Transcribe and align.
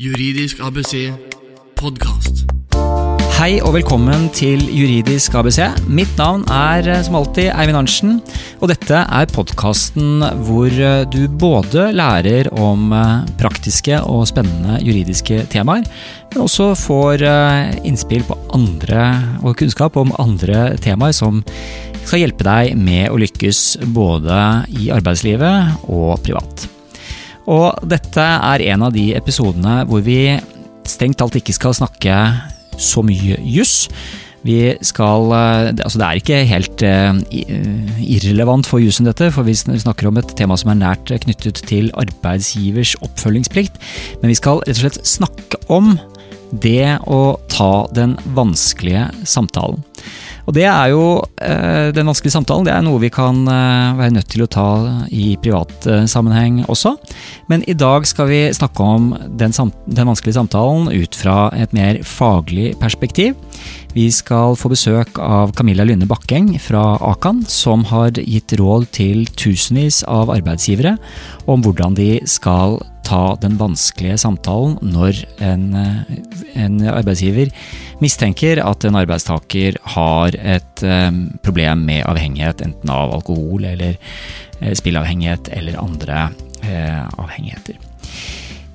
Juridisk 0.00 0.62
ABC 0.64 1.10
podkast. 1.76 2.46
Hei 3.36 3.58
og 3.60 3.74
velkommen 3.74 4.30
til 4.32 4.62
Juridisk 4.72 5.34
ABC. 5.36 5.58
Mitt 5.92 6.14
navn 6.16 6.46
er 6.48 6.88
eh, 6.88 7.02
som 7.04 7.18
alltid 7.18 7.50
Eivind 7.50 7.76
Arntzen, 7.82 8.14
og 8.62 8.72
dette 8.72 9.02
er 9.02 9.28
podkasten 9.28 10.24
hvor 10.46 10.72
eh, 10.72 11.04
du 11.04 11.26
både 11.28 11.90
lærer 11.92 12.48
om 12.56 12.96
eh, 12.96 13.28
praktiske 13.42 14.00
og 14.00 14.24
spennende 14.32 14.80
juridiske 14.80 15.42
temaer, 15.52 15.84
men 16.32 16.42
også 16.46 16.72
får 16.86 17.28
innspill 17.84 18.24
på 18.24 18.40
andre 18.56 19.04
og 19.44 19.60
kunnskap 19.60 20.00
om 20.00 20.16
andre 20.16 20.78
temaer 20.80 21.12
som 21.12 21.44
skal 22.06 22.24
hjelpe 22.24 22.48
deg 22.48 22.72
med 22.72 23.10
å 23.12 23.20
lykkes 23.20 23.82
både 23.92 24.44
i 24.80 24.88
arbeidslivet 24.96 25.90
og 25.92 26.16
privat. 26.24 26.70
Og 27.48 27.76
dette 27.88 28.24
er 28.24 28.66
en 28.72 28.88
av 28.88 28.94
de 28.94 29.10
episodene 29.16 29.84
hvor 29.88 30.04
vi 30.04 30.36
strengt 30.88 31.20
talt 31.20 31.38
ikke 31.38 31.56
skal 31.56 31.76
snakke 31.76 32.16
så 32.80 33.04
mye 33.04 33.38
juss. 33.44 33.86
Vi 34.42 34.72
skal, 34.80 35.32
eh, 35.36 35.68
altså 35.84 35.98
Det 35.98 36.06
er 36.06 36.16
ikke 36.16 36.44
helt 36.48 36.82
uh, 36.82 37.12
irrelevant 38.00 38.66
for 38.66 38.80
jussen 38.80 39.04
dette, 39.04 39.28
for 39.32 39.44
vi 39.44 39.54
snakker 39.54 40.08
om 40.08 40.16
et 40.16 40.32
tema 40.36 40.56
som 40.56 40.72
er 40.72 40.80
nært 40.80 41.12
knyttet 41.12 41.60
til 41.68 41.90
arbeidsgivers 41.92 42.96
oppfølgingsplikt. 43.04 43.76
Men 44.22 44.32
vi 44.32 44.38
skal 44.40 44.62
rett 44.64 44.78
og 44.78 44.80
slett 44.80 45.04
snakke 45.04 45.60
om 45.68 45.98
det 46.50 46.98
å 47.06 47.36
ta 47.52 47.86
den 47.94 48.16
vanskelige 48.34 49.10
samtalen. 49.28 49.84
Og 50.50 50.56
det 50.56 50.66
er 50.66 50.90
jo 50.90 51.02
eh, 51.38 51.92
Den 51.94 52.08
vanskelige 52.10 52.34
samtalen 52.34 52.66
det 52.66 52.74
er 52.74 52.82
noe 52.82 52.98
vi 52.98 53.12
kan 53.14 53.44
eh, 53.46 53.98
være 54.00 54.16
nødt 54.16 54.32
til 54.32 54.42
å 54.42 54.50
ta 54.50 54.70
i 55.14 55.36
privat 55.38 55.86
eh, 55.86 56.06
sammenheng 56.10 56.64
også. 56.66 56.96
Men 57.52 57.62
i 57.70 57.76
dag 57.78 58.06
skal 58.08 58.26
vi 58.32 58.40
snakke 58.56 58.82
om 58.82 59.12
den, 59.38 59.54
den 59.54 60.10
vanskelige 60.10 60.40
samtalen 60.40 60.90
ut 60.90 61.14
fra 61.14 61.52
et 61.54 61.70
mer 61.76 62.02
faglig 62.02 62.72
perspektiv. 62.82 63.38
Vi 63.94 64.08
skal 64.14 64.58
få 64.58 64.72
besøk 64.72 65.18
av 65.22 65.54
Camilla 65.58 65.86
Lynne 65.86 66.08
Bakkeng 66.10 66.52
fra 66.62 66.96
Akan, 67.12 67.44
som 67.46 67.86
har 67.90 68.18
gitt 68.18 68.54
råd 68.58 68.90
til 68.96 69.26
tusenvis 69.38 70.02
av 70.10 70.34
arbeidsgivere 70.34 70.96
om 71.50 71.62
hvordan 71.62 71.94
de 71.98 72.16
skal 72.30 72.80
ta 73.10 73.34
den 73.42 73.58
vanskelige 73.58 74.18
samtalen 74.22 74.78
når 74.86 75.24
en, 75.42 75.70
en 76.54 76.80
arbeidsgiver 76.86 77.50
mistenker 78.00 78.60
at 78.64 78.86
en 78.86 78.98
arbeidstaker 79.00 79.76
har 79.94 80.36
et 80.38 80.84
um, 80.86 81.24
problem 81.44 81.84
med 81.88 82.04
avhengighet, 82.08 82.62
enten 82.64 82.92
av 82.92 83.12
alkohol 83.18 83.66
eller 83.72 83.98
uh, 84.60 84.72
spillavhengighet 84.78 85.50
eller 85.56 85.80
andre 85.82 86.28
uh, 86.64 87.04
avhengigheter. 87.20 87.76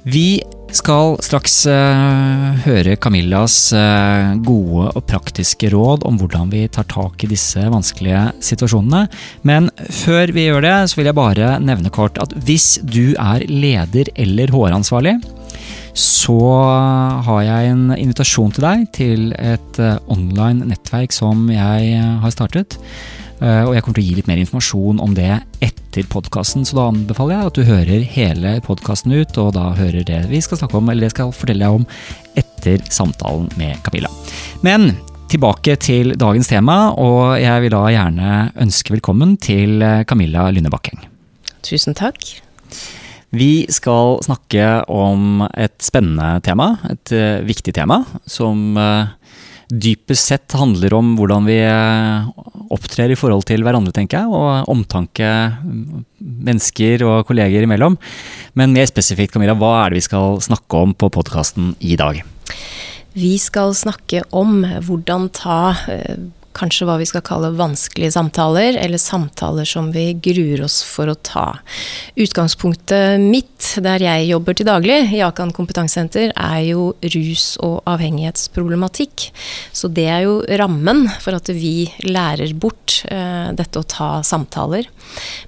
Vi 0.05 0.43
skal 0.75 1.15
straks 1.23 1.61
uh, 1.69 2.55
høre 2.65 2.95
Camillas 3.01 3.55
uh, 3.75 4.35
gode 4.45 4.89
og 4.91 5.05
praktiske 5.07 5.69
råd 5.73 6.05
om 6.07 6.19
hvordan 6.19 6.51
vi 6.51 6.65
tar 6.71 6.87
tak 6.91 7.23
i 7.23 7.29
disse 7.31 7.63
vanskelige 7.71 8.27
situasjonene. 8.43 9.05
Men 9.47 9.71
før 10.03 10.33
vi 10.35 10.47
gjør 10.49 10.65
det, 10.65 10.75
så 10.91 10.99
vil 10.99 11.09
jeg 11.09 11.17
bare 11.17 11.55
nevne 11.63 11.93
kort 11.93 12.19
at 12.21 12.35
hvis 12.47 12.75
du 12.83 13.15
er 13.15 13.45
leder 13.49 14.11
eller 14.19 14.53
HR-ansvarlig, 14.53 15.17
så 15.95 16.39
har 17.23 17.43
jeg 17.45 17.71
en 17.71 17.85
invitasjon 17.95 18.51
til 18.55 18.65
deg 18.67 18.87
til 18.95 19.29
et 19.39 19.79
uh, 19.79 19.95
online 20.11 20.67
nettverk 20.73 21.15
som 21.15 21.47
jeg 21.53 22.01
har 22.23 22.35
startet. 22.35 22.79
Og 23.43 23.73
jeg 23.75 23.83
kommer 23.83 23.97
til 23.97 24.03
å 24.03 24.07
gi 24.07 24.15
litt 24.15 24.29
mer 24.29 24.39
informasjon 24.39 24.99
om 25.03 25.15
det 25.17 25.33
etter 25.65 26.05
podkasten, 26.11 26.63
så 26.67 26.77
da 26.77 26.85
anbefaler 26.91 27.35
jeg 27.35 27.49
at 27.49 27.57
du 27.57 27.63
hører 27.67 28.05
hele 28.15 28.53
podkasten 28.63 29.11
ut, 29.11 29.35
og 29.41 29.53
da 29.57 29.65
hører 29.75 30.05
det 30.07 30.21
vi 30.31 30.39
skal 30.43 30.61
snakke 30.61 30.79
om, 30.79 30.87
eller 30.91 31.07
det 31.07 31.15
skal 31.15 31.33
fortelle 31.35 31.67
deg 31.67 31.81
om 31.81 31.85
etter 32.39 32.79
samtalen 32.87 33.49
med 33.59 33.81
Camilla. 33.83 34.11
Men 34.63 34.93
tilbake 35.31 35.75
til 35.83 36.13
dagens 36.19 36.47
tema, 36.51 36.77
og 36.95 37.35
jeg 37.41 37.65
vil 37.65 37.75
da 37.75 37.83
gjerne 37.91 38.31
ønske 38.65 38.95
velkommen 38.95 39.35
til 39.43 39.83
Camilla 40.07 40.47
Lynnebakkeng. 40.55 41.03
Tusen 41.65 41.97
takk. 41.97 42.23
Vi 43.35 43.65
skal 43.73 44.21
snakke 44.23 44.85
om 44.87 45.43
et 45.51 45.75
spennende 45.83 46.39
tema, 46.45 46.77
et 46.87 47.11
viktig 47.43 47.75
tema, 47.75 48.05
som 48.31 48.77
dypest 49.69 50.29
sett 50.31 50.55
handler 50.57 50.93
om 50.97 51.13
hvordan 51.17 51.47
vi 51.49 51.57
eh, 51.65 52.27
opptrer 52.73 53.11
i 53.13 53.17
forhold 53.17 53.45
til 53.49 53.65
hverandre, 53.65 53.93
tenker 53.95 54.23
jeg, 54.23 54.29
og 54.29 54.69
omtanke 54.71 55.29
mennesker 56.19 57.05
og 57.07 57.25
kolleger 57.29 57.65
imellom. 57.65 57.97
Men 58.57 58.75
mer 58.75 58.89
spesifikt, 58.89 59.33
Camilla, 59.35 59.57
hva 59.57 59.73
er 59.81 59.93
det 59.93 60.01
vi 60.01 60.07
skal 60.07 60.39
snakke 60.45 60.85
om 60.85 60.95
på 60.97 61.11
podkasten 61.13 61.73
i 61.79 61.97
dag? 61.99 62.21
Vi 63.15 63.35
skal 63.39 63.71
snakke 63.77 64.25
om 64.35 64.59
hvordan 64.85 65.29
ta 65.35 65.59
eh, 65.91 66.17
kanskje 66.55 66.87
hva 66.87 66.97
vi 67.01 67.07
skal 67.09 67.23
kalle 67.25 67.51
vanskelige 67.57 68.13
samtaler, 68.15 68.79
eller 68.81 69.01
samtaler 69.01 69.67
som 69.67 69.91
vi 69.95 70.07
gruer 70.23 70.63
oss 70.65 70.81
for 70.87 71.11
å 71.11 71.17
ta. 71.19 71.45
Utgangspunktet 72.15 73.21
mitt, 73.21 73.75
der 73.83 74.03
jeg 74.05 74.29
jobber 74.29 74.57
til 74.57 74.69
daglig, 74.69 74.99
i 75.15 75.21
Akan 75.25 75.53
kompetansesenter, 75.55 76.31
er 76.35 76.61
jo 76.69 76.89
rus- 77.15 77.55
og 77.65 77.81
avhengighetsproblematikk. 77.91 79.29
Så 79.75 79.91
det 79.91 80.07
er 80.11 80.25
jo 80.27 80.39
rammen 80.61 81.05
for 81.21 81.37
at 81.37 81.51
vi 81.53 81.89
lærer 82.07 82.55
bort 82.57 83.01
uh, 83.11 83.51
dette 83.55 83.81
å 83.81 83.87
ta 83.87 84.09
samtaler. 84.25 84.87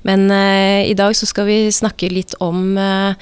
Men 0.07 0.27
uh, 0.31 0.83
i 0.83 0.95
dag 0.97 1.15
så 1.17 1.29
skal 1.29 1.47
vi 1.49 1.59
snakke 1.73 2.11
litt 2.11 2.35
om 2.43 2.75
uh, 2.77 3.15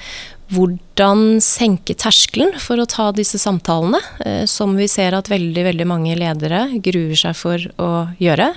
hvordan 0.52 1.40
senke 1.42 1.96
terskelen 1.98 2.54
for 2.62 2.78
å 2.78 2.86
ta 2.86 3.08
disse 3.14 3.38
samtalene, 3.42 3.98
eh, 4.24 4.44
som 4.46 4.76
vi 4.78 4.86
ser 4.88 5.16
at 5.16 5.30
veldig, 5.30 5.64
veldig 5.66 5.86
mange 5.90 6.14
ledere 6.18 6.68
gruer 6.78 7.18
seg 7.18 7.34
for 7.38 7.58
å 7.82 7.90
gjøre. 8.22 8.52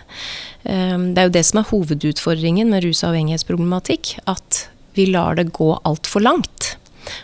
Eh, 0.63 0.97
det 0.97 1.17
er 1.17 1.29
jo 1.29 1.37
det 1.37 1.45
som 1.45 1.61
er 1.61 1.69
hovedutfordringen 1.71 2.69
med 2.69 2.85
rus- 2.85 3.03
og 3.03 3.13
avhengighetsproblematikk, 3.13 4.19
at 4.27 4.67
vi 4.93 5.09
lar 5.09 5.35
det 5.35 5.49
gå 5.55 5.71
altfor 5.83 6.21
langt. 6.21 6.75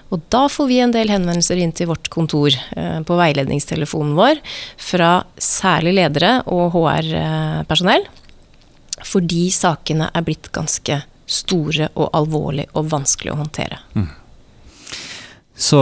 Og 0.09 0.21
da 0.33 0.47
får 0.49 0.67
vi 0.67 0.81
en 0.81 0.93
del 0.95 1.11
henvendelser 1.13 1.59
inn 1.61 1.73
til 1.75 1.91
vårt 1.91 2.09
kontor 2.09 2.49
eh, 2.49 2.99
på 3.05 3.17
veiledningstelefonen 3.19 4.15
vår 4.17 4.41
fra 4.81 5.23
særlig 5.37 5.97
ledere 5.99 6.39
og 6.49 6.73
HR-personell, 6.73 8.07
fordi 9.05 9.49
sakene 9.53 10.09
er 10.15 10.25
blitt 10.25 10.49
ganske 10.55 11.03
store 11.25 11.89
og 11.93 12.13
alvorlige 12.17 12.71
og 12.77 12.89
vanskelig 12.93 13.33
å 13.33 13.41
håndtere. 13.43 13.81
Mm. 13.93 14.13
Så 15.55 15.79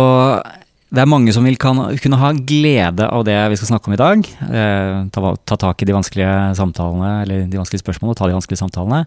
det 0.93 1.01
er 1.01 1.09
mange 1.09 1.33
som 1.33 1.45
vil 1.47 1.57
kan, 1.57 1.79
kunne 1.97 2.19
ha 2.21 2.29
glede 2.37 3.07
av 3.09 3.23
det 3.25 3.35
vi 3.49 3.57
skal 3.57 3.71
snakke 3.71 3.89
om 3.89 3.95
i 3.95 4.01
dag. 4.01 4.27
Eh, 4.45 4.97
ta, 5.09 5.31
ta, 5.41 5.57
tak 5.57 5.81
i 5.81 5.87
de 5.89 5.95
vanskelige 5.95 6.33
samtalene, 6.59 7.13
eller 7.23 7.47
de 7.49 7.57
vanskelige 7.57 7.81
spørsmålene 7.81 8.13
og 8.13 8.19
ta 8.19 8.29
de 8.29 8.35
vanskelige 8.37 8.61
samtalene. 8.61 8.99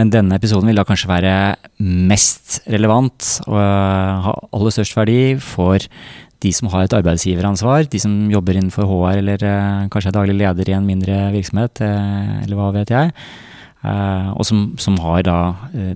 Men 0.00 0.12
denne 0.14 0.38
episoden 0.40 0.70
vil 0.70 0.80
da 0.80 0.86
kanskje 0.88 1.10
være 1.12 1.34
mest 1.84 2.62
relevant 2.72 3.34
og 3.50 3.58
uh, 3.58 4.24
ha 4.24 4.32
aller 4.56 4.78
størst 4.78 4.96
verdi 4.96 5.20
for 5.44 5.84
de 6.44 6.52
som 6.54 6.70
har 6.72 6.86
et 6.86 6.96
arbeidsgiveransvar, 6.96 7.88
de 7.90 8.00
som 8.00 8.14
jobber 8.32 8.58
innenfor 8.58 8.88
HR 8.88 9.20
eller 9.22 9.44
eh, 9.46 9.84
kanskje 9.92 10.12
er 10.12 10.16
daglig 10.18 10.36
leder 10.36 10.70
i 10.70 10.76
en 10.76 10.88
mindre 10.88 11.18
virksomhet, 11.34 11.80
eh, 11.84 12.42
eller 12.44 12.58
hva 12.58 12.70
vet 12.76 12.92
jeg. 12.92 13.12
Eh, 13.86 14.28
og 14.34 14.44
som, 14.48 14.66
som, 14.80 14.98
har 15.04 15.24
da 15.26 15.38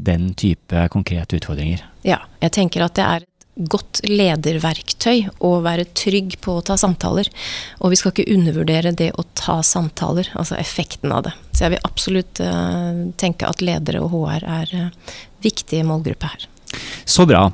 den 0.00 0.30
type 0.38 0.86
konkrete 0.94 1.40
utfordringer. 1.40 1.84
Ja, 2.06 2.22
jeg 2.40 2.54
tenker 2.56 2.86
at 2.86 2.96
det 2.96 3.06
er 3.06 3.26
godt 3.68 4.02
lederverktøy 4.08 5.28
å 5.44 5.52
være 5.64 5.88
trygg 5.96 6.38
på 6.44 6.56
å 6.58 6.64
ta 6.64 6.76
samtaler. 6.80 7.28
Og 7.80 7.92
vi 7.92 7.98
skal 8.00 8.14
ikke 8.14 8.30
undervurdere 8.34 8.94
det 8.96 9.10
å 9.18 9.26
ta 9.38 9.60
samtaler, 9.66 10.30
altså 10.38 10.58
effekten 10.60 11.12
av 11.14 11.26
det. 11.28 11.34
Så 11.52 11.66
jeg 11.66 11.74
vil 11.74 11.88
absolutt 11.88 12.42
uh, 12.44 13.04
tenke 13.20 13.48
at 13.48 13.64
ledere 13.64 14.02
og 14.04 14.14
HR 14.14 14.48
er 14.60 14.74
uh, 14.86 15.18
viktige 15.44 15.86
målgruppe 15.88 16.32
her. 16.32 16.48
Så 17.04 17.26
bra. 17.28 17.48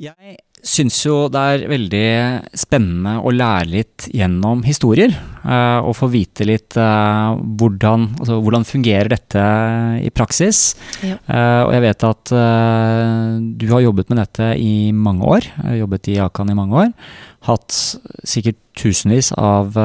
Jeg 0.00 0.38
syns 0.64 0.96
jo 1.04 1.26
det 1.32 1.40
er 1.40 1.64
veldig 1.68 2.08
spennende 2.56 3.18
å 3.20 3.32
lære 3.34 3.68
litt 3.70 4.06
gjennom 4.14 4.64
historier. 4.66 5.12
Uh, 5.44 5.84
og 5.84 5.92
få 5.98 6.08
vite 6.08 6.46
litt 6.48 6.72
uh, 6.80 7.36
hvordan, 7.36 8.06
altså, 8.16 8.38
hvordan 8.40 8.64
fungerer 8.64 9.12
dette 9.12 9.44
i 10.00 10.08
praksis. 10.14 10.62
Ja. 11.04 11.18
Uh, 11.28 11.60
og 11.66 11.74
jeg 11.76 11.84
vet 11.84 12.08
at 12.08 12.34
du 13.44 13.68
har 13.74 13.84
jobbet 13.84 14.10
med 14.10 14.22
dette 14.22 14.50
i 14.56 14.88
mange 14.96 15.28
år. 15.36 15.50
Jobbet 15.76 16.10
i 16.14 16.18
Akan 16.24 16.50
i 16.52 16.56
mange 16.56 16.80
år. 16.86 16.90
Hatt 17.44 17.76
sikkert 18.24 18.56
tusenvis 18.80 19.34
av 19.36 19.76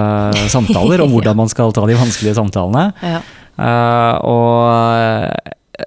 samtaler 0.50 1.03
om 1.03 1.12
hvordan 1.13 1.38
man 1.42 1.51
skal 1.51 1.75
ta 1.75 1.83
de 1.89 2.00
vanskelige 2.00 2.38
samtalene. 2.39 2.89
Ja. 3.03 3.19
og 4.24 4.63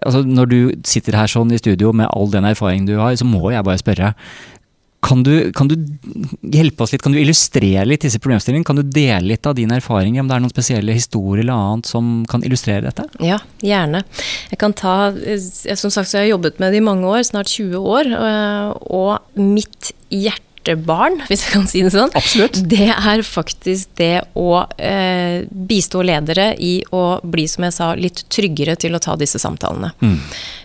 altså, 0.05 0.21
når 0.29 0.51
du 0.51 0.59
sitter 0.89 1.17
her 1.17 1.31
sånn 1.33 1.53
i 1.55 1.61
studio 1.61 1.95
med 1.97 2.11
all 2.13 2.29
den 2.33 2.47
erfaringen 2.49 2.89
du 2.89 2.99
har, 3.01 3.17
så 3.17 3.27
må 3.29 3.55
jeg 3.55 3.65
bare 3.65 3.81
spørre. 3.81 4.13
Kan 5.03 5.25
du, 5.27 5.51
kan 5.57 5.69
du, 5.71 5.75
hjelpe 6.55 6.85
oss 6.85 6.93
litt, 6.95 7.03
kan 7.03 7.15
du 7.15 7.19
illustrere 7.21 7.85
litt 7.89 8.05
disse 8.07 8.21
problemstillingene? 8.23 8.67
Kan 8.69 8.79
du 8.79 8.85
dele 8.87 9.33
litt 9.33 9.49
av 9.51 9.57
dine 9.59 9.81
erfaringer, 9.81 10.23
om 10.23 10.31
det 10.31 10.37
er 10.37 10.45
noen 10.45 10.55
spesielle 10.55 10.95
historier 10.95 11.43
eller 11.43 11.59
annet 11.59 11.91
som 11.91 12.13
kan 12.31 12.45
illustrere 12.47 12.87
dette? 12.87 13.09
Ja, 13.25 13.41
gjerne. 13.65 14.05
Jeg 14.53 14.61
kan 14.63 14.77
ta, 14.79 14.95
Som 15.75 15.91
sagt 15.91 16.11
så 16.11 16.21
har 16.21 16.27
jeg 16.27 16.37
jobbet 16.37 16.63
med 16.63 16.73
det 16.73 16.81
i 16.83 16.87
mange 16.87 17.11
år, 17.11 17.25
snart 17.27 17.51
20 17.51 17.93
år. 17.99 18.15
Og 18.95 19.43
mitt 19.43 19.93
hjerte 20.13 20.51
hjertebarn, 20.63 21.21
hvis 21.29 21.45
jeg 21.47 21.53
kan 21.53 21.67
si 21.69 21.83
det 21.83 21.93
sånn, 21.95 22.11
Absolutt. 22.15 22.63
det 22.71 22.91
er 22.93 23.23
faktisk 23.27 23.97
det 23.99 24.25
å 24.39 24.65
eh, 24.79 25.45
bistå 25.51 26.03
ledere 26.03 26.53
i 26.59 26.83
å 26.93 27.21
bli, 27.23 27.47
som 27.49 27.65
jeg 27.65 27.77
sa, 27.77 27.95
litt 27.95 28.25
tryggere 28.33 28.77
til 28.77 28.95
å 28.95 29.03
ta 29.03 29.17
disse 29.17 29.39
samtalene. 29.43 29.93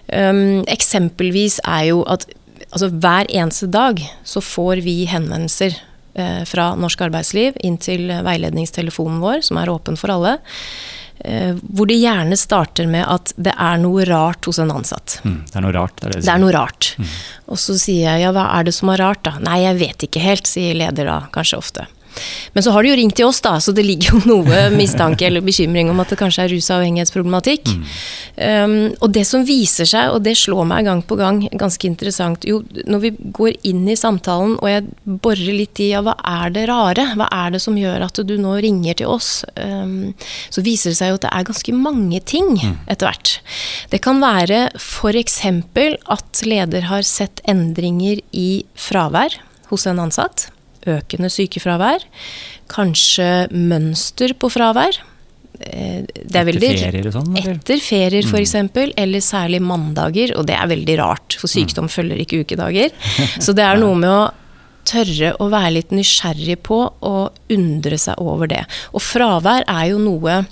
Um, 0.07 0.63
eksempelvis 0.69 1.59
er 1.65 1.89
jo 1.89 2.03
at 2.07 2.27
altså, 2.71 2.91
hver 2.91 3.29
eneste 3.29 3.69
dag 3.71 4.01
så 4.27 4.43
får 4.43 4.83
vi 4.85 4.99
henvendelser 5.09 5.75
eh, 6.17 6.43
fra 6.49 6.71
norsk 6.79 7.07
arbeidsliv 7.07 7.57
inn 7.65 7.79
til 7.81 8.09
veiledningstelefonen 8.25 9.19
vår, 9.23 9.43
som 9.47 9.59
er 9.61 9.73
åpen 9.73 9.99
for 9.99 10.13
alle. 10.13 10.37
Eh, 11.25 11.55
hvor 11.73 11.89
det 11.89 11.97
gjerne 11.97 12.37
starter 12.37 12.87
med 12.89 13.07
at 13.09 13.33
det 13.41 13.55
er 13.57 13.79
noe 13.81 14.05
rart 14.05 14.45
hos 14.45 14.59
en 14.61 14.71
ansatt. 14.73 15.17
Mm, 15.25 15.39
det 15.49 15.57
er 15.57 15.65
noe 15.65 15.73
rart. 15.73 15.95
Det 15.97 16.05
er, 16.05 16.15
det 16.15 16.25
Det 16.27 16.33
er 16.33 16.43
noe 16.43 16.53
rart. 16.53 16.91
Og 17.47 17.61
så 17.61 17.77
sier 17.79 18.11
jeg 18.11 18.25
ja, 18.27 18.33
hva 18.35 18.49
er 18.59 18.67
det 18.67 18.75
som 18.77 18.91
er 18.93 19.01
rart, 19.01 19.23
da? 19.25 19.37
Nei, 19.41 19.63
jeg 19.65 19.79
vet 19.81 20.07
ikke 20.09 20.21
helt, 20.21 20.49
sier 20.49 20.77
leder 20.77 21.09
da, 21.09 21.21
kanskje 21.33 21.61
ofte. 21.61 21.87
Men 22.53 22.65
så 22.65 22.73
har 22.73 22.83
de 22.83 22.91
jo 22.91 22.97
ringt 22.99 23.17
til 23.19 23.27
oss, 23.27 23.39
da, 23.45 23.57
så 23.61 23.73
det 23.75 23.85
ligger 23.85 24.15
jo 24.15 24.21
noe 24.33 24.67
mistanke 24.73 25.27
eller 25.27 25.45
bekymring 25.45 25.91
om 25.91 26.01
at 26.03 26.13
det 26.13 26.19
kanskje 26.19 26.45
er 26.45 26.53
rusavhengighetsproblematikk. 26.55 27.73
Um, 28.37 28.75
og 29.01 29.11
det 29.15 29.25
som 29.29 29.45
viser 29.47 29.89
seg, 29.89 30.13
og 30.13 30.23
det 30.25 30.35
slår 30.37 30.67
meg 30.69 30.87
gang 30.87 31.03
på 31.05 31.17
gang, 31.17 31.39
ganske 31.57 31.87
interessant 31.89 32.45
Jo, 32.45 32.59
når 32.85 33.01
vi 33.01 33.11
går 33.33 33.55
inn 33.65 33.87
i 33.89 33.95
samtalen 33.97 34.55
og 34.59 34.67
jeg 34.69 34.83
borer 35.23 35.55
litt 35.55 35.81
i 35.81 35.89
ja, 35.91 36.03
hva 36.05 36.13
er 36.21 36.53
det 36.53 36.67
rare? 36.69 37.07
Hva 37.17 37.29
er 37.33 37.55
det 37.55 37.61
som 37.63 37.77
gjør 37.79 38.05
at 38.07 38.21
du 38.27 38.35
nå 38.41 38.57
ringer 38.63 38.99
til 38.99 39.09
oss? 39.11 39.41
Um, 39.55 40.13
så 40.53 40.63
viser 40.65 40.93
det 40.93 40.99
seg 40.99 41.11
jo 41.11 41.19
at 41.19 41.25
det 41.25 41.33
er 41.33 41.47
ganske 41.49 41.77
mange 41.77 42.21
ting 42.25 42.53
etter 42.61 43.09
hvert. 43.09 43.37
Det 43.93 44.01
kan 44.05 44.21
være 44.23 44.67
f.eks. 44.77 45.39
at 46.17 46.45
leder 46.45 46.89
har 46.91 47.07
sett 47.07 47.41
endringer 47.49 48.21
i 48.31 48.51
fravær 48.77 49.39
hos 49.71 49.87
en 49.89 50.05
ansatt 50.05 50.49
økende 50.95 51.29
sykefravær. 51.33 52.05
Kanskje 52.71 53.29
mønster 53.51 54.33
på 54.39 54.49
fravær. 54.53 54.97
Eh, 55.59 56.03
Det 56.07 56.35
er 56.35 56.49
Etter 56.51 56.77
ferier 56.77 57.07
og 57.07 57.13
sånn, 57.15 57.37
eller? 57.37 57.55
Etter 57.57 57.79
ferier, 57.81 58.27
f.eks., 58.27 58.55
eller 58.97 59.19
særlig 59.25 59.61
mandager. 59.61 60.35
Og 60.37 60.45
det 60.47 60.57
er 60.57 60.67
veldig 60.67 60.97
rart, 60.99 61.37
for 61.39 61.47
sykdom 61.51 61.89
følger 61.89 62.19
ikke 62.23 62.43
ukedager. 62.45 62.91
Så 63.43 63.55
det 63.57 63.65
er 63.65 63.79
noe 63.81 63.95
med 63.97 64.09
å 64.09 64.27
tørre 64.87 65.33
å 65.43 65.49
være 65.51 65.73
litt 65.79 65.89
nysgjerrig 65.91 66.59
på 66.63 66.77
og 67.03 67.51
undre 67.51 67.97
seg 67.99 68.19
over 68.23 68.47
det. 68.47 68.63
Og 68.95 69.03
fravær 69.03 69.65
er 69.67 69.89
jo 69.91 69.97
noe 69.99 70.45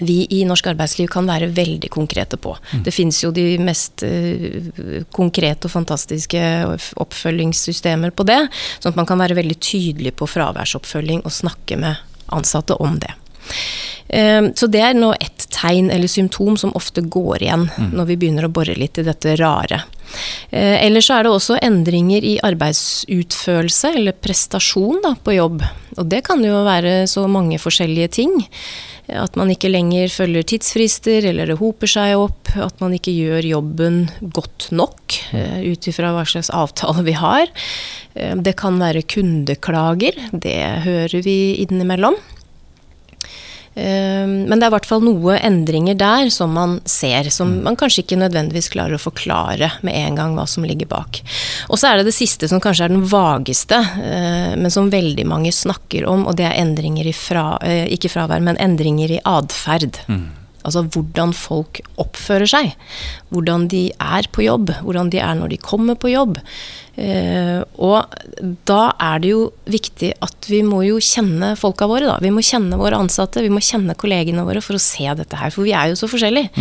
vi 0.00 0.26
i 0.30 0.44
norsk 0.44 0.66
arbeidsliv 0.72 1.08
kan 1.12 1.26
være 1.28 1.52
veldig 1.54 1.90
konkrete 1.94 2.36
på. 2.36 2.56
Det 2.84 2.90
fins 2.94 3.20
jo 3.22 3.30
de 3.34 3.58
mest 3.62 4.02
eh, 4.02 4.70
konkrete 5.14 5.68
og 5.68 5.74
fantastiske 5.74 6.40
oppfølgingssystemer 6.96 8.10
på 8.10 8.26
det, 8.26 8.40
sånn 8.80 8.92
at 8.94 8.98
man 8.98 9.06
kan 9.06 9.20
være 9.22 9.36
veldig 9.38 9.58
tydelig 9.62 10.14
på 10.18 10.26
fraværsoppfølging 10.30 11.22
og 11.24 11.32
snakke 11.32 11.78
med 11.78 11.96
ansatte 12.34 12.74
om 12.82 12.98
det. 12.98 13.12
Eh, 14.08 14.42
Så 14.54 14.66
det 14.66 14.80
er 14.82 14.94
nå 14.94 15.12
ett 15.20 15.46
tegn 15.54 15.90
eller 15.90 16.08
symptom 16.10 16.56
som 16.56 16.74
ofte 16.74 17.00
går 17.00 17.42
igjen 17.42 17.68
når 17.92 18.06
vi 18.10 18.16
begynner 18.16 18.48
å 18.48 18.52
bore 18.52 18.74
litt 18.74 18.98
i 18.98 19.06
dette 19.06 19.36
rare. 19.36 19.84
Eh, 20.50 20.78
Ellers 20.86 21.10
er 21.10 21.24
det 21.26 21.32
også 21.34 21.58
endringer 21.62 22.24
i 22.24 22.36
arbeidsutførelse 22.44 23.94
eller 23.98 24.16
prestasjon 24.24 25.00
da, 25.04 25.14
på 25.24 25.36
jobb. 25.36 25.62
Og 25.98 26.08
det 26.10 26.24
kan 26.26 26.42
jo 26.44 26.64
være 26.66 27.04
så 27.10 27.26
mange 27.30 27.58
forskjellige 27.62 28.10
ting. 28.20 28.34
At 29.04 29.34
man 29.36 29.50
ikke 29.52 29.68
lenger 29.68 30.08
følger 30.08 30.46
tidsfrister, 30.48 31.26
eller 31.28 31.50
det 31.52 31.58
hoper 31.60 31.90
seg 31.90 32.14
opp. 32.16 32.48
At 32.56 32.78
man 32.80 32.94
ikke 32.96 33.12
gjør 33.12 33.44
jobben 33.50 33.98
godt 34.32 34.70
nok, 34.72 35.18
eh, 35.36 35.60
ut 35.74 35.88
ifra 35.90 36.14
hva 36.16 36.24
slags 36.24 36.48
avtale 36.54 37.04
vi 37.04 37.12
har. 37.12 37.46
Eh, 38.16 38.34
Det 38.36 38.56
kan 38.56 38.78
være 38.80 39.02
kundeklager. 39.04 40.16
Det 40.32 40.56
hører 40.86 41.22
vi 41.22 41.36
innimellom. 41.66 42.16
Eh, 43.74 44.26
Men 44.26 44.58
det 44.58 44.66
er 44.66 44.70
i 44.70 44.74
hvert 44.76 44.86
fall 44.86 45.02
noe 45.04 45.38
endringer 45.38 45.96
der 45.98 46.30
som 46.30 46.52
man 46.54 46.80
ser, 46.84 47.30
som 47.34 47.62
man 47.64 47.76
kanskje 47.76 48.04
ikke 48.04 48.20
nødvendigvis 48.20 48.70
klarer 48.70 48.94
å 48.94 49.02
forklare 49.02 49.72
med 49.82 49.94
en 49.94 50.18
gang 50.20 50.36
hva 50.38 50.46
som 50.46 50.64
ligger 50.66 50.86
bak. 50.90 51.20
Og 51.68 51.78
så 51.80 51.90
er 51.90 51.98
det 51.98 52.06
det 52.10 52.16
siste 52.16 52.48
som 52.50 52.62
kanskje 52.62 52.86
er 52.86 52.94
den 52.94 53.04
vageste, 53.10 53.80
eh, 53.98 54.54
men 54.56 54.70
som 54.70 54.92
veldig 54.92 55.26
mange 55.26 55.52
snakker 55.52 56.06
om, 56.06 56.26
og 56.26 56.36
det 56.38 56.46
er 56.46 56.60
endringer 56.62 57.06
i 57.06 57.12
fra, 57.12 57.58
eh, 57.62 57.86
ikke 57.90 58.12
fravær, 58.12 58.42
men 58.42 58.56
endringer 58.62 59.10
i 59.10 59.20
atferd. 59.24 59.98
Altså 60.64 60.80
hvordan 60.88 61.34
folk 61.36 61.82
oppfører 62.00 62.48
seg. 62.48 62.70
Hvordan 63.30 63.68
de 63.68 63.92
er 64.00 64.24
på 64.32 64.46
jobb. 64.46 64.70
Hvordan 64.80 65.10
de 65.12 65.18
er 65.20 65.34
når 65.36 65.50
de 65.52 65.58
kommer 65.60 65.94
på 65.94 66.08
jobb. 66.08 66.38
Eh, 66.94 67.60
og 67.82 68.06
da 68.68 68.92
er 69.02 69.22
det 69.22 69.32
jo 69.32 69.48
viktig 69.66 70.12
at 70.22 70.46
vi 70.46 70.60
må 70.66 70.84
jo 70.86 71.00
kjenne 71.02 71.54
folka 71.58 71.88
våre, 71.90 72.06
da. 72.06 72.18
Vi 72.22 72.30
må 72.34 72.44
kjenne 72.44 72.78
våre 72.78 73.00
ansatte, 73.02 73.42
vi 73.42 73.50
må 73.52 73.62
kjenne 73.64 73.96
kollegene 73.98 74.44
våre 74.46 74.62
for 74.64 74.78
å 74.78 74.82
se 74.82 75.08
dette 75.18 75.40
her. 75.40 75.50
For 75.54 75.66
vi 75.66 75.74
er 75.74 75.90
jo 75.90 75.98
så 75.98 76.10
forskjellige. 76.10 76.52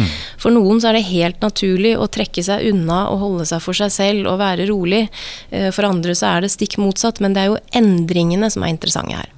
For 0.42 0.56
noen 0.56 0.82
så 0.82 0.90
er 0.90 0.98
det 0.98 1.06
helt 1.12 1.44
naturlig 1.44 1.94
å 1.98 2.10
trekke 2.10 2.44
seg 2.46 2.66
unna 2.72 3.06
og 3.12 3.22
holde 3.28 3.48
seg 3.50 3.62
for 3.64 3.78
seg 3.78 3.94
selv 3.94 4.32
og 4.32 4.42
være 4.42 4.68
rolig. 4.72 5.06
Eh, 5.52 5.70
for 5.76 5.90
andre 5.90 6.18
så 6.18 6.34
er 6.34 6.44
det 6.46 6.54
stikk 6.56 6.80
motsatt. 6.82 7.22
Men 7.24 7.38
det 7.38 7.44
er 7.44 7.54
jo 7.54 7.62
endringene 7.78 8.50
som 8.54 8.66
er 8.66 8.74
interessante 8.74 9.22
her. 9.22 9.32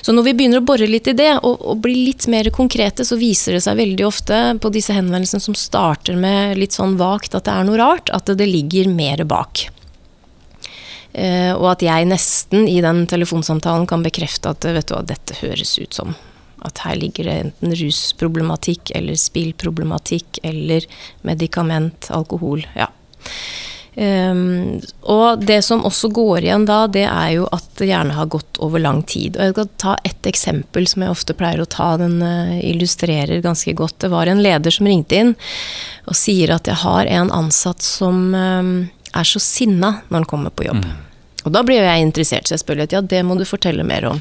Så 0.00 0.14
når 0.16 0.24
vi 0.30 0.32
begynner 0.38 0.62
å 0.62 0.66
bore 0.66 0.86
litt 0.88 1.10
i 1.10 1.16
det, 1.16 1.32
og, 1.44 1.60
og 1.60 1.82
bli 1.84 2.06
litt 2.06 2.24
mer 2.32 2.48
konkrete, 2.54 3.04
så 3.04 3.18
viser 3.20 3.56
det 3.56 3.64
seg 3.66 3.76
veldig 3.78 4.06
ofte 4.06 4.38
på 4.62 4.70
disse 4.72 4.94
henvendelsene 4.96 5.42
som 5.42 5.58
starter 5.58 6.16
med 6.18 6.56
litt 6.58 6.76
sånn 6.76 6.96
vagt 7.00 7.36
at 7.36 7.44
det 7.46 7.52
er 7.54 7.68
noe 7.68 7.80
rart, 7.80 8.10
at 8.14 8.32
det 8.40 8.48
ligger 8.48 8.88
mer 8.90 9.26
bak. 9.28 9.66
Eh, 11.12 11.52
og 11.56 11.72
at 11.72 11.82
jeg 11.82 12.08
nesten 12.10 12.68
i 12.70 12.78
den 12.84 13.06
telefonsamtalen 13.10 13.88
kan 13.90 14.04
bekrefte 14.06 14.52
at 14.52 14.66
vet 14.66 14.90
du 14.90 14.94
hva, 14.94 15.04
dette 15.06 15.38
høres 15.42 15.78
ut 15.80 15.96
som 15.96 16.14
at 16.66 16.82
her 16.84 16.98
ligger 17.00 17.24
det 17.24 17.36
enten 17.46 17.74
rusproblematikk 17.80 18.92
eller 18.96 19.16
spillproblematikk 19.16 20.42
eller 20.44 20.84
medikament, 21.26 22.10
alkohol. 22.12 22.66
Ja. 22.76 22.90
Um, 24.00 24.78
og 25.02 25.42
det 25.42 25.58
som 25.66 25.82
også 25.84 26.12
går 26.14 26.44
igjen 26.44 26.62
da, 26.68 26.84
det 26.86 27.04
er 27.08 27.32
jo 27.34 27.48
at 27.52 27.66
det 27.80 27.88
gjerne 27.90 28.14
har 28.14 28.30
gått 28.30 28.60
over 28.62 28.82
lang 28.82 29.02
tid. 29.02 29.34
Og 29.36 29.48
jeg 29.48 29.56
skal 29.56 29.70
ta 29.82 29.96
ett 30.06 30.28
eksempel 30.30 30.86
som 30.88 31.04
jeg 31.04 31.14
ofte 31.16 31.36
pleier 31.36 31.64
å 31.64 31.68
ta, 31.68 31.94
den 32.00 32.20
uh, 32.22 32.54
illustrerer 32.60 33.42
ganske 33.44 33.74
godt. 33.76 33.98
Det 34.04 34.12
var 34.12 34.30
en 34.30 34.42
leder 34.44 34.74
som 34.74 34.88
ringte 34.88 35.18
inn 35.18 35.34
og 36.06 36.16
sier 36.16 36.54
at 36.54 36.70
jeg 36.70 36.80
har 36.84 37.10
en 37.10 37.32
ansatt 37.34 37.82
som 37.84 38.30
um, 38.34 38.74
er 39.16 39.26
så 39.26 39.40
sinna 39.42 40.00
når 40.08 40.22
han 40.22 40.28
kommer 40.30 40.50
på 40.54 40.66
jobb. 40.68 40.84
Og 41.40 41.54
da 41.54 41.62
blir 41.64 41.80
jeg 41.80 42.04
interessert, 42.04 42.48
så 42.48 42.54
jeg 42.56 42.62
spør 42.64 42.82
litt, 42.82 42.92
ja 42.92 43.00
det 43.00 43.22
må 43.24 43.36
du 43.38 43.46
fortelle 43.48 43.84
mer 43.86 44.04
om. 44.10 44.18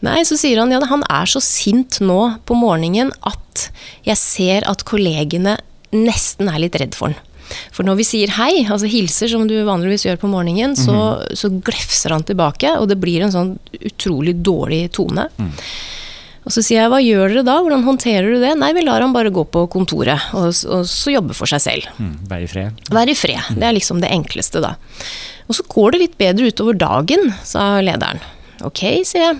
Nei, 0.00 0.22
så 0.24 0.38
sier 0.40 0.62
han 0.62 0.72
ja 0.72 0.80
han 0.88 1.04
er 1.10 1.28
så 1.28 1.42
sint 1.44 2.00
nå 2.00 2.20
på 2.48 2.56
morgenen 2.56 3.12
at 3.28 3.66
jeg 4.08 4.16
ser 4.16 4.64
at 4.70 4.84
kollegene 4.88 5.58
nesten 5.92 6.48
er 6.48 6.62
litt 6.62 6.78
redd 6.80 6.96
for 6.96 7.12
han. 7.12 7.28
For 7.74 7.84
når 7.84 7.98
vi 7.98 8.06
sier 8.08 8.30
hei, 8.38 8.62
altså 8.64 8.88
hilser 8.88 9.28
som 9.28 9.44
du 9.48 9.58
vanligvis 9.66 10.06
gjør 10.06 10.22
på 10.22 10.30
morgenen, 10.32 10.72
så, 10.78 11.20
så 11.36 11.50
glefser 11.52 12.14
han 12.14 12.24
tilbake, 12.24 12.70
og 12.80 12.88
det 12.88 12.96
blir 13.02 13.26
en 13.26 13.34
sånn 13.34 13.50
utrolig 13.76 14.38
dårlig 14.40 14.86
tone. 14.96 15.26
Og 16.42 16.50
så 16.50 16.62
sier 16.64 16.80
jeg 16.82 16.90
hva 16.90 16.98
gjør 16.98 17.30
dere 17.36 17.44
da, 17.46 17.56
hvordan 17.62 17.84
håndterer 17.86 18.32
du 18.34 18.40
det? 18.42 18.52
Nei, 18.58 18.72
vi 18.74 18.82
lar 18.82 19.04
han 19.04 19.14
bare 19.14 19.30
gå 19.34 19.44
på 19.54 19.62
kontoret, 19.70 20.24
og, 20.34 20.48
og 20.74 20.86
så 20.90 21.14
jobbe 21.14 21.36
for 21.38 21.46
seg 21.50 21.62
selv. 21.62 21.86
Mm, 22.02 22.14
Vær 22.30 22.42
i 22.42 22.48
fred. 22.50 22.80
Vær 22.90 23.10
i 23.12 23.14
fred. 23.18 23.52
Det 23.54 23.68
er 23.68 23.76
liksom 23.76 24.02
det 24.02 24.10
enkleste, 24.10 24.62
da. 24.64 24.74
Og 25.46 25.54
så 25.58 25.66
går 25.70 25.94
det 25.94 26.00
litt 26.02 26.16
bedre 26.18 26.50
utover 26.50 26.78
dagen, 26.78 27.30
sa 27.46 27.76
lederen. 27.84 28.22
Ok, 28.66 28.82
sier 29.06 29.24
jeg. 29.24 29.38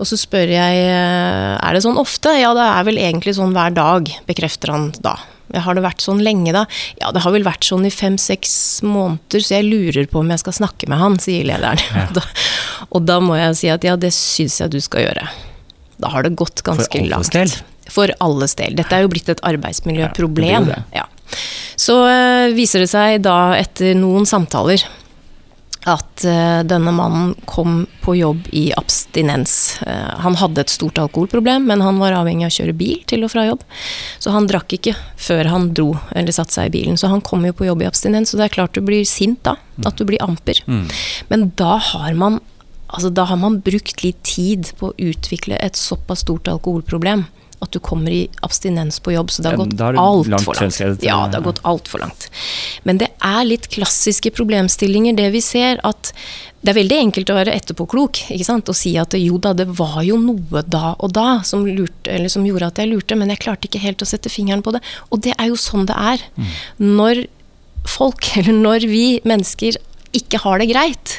Og 0.00 0.08
så 0.08 0.16
spør 0.20 0.48
jeg 0.48 0.84
er 0.88 1.76
det 1.76 1.82
sånn 1.84 1.98
ofte. 2.00 2.32
Ja, 2.40 2.54
det 2.56 2.64
er 2.64 2.86
vel 2.88 3.00
egentlig 3.00 3.34
sånn 3.36 3.52
hver 3.56 3.74
dag, 3.76 4.08
bekrefter 4.28 4.72
han 4.72 4.90
da. 5.04 5.16
Har 5.52 5.76
det 5.76 5.82
vært 5.84 6.00
sånn 6.00 6.22
lenge, 6.24 6.54
da? 6.56 6.62
Ja, 7.00 7.10
det 7.12 7.20
har 7.24 7.34
vel 7.34 7.44
vært 7.44 7.66
sånn 7.68 7.84
i 7.84 7.92
fem-seks 7.92 8.54
måneder, 8.88 9.44
så 9.44 9.58
jeg 9.58 9.68
lurer 9.68 10.08
på 10.08 10.22
om 10.22 10.32
jeg 10.32 10.40
skal 10.40 10.56
snakke 10.62 10.88
med 10.88 11.00
han, 11.00 11.18
sier 11.20 11.48
lederen. 11.48 11.80
Ja. 11.92 12.08
Da, 12.16 12.24
og 12.92 13.04
da 13.08 13.18
må 13.24 13.36
jeg 13.40 13.56
si 13.60 13.68
at 13.72 13.84
ja, 13.84 13.96
det 14.00 14.12
syns 14.16 14.58
jeg 14.60 14.72
du 14.72 14.80
skal 14.84 15.04
gjøre. 15.06 15.26
Da 16.02 16.10
har 16.12 16.26
det 16.26 16.34
gått 16.38 16.64
ganske 16.66 17.04
langt. 17.06 17.12
For 17.12 17.16
alles 17.16 17.34
langt. 17.34 17.58
del? 17.58 17.92
For 17.92 18.14
alles 18.24 18.56
del. 18.58 18.78
Dette 18.78 18.96
er 18.96 19.06
jo 19.06 19.12
blitt 19.12 19.30
et 19.32 19.42
arbeidsmiljøproblem. 19.52 20.50
Ja, 20.50 20.60
det 20.66 20.80
det. 20.90 21.02
Ja. 21.02 21.06
Så 21.80 21.96
øh, 22.06 22.52
viser 22.56 22.84
det 22.84 22.90
seg 22.92 23.22
da 23.24 23.54
etter 23.58 23.96
noen 23.98 24.28
samtaler 24.28 24.84
at 25.90 26.22
øh, 26.28 26.60
denne 26.68 26.92
mannen 26.94 27.32
kom 27.50 27.86
på 28.04 28.14
jobb 28.14 28.46
i 28.54 28.68
abstinens. 28.78 29.80
Eh, 29.82 30.12
han 30.22 30.36
hadde 30.38 30.62
et 30.62 30.70
stort 30.70 31.00
alkoholproblem, 31.02 31.66
men 31.66 31.82
han 31.82 31.98
var 31.98 32.14
avhengig 32.20 32.46
av 32.46 32.52
å 32.52 32.56
kjøre 32.58 32.76
bil 32.78 33.00
til 33.10 33.26
og 33.26 33.32
fra 33.32 33.48
jobb. 33.48 33.64
Så 34.22 34.34
han 34.34 34.46
drakk 34.50 34.76
ikke 34.78 34.94
før 35.18 35.50
han 35.50 35.72
dro 35.74 35.90
eller 36.14 36.34
satte 36.34 36.54
seg 36.54 36.70
i 36.70 36.74
bilen. 36.76 37.00
Så 37.00 37.10
han 37.10 37.24
kom 37.26 37.42
jo 37.48 37.56
på 37.56 37.66
jobb 37.66 37.82
i 37.82 37.90
abstinens, 37.90 38.30
og 38.30 38.38
det 38.38 38.46
er 38.46 38.56
klart 38.60 38.78
du 38.78 38.84
blir 38.86 39.02
sint 39.08 39.42
da. 39.46 39.56
At 39.88 39.98
du 39.98 40.04
blir 40.06 40.22
amper. 40.22 40.60
Men 41.32 41.48
da 41.58 41.78
har 41.80 42.14
man 42.14 42.38
Altså, 42.92 43.10
da 43.10 43.24
har 43.28 43.40
man 43.40 43.60
brukt 43.64 44.04
litt 44.04 44.20
tid 44.28 44.72
på 44.78 44.90
å 44.90 44.98
utvikle 45.00 45.56
et 45.64 45.78
såpass 45.80 46.26
stort 46.26 46.50
alkoholproblem 46.52 47.26
at 47.62 47.70
du 47.70 47.78
kommer 47.78 48.10
i 48.10 48.22
abstinens 48.42 48.98
på 49.00 49.14
jobb. 49.14 49.30
Så 49.30 49.42
det 49.42 49.52
har 49.52 49.60
gått 49.60 49.74
er 49.78 49.94
det 49.94 50.02
langt 50.02 50.30
langt. 50.32 50.48
fremskredet. 50.58 51.04
Ja, 51.06 51.20
det 51.30 51.38
har 51.38 51.44
gått 51.46 51.60
altfor 51.68 52.02
langt. 52.02 52.26
Men 52.82 52.98
det 52.98 53.12
er 53.22 53.44
litt 53.46 53.68
klassiske 53.70 54.32
problemstillinger, 54.34 55.14
det 55.18 55.28
vi 55.34 55.42
ser. 55.44 55.78
At 55.86 56.10
det 56.62 56.72
er 56.72 56.78
veldig 56.80 56.98
enkelt 57.04 57.30
å 57.30 57.36
være 57.38 57.54
etterpåklok 57.58 58.24
ikke 58.34 58.46
sant? 58.46 58.70
og 58.70 58.78
si 58.78 58.96
at 58.98 59.14
jo 59.18 59.38
da, 59.42 59.54
det 59.58 59.68
var 59.78 60.00
jo 60.06 60.18
noe 60.22 60.62
da 60.66 60.92
og 60.98 61.14
da 61.14 61.40
som, 61.46 61.64
lurte, 61.66 62.10
eller 62.10 62.30
som 62.30 62.46
gjorde 62.46 62.70
at 62.70 62.82
jeg 62.82 62.90
lurte, 62.90 63.18
men 63.18 63.30
jeg 63.34 63.42
klarte 63.46 63.70
ikke 63.70 63.82
helt 63.82 64.02
å 64.02 64.10
sette 64.10 64.30
fingeren 64.30 64.62
på 64.62 64.74
det. 64.74 64.82
Og 65.10 65.22
det 65.22 65.36
er 65.38 65.50
jo 65.50 65.58
sånn 65.58 65.86
det 65.90 65.98
er. 65.98 66.26
Når 66.82 67.24
folk, 67.86 68.26
eller 68.42 68.58
når 68.58 68.90
vi 68.90 69.06
mennesker 69.26 69.78
ikke 70.16 70.40
har 70.42 70.60
det 70.60 70.68
greit, 70.70 71.14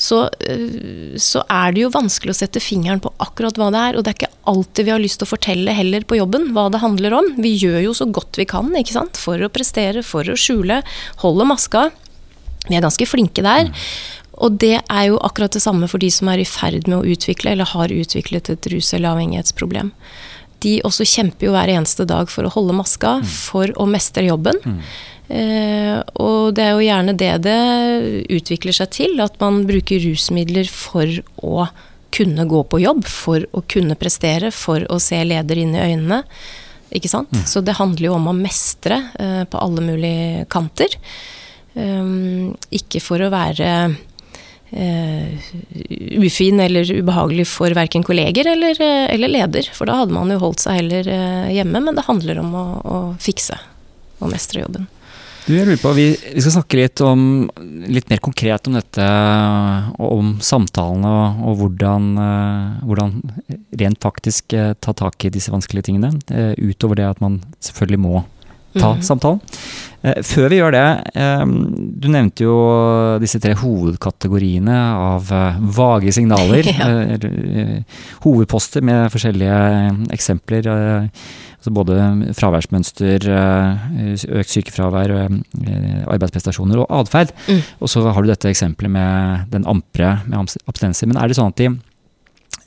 så, 0.00 0.24
øh, 0.50 1.14
så 1.20 1.44
er 1.46 1.74
det 1.74 1.84
jo 1.84 1.92
vanskelig 1.94 2.34
å 2.34 2.38
sette 2.40 2.62
fingeren 2.62 3.02
på 3.02 3.12
akkurat 3.22 3.58
hva 3.58 3.70
det 3.74 3.82
er. 3.82 3.98
Og 3.98 4.04
det 4.04 4.12
er 4.12 4.18
ikke 4.18 4.48
alltid 4.50 4.88
vi 4.88 4.94
har 4.94 5.02
lyst 5.02 5.20
til 5.22 5.28
å 5.28 5.32
fortelle 5.32 5.76
heller 5.76 6.06
på 6.06 6.18
jobben 6.18 6.50
hva 6.56 6.68
det 6.72 6.82
handler 6.82 7.18
om. 7.20 7.30
Vi 7.42 7.54
gjør 7.60 7.80
jo 7.86 7.94
så 7.96 8.08
godt 8.10 8.40
vi 8.40 8.48
kan 8.50 8.72
ikke 8.78 8.96
sant? 8.96 9.20
for 9.22 9.38
å 9.38 9.52
prestere, 9.52 10.02
for 10.06 10.26
å 10.26 10.38
skjule, 10.38 10.80
holde 11.22 11.46
maska. 11.46 11.90
Vi 12.68 12.76
er 12.78 12.84
ganske 12.84 13.06
flinke 13.06 13.44
der. 13.44 13.70
Og 14.42 14.58
det 14.62 14.80
er 14.80 15.04
jo 15.10 15.20
akkurat 15.22 15.54
det 15.54 15.62
samme 15.62 15.86
for 15.90 16.02
de 16.02 16.10
som 16.10 16.30
er 16.32 16.42
i 16.42 16.48
ferd 16.48 16.88
med 16.88 16.98
å 16.98 17.14
utvikle, 17.14 17.52
eller 17.52 17.68
har 17.68 17.94
utviklet 17.94 18.50
et 18.50 18.68
rus- 18.72 18.92
eller 18.96 19.14
avhengighetsproblem. 19.14 19.92
De 20.62 20.76
også 20.86 21.06
kjemper 21.06 21.48
jo 21.48 21.54
hver 21.54 21.70
eneste 21.74 22.06
dag 22.08 22.30
for 22.30 22.46
å 22.46 22.52
holde 22.54 22.74
maska, 22.78 23.20
for 23.26 23.70
å 23.76 23.86
mestre 23.90 24.26
jobben. 24.28 24.58
Eh, 24.64 24.82
og 25.30 26.50
det 26.56 26.64
er 26.64 26.72
jo 26.74 26.82
gjerne 26.84 27.12
det 27.16 27.30
det 27.46 27.60
utvikler 28.34 28.74
seg 28.76 28.90
til, 28.92 29.14
at 29.22 29.38
man 29.40 29.62
bruker 29.68 30.02
rusmidler 30.02 30.68
for 30.68 31.08
å 31.40 31.68
kunne 32.12 32.44
gå 32.44 32.60
på 32.68 32.82
jobb, 32.82 33.06
for 33.08 33.46
å 33.56 33.62
kunne 33.64 33.96
prestere, 33.96 34.50
for 34.52 34.84
å 34.92 34.98
se 35.00 35.22
leder 35.24 35.62
inn 35.62 35.72
i 35.76 35.84
øynene. 35.86 36.20
Ikke 36.92 37.08
sant? 37.08 37.32
Så 37.48 37.62
det 37.64 37.78
handler 37.78 38.10
jo 38.10 38.16
om 38.18 38.28
å 38.28 38.36
mestre 38.36 38.98
eh, 39.16 39.44
på 39.48 39.60
alle 39.60 39.84
mulige 39.84 40.44
kanter. 40.52 40.98
Um, 41.72 42.52
ikke 42.68 43.00
for 43.00 43.22
å 43.24 43.30
være 43.32 43.68
eh, 44.76 45.52
ufin 46.20 46.60
eller 46.60 46.84
ubehagelig 46.84 47.46
for 47.48 47.72
verken 47.76 48.04
kolleger 48.04 48.50
eller, 48.52 48.76
eh, 48.76 49.06
eller 49.14 49.32
leder, 49.32 49.70
for 49.72 49.88
da 49.88 50.02
hadde 50.02 50.12
man 50.12 50.32
jo 50.32 50.40
holdt 50.42 50.60
seg 50.60 50.82
heller 50.82 51.08
eh, 51.08 51.52
hjemme, 51.56 51.80
men 51.80 51.96
det 51.96 52.04
handler 52.08 52.42
om 52.42 52.52
å, 52.52 52.66
å 52.84 52.98
fikse 53.20 53.56
og 54.20 54.28
mestre 54.34 54.66
jobben. 54.66 54.84
Du, 55.42 55.56
jeg 55.56 55.66
lurer 55.66 55.80
på, 55.82 55.90
vi, 55.96 56.04
vi 56.14 56.42
skal 56.42 56.54
snakke 56.54 56.78
litt, 56.78 57.00
om, 57.02 57.22
litt 57.90 58.10
mer 58.12 58.20
konkret 58.22 58.68
om 58.70 58.76
dette, 58.78 59.06
og 59.98 60.12
om 60.20 60.28
samtalene 60.44 61.10
og, 61.10 61.40
og 61.50 61.56
hvordan, 61.62 62.10
eh, 62.22 62.84
hvordan 62.86 63.16
rent 63.80 64.02
faktisk 64.06 64.54
eh, 64.54 64.74
ta 64.78 64.94
tak 64.94 65.26
i 65.26 65.32
disse 65.34 65.50
vanskelige 65.50 65.90
tingene. 65.90 66.12
eh, 66.30 66.52
Utover 66.62 67.00
det 67.00 67.08
at 67.10 67.24
man 67.24 67.40
selvfølgelig 67.58 68.02
må 68.04 68.22
ta 68.78 68.94
mm. 68.94 69.02
samtalen. 69.04 69.42
Før 70.24 70.48
vi 70.50 70.56
gjør 70.56 70.72
det, 70.74 70.86
du 72.02 72.06
nevnte 72.10 72.42
jo 72.42 72.54
disse 73.22 73.38
tre 73.38 73.52
hovedkategoriene 73.60 74.78
av 74.96 75.28
vage 75.76 76.14
signaler. 76.16 76.66
Ja. 76.72 76.88
Hovedposter 78.24 78.82
med 78.82 79.12
forskjellige 79.12 79.58
eksempler. 80.16 80.70
Altså 81.62 81.70
både 81.78 81.96
fraværsmønster, 82.34 83.22
eh, 83.30 84.22
økt 84.40 84.50
sykefravær, 84.50 85.12
eh, 85.14 86.00
arbeidsprestasjoner 86.10 86.80
og 86.82 86.90
atferd. 86.90 87.30
Mm. 87.46 87.60
Og 87.78 87.88
så 87.88 88.02
har 88.02 88.20
du 88.20 88.26
dette 88.26 88.50
eksempelet 88.50 88.90
med 88.90 89.46
den 89.52 89.64
ampre 89.70 90.26
med 90.26 90.56
abstinenser. 90.66 91.06
Men 91.06 91.22
er 91.22 91.28
det 91.30 91.36
sånn 91.38 91.52
at 91.54 91.62
de, 91.62 91.68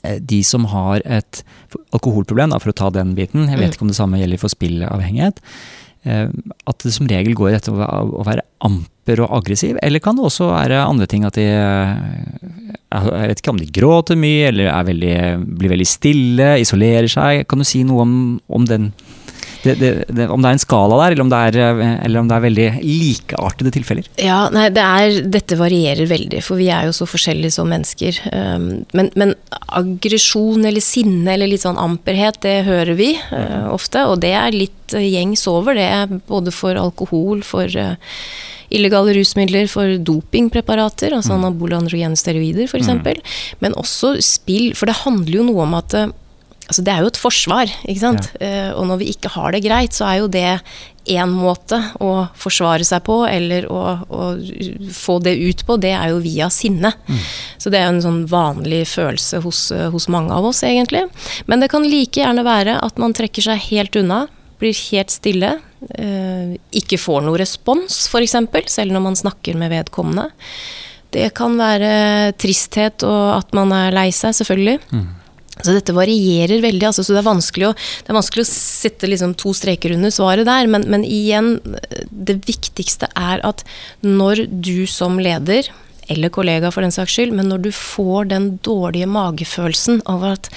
eh, 0.02 0.18
de 0.18 0.42
som 0.42 0.64
har 0.72 1.02
et 1.04 1.42
alkoholproblem, 1.92 2.48
da, 2.50 2.58
for 2.58 2.72
å 2.72 2.74
ta 2.74 2.88
den 2.88 3.14
biten, 3.14 3.50
jeg 3.50 3.58
vet 3.58 3.68
Mm. 3.68 3.74
ikke 3.76 3.82
om 3.82 3.88
det 3.88 4.00
samme 4.00 4.18
gjelder 4.18 4.38
for 4.40 4.48
spillavhengighet, 4.48 5.36
at 6.06 6.78
det 6.78 6.92
som 6.92 7.06
regel 7.06 7.34
går 7.34 7.56
etter 7.56 7.72
å 7.72 8.24
være 8.24 8.40
amper 8.62 8.95
og 9.22 9.32
aggressiv, 9.38 9.78
eller 9.82 10.02
kan 10.02 10.16
det 10.18 10.24
også 10.26 10.50
være 10.50 10.82
andre 10.84 11.06
ting 11.10 11.26
at 11.28 11.38
de 11.38 11.46
eh, 11.46 11.92
Jeg 12.96 13.28
vet 13.30 13.42
ikke 13.42 13.52
om 13.54 13.60
de 13.60 13.70
gråter 13.78 14.18
mye, 14.18 14.48
eller 14.50 14.70
er 14.72 14.88
veldig, 14.88 15.16
blir 15.58 15.74
veldig 15.74 15.88
stille, 15.88 16.48
isolerer 16.62 17.08
seg. 17.10 17.44
Kan 17.50 17.62
du 17.62 17.66
si 17.68 17.82
noe 17.84 18.06
om, 18.06 18.16
om 18.48 18.66
den 18.66 18.90
det, 19.66 19.74
det, 19.74 20.04
det, 20.08 20.28
Om 20.28 20.42
det 20.42 20.50
er 20.50 20.56
en 20.56 20.62
skala 20.62 20.98
der, 21.00 21.14
eller 21.14 21.24
om 21.24 21.32
det 21.32 21.40
er, 21.48 21.58
eh, 21.64 21.92
eller 22.06 22.22
om 22.22 22.30
det 22.30 22.36
er 22.36 22.44
veldig 22.44 22.66
likeartede 22.84 23.72
tilfeller? 23.74 24.08
Ja, 24.22 24.38
nei, 24.54 24.68
er, 24.70 25.20
dette 25.32 25.58
varierer 25.58 26.08
veldig, 26.10 26.42
for 26.44 26.60
vi 26.60 26.68
er 26.72 26.88
jo 26.88 26.94
så 26.96 27.08
forskjellige 27.08 27.56
som 27.58 27.70
mennesker. 27.72 28.20
Um, 28.30 28.68
men, 28.96 29.10
men 29.18 29.34
aggresjon 29.66 30.66
eller 30.66 30.84
sinne 30.84 31.34
eller 31.34 31.50
litt 31.50 31.64
sånn 31.66 31.80
amperhet, 31.80 32.40
det 32.44 32.58
hører 32.68 32.94
vi 32.98 33.12
uh, 33.32 33.72
ofte. 33.74 34.06
Og 34.10 34.20
det 34.24 34.34
er 34.38 34.54
litt 34.54 34.96
gjengs 34.96 35.46
over, 35.50 35.76
det 35.76 36.20
både 36.30 36.54
for 36.54 36.78
alkohol, 36.78 37.42
for 37.46 37.70
illegale 38.74 39.14
rusmidler, 39.16 39.68
for 39.70 39.96
dopingpreparater, 39.98 41.14
altså 41.16 41.36
anabole 41.36 41.78
androgene 41.78 42.18
steroider 42.18 42.70
f.eks. 42.70 42.92
Men 43.62 43.76
også 43.78 44.16
spill, 44.24 44.72
for 44.76 44.90
det 44.90 45.00
handler 45.04 45.40
jo 45.40 45.48
noe 45.50 45.66
om 45.66 45.76
at 45.78 45.98
uh, 45.98 46.08
Altså 46.66 46.82
det 46.82 46.90
er 46.90 47.04
jo 47.04 47.10
et 47.12 47.18
forsvar, 47.20 47.72
ikke 47.86 48.00
sant. 48.02 48.28
Eh, 48.42 48.72
og 48.74 48.88
når 48.88 48.98
vi 48.98 49.12
ikke 49.12 49.30
har 49.36 49.54
det 49.54 49.62
greit, 49.62 49.94
så 49.94 50.08
er 50.08 50.16
jo 50.18 50.30
det 50.34 50.48
én 51.06 51.30
måte 51.30 51.78
å 52.02 52.26
forsvare 52.34 52.82
seg 52.86 53.04
på, 53.06 53.20
eller 53.30 53.68
å, 53.70 53.82
å 54.02 54.22
få 54.90 55.20
det 55.22 55.36
ut 55.38 55.62
på, 55.68 55.76
det 55.78 55.92
er 55.94 56.10
jo 56.10 56.18
via 56.24 56.48
sinne. 56.50 56.90
Så 57.62 57.70
det 57.70 57.78
er 57.78 57.86
jo 57.86 57.94
en 57.94 58.02
sånn 58.02 58.24
vanlig 58.30 58.82
følelse 58.90 59.44
hos, 59.44 59.60
eh, 59.70 59.86
hos 59.94 60.08
mange 60.10 60.34
av 60.34 60.48
oss, 60.50 60.64
egentlig. 60.66 61.04
Men 61.46 61.62
det 61.62 61.70
kan 61.70 61.86
like 61.86 62.18
gjerne 62.18 62.42
være 62.46 62.80
at 62.82 62.98
man 62.98 63.14
trekker 63.14 63.46
seg 63.46 63.62
helt 63.70 64.02
unna, 64.02 64.24
blir 64.60 64.76
helt 64.90 65.12
stille, 65.12 65.52
eh, 65.98 66.56
ikke 66.80 66.98
får 67.00 67.24
noe 67.26 67.40
respons, 67.40 68.06
f.eks., 68.10 68.36
selv 68.72 68.94
når 68.94 69.04
man 69.04 69.18
snakker 69.18 69.58
med 69.58 69.72
vedkommende. 69.74 70.30
Det 71.14 71.28
kan 71.36 71.54
være 71.58 72.34
tristhet 72.40 73.04
og 73.06 73.38
at 73.38 73.54
man 73.56 73.72
er 73.72 73.94
lei 73.94 74.10
seg, 74.14 74.34
selvfølgelig. 74.36 74.80
Så 75.64 75.72
dette 75.72 75.94
varierer 75.96 76.60
veldig, 76.60 76.84
altså, 76.90 77.00
så 77.06 77.14
det 77.14 77.22
er 77.22 77.30
vanskelig 77.30 77.70
å, 77.70 77.72
det 78.04 78.12
er 78.12 78.18
vanskelig 78.18 78.44
å 78.44 78.50
sette 78.50 79.08
liksom 79.08 79.32
to 79.40 79.54
streker 79.56 79.94
under 79.94 80.12
svaret 80.12 80.44
der. 80.48 80.68
Men, 80.68 80.84
men 80.92 81.06
igjen, 81.06 81.54
det 82.10 82.42
viktigste 82.44 83.08
er 83.16 83.40
at 83.46 83.64
når 84.04 84.44
du 84.50 84.84
som 84.90 85.16
leder, 85.22 85.70
eller 86.12 86.30
kollega 86.30 86.70
for 86.70 86.84
den 86.84 86.94
saks 86.94 87.16
skyld, 87.16 87.32
men 87.38 87.48
når 87.50 87.64
du 87.64 87.70
får 87.74 88.28
den 88.34 88.50
dårlige 88.66 89.08
magefølelsen 89.10 90.04
over 90.12 90.36
at 90.36 90.50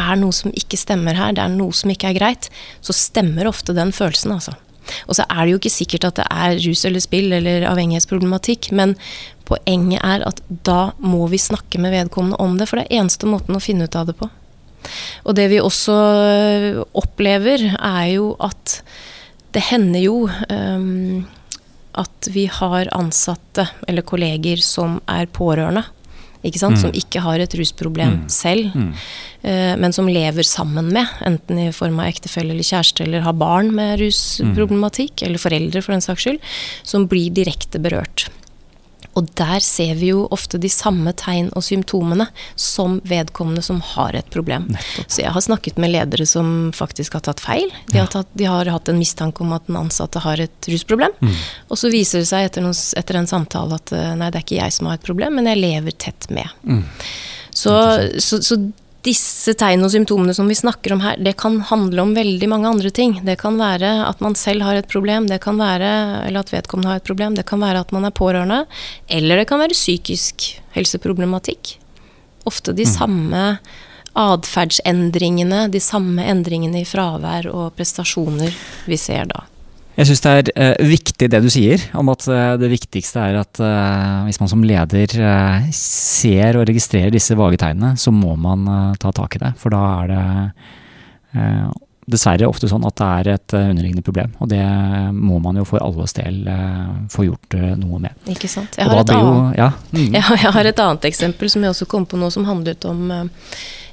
er 0.00 0.20
noe 0.20 0.34
som 0.34 0.52
ikke 0.56 0.78
stemmer 0.80 1.16
her, 1.18 1.34
det 1.36 1.44
er 1.44 1.54
noe 1.54 1.74
som 1.76 1.92
ikke 1.92 2.12
er 2.12 2.18
greit, 2.18 2.50
så 2.84 2.96
stemmer 2.96 3.50
ofte 3.50 3.76
den 3.76 3.92
følelsen, 3.94 4.34
altså. 4.36 4.56
Og 5.08 5.16
så 5.16 5.24
er 5.24 5.44
det 5.44 5.54
jo 5.54 5.60
ikke 5.60 5.72
sikkert 5.72 6.06
at 6.10 6.18
det 6.20 6.26
er 6.28 6.58
rus 6.66 6.84
eller 6.84 7.00
spill 7.00 7.32
eller 7.32 7.64
avhengighetsproblematikk, 7.70 8.70
men 8.76 8.94
poenget 9.48 10.04
er 10.04 10.24
at 10.28 10.42
da 10.68 10.92
må 11.00 11.24
vi 11.32 11.40
snakke 11.40 11.80
med 11.80 11.94
vedkommende 11.94 12.40
om 12.42 12.58
det, 12.58 12.68
for 12.68 12.80
det 12.80 12.88
er 12.88 13.00
eneste 13.00 13.28
måten 13.30 13.56
å 13.56 13.62
finne 13.64 13.88
ut 13.88 13.96
av 13.96 14.10
det 14.10 14.16
på. 14.20 14.28
Og 15.24 15.36
det 15.38 15.48
vi 15.52 15.62
også 15.64 15.94
øh, 15.96 16.80
opplever, 17.00 17.70
er 17.78 18.06
jo 18.12 18.34
at 18.44 18.80
det 19.54 19.62
hender 19.70 20.02
jo 20.02 20.16
um, 20.28 21.24
at 21.94 22.28
vi 22.34 22.48
har 22.50 22.90
ansatte 22.96 23.68
eller 23.88 24.04
kolleger 24.04 24.60
som 24.64 24.98
er 25.08 25.30
pårørende. 25.30 25.84
Ikke 26.44 26.60
sant? 26.60 26.80
Som 26.80 26.92
ikke 26.96 27.22
har 27.24 27.40
et 27.40 27.56
rusproblem 27.56 28.18
selv, 28.32 28.74
uh, 28.76 29.74
men 29.80 29.96
som 29.96 30.08
lever 30.10 30.46
sammen 30.46 30.90
med, 30.92 31.10
enten 31.24 31.60
i 31.66 31.70
form 31.74 32.00
av 32.02 32.10
ektefelle 32.12 32.52
eller 32.52 32.66
kjæreste, 32.66 33.06
eller 33.06 33.24
har 33.24 33.36
barn 33.40 33.72
med 33.74 33.98
rusproblematikk, 34.02 35.24
eller 35.24 35.40
foreldre 35.40 35.84
for 35.84 35.96
den 35.96 36.04
saks 36.04 36.26
skyld, 36.26 36.40
som 36.84 37.08
blir 37.10 37.32
direkte 37.34 37.80
berørt. 37.80 38.28
Og 39.18 39.28
der 39.38 39.62
ser 39.64 39.94
vi 39.98 40.10
jo 40.12 40.24
ofte 40.34 40.58
de 40.60 40.70
samme 40.72 41.12
tegn 41.18 41.50
og 41.54 41.64
symptomene 41.66 42.26
som 42.58 42.98
vedkommende 43.06 43.62
som 43.62 43.80
har 43.94 44.16
et 44.18 44.30
problem. 44.34 44.68
Så 45.06 45.22
jeg 45.22 45.32
har 45.34 45.44
snakket 45.44 45.78
med 45.80 45.94
ledere 45.94 46.26
som 46.26 46.72
faktisk 46.74 47.14
har 47.18 47.24
tatt 47.28 47.42
feil. 47.44 47.70
De 47.92 48.00
har, 48.00 48.10
tatt, 48.10 48.30
de 48.34 48.48
har 48.50 48.68
hatt 48.72 48.90
en 48.90 48.98
mistanke 48.98 49.44
om 49.44 49.52
at 49.56 49.66
den 49.68 49.78
ansatte 49.80 50.22
har 50.24 50.42
et 50.42 50.70
rusproblem. 50.70 51.14
Og 51.70 51.78
så 51.80 51.90
viser 51.94 52.22
det 52.24 52.30
seg 52.30 52.48
etter, 52.48 52.64
noen, 52.64 52.76
etter 52.98 53.20
en 53.20 53.30
samtale 53.30 53.78
at 53.78 53.94
eh, 53.94 54.14
nei, 54.18 54.30
det 54.30 54.40
er 54.40 54.46
ikke 54.46 54.60
jeg 54.60 54.74
som 54.78 54.90
har 54.90 54.98
et 54.98 55.06
problem, 55.06 55.38
men 55.38 55.50
jeg 55.50 55.62
lever 55.62 55.98
tett 56.06 56.28
med. 56.34 56.50
Så, 57.54 57.74
så, 58.18 58.40
så 58.42 58.58
disse 59.04 59.52
tegnene 59.58 59.88
og 59.88 59.92
symptomene 59.92 60.34
som 60.36 60.48
vi 60.48 60.56
snakker 60.56 60.94
om 60.94 61.02
her, 61.04 61.20
det 61.20 61.36
kan 61.40 61.58
handle 61.68 62.02
om 62.06 62.14
veldig 62.16 62.48
mange 62.50 62.70
andre 62.70 62.90
ting. 62.94 63.18
Det 63.26 63.36
kan 63.40 63.58
være 63.60 63.92
at 64.08 64.20
man 64.24 64.36
selv 64.38 64.64
har 64.64 64.80
et 64.80 64.90
problem, 64.90 65.28
det 65.30 65.40
kan 65.44 65.60
være, 65.60 65.92
eller 66.26 66.40
at 66.40 66.52
vedkommende 66.54 66.92
har 66.92 67.02
et 67.02 67.08
problem, 67.08 67.36
det 67.36 67.46
kan 67.48 67.62
være 67.62 67.84
at 67.84 67.94
man 67.94 68.08
er 68.08 68.14
pårørende, 68.16 68.64
eller 69.12 69.40
det 69.40 69.48
kan 69.50 69.60
være 69.60 69.76
psykisk 69.76 70.50
helseproblematikk. 70.76 71.76
Ofte 72.48 72.74
de 72.76 72.84
samme 72.88 73.44
atferdsendringene, 74.14 75.66
de 75.72 75.80
samme 75.82 76.24
endringene 76.30 76.84
i 76.84 76.88
fravær 76.88 77.48
og 77.52 77.74
prestasjoner 77.78 78.54
vi 78.88 79.00
ser 79.00 79.28
da. 79.30 79.44
Jeg 79.94 80.08
syns 80.08 80.22
det 80.24 80.30
er 80.34 80.48
eh, 80.58 80.86
viktig 80.90 81.28
det 81.30 81.38
du 81.44 81.46
sier, 81.52 81.78
om 81.94 82.08
at 82.10 82.24
eh, 82.26 82.56
det 82.58 82.70
viktigste 82.72 83.20
er 83.28 83.36
at 83.44 83.60
eh, 83.62 84.24
hvis 84.26 84.40
man 84.42 84.50
som 84.50 84.64
leder 84.66 85.12
eh, 85.22 85.68
ser 85.78 86.58
og 86.58 86.66
registrerer 86.66 87.14
disse 87.14 87.36
vage 87.38 87.60
tegnene, 87.62 87.92
så 88.00 88.10
må 88.10 88.34
man 88.34 88.66
eh, 88.66 88.96
ta 88.98 89.12
tak 89.14 89.36
i 89.38 89.42
det. 89.44 89.52
For 89.62 89.70
da 89.74 89.82
er 90.00 90.10
det 90.10 90.24
eh, 91.38 91.68
dessverre 92.10 92.48
ofte 92.50 92.68
sånn 92.68 92.82
at 92.84 92.98
det 92.98 93.06
er 93.20 93.30
et 93.36 93.54
underliggende 93.56 94.02
problem. 94.04 94.34
Og 94.42 94.50
det 94.50 94.64
må 95.14 95.38
man 95.40 95.56
jo 95.62 95.64
for 95.64 95.80
alles 95.80 96.12
del 96.18 96.42
få 97.14 97.24
gjort 97.30 97.54
noe 97.80 98.02
med. 98.02 98.18
Ikke 98.34 98.50
sant. 98.50 98.74
Jeg 98.76 98.90
har, 98.90 99.00
et 99.00 99.14
jo- 99.14 99.22
annet, 99.30 99.56
ja, 99.62 99.70
mm, 99.94 100.10
ja, 100.18 100.26
jeg 100.42 100.52
har 100.58 100.68
et 100.68 100.82
annet 100.84 101.06
eksempel 101.08 101.48
som 101.54 101.64
jeg 101.64 101.72
også 101.72 101.88
kom 101.88 102.04
på 102.10 102.20
nå, 102.20 102.28
som 102.34 102.44
handlet 102.50 102.84
om 102.90 103.06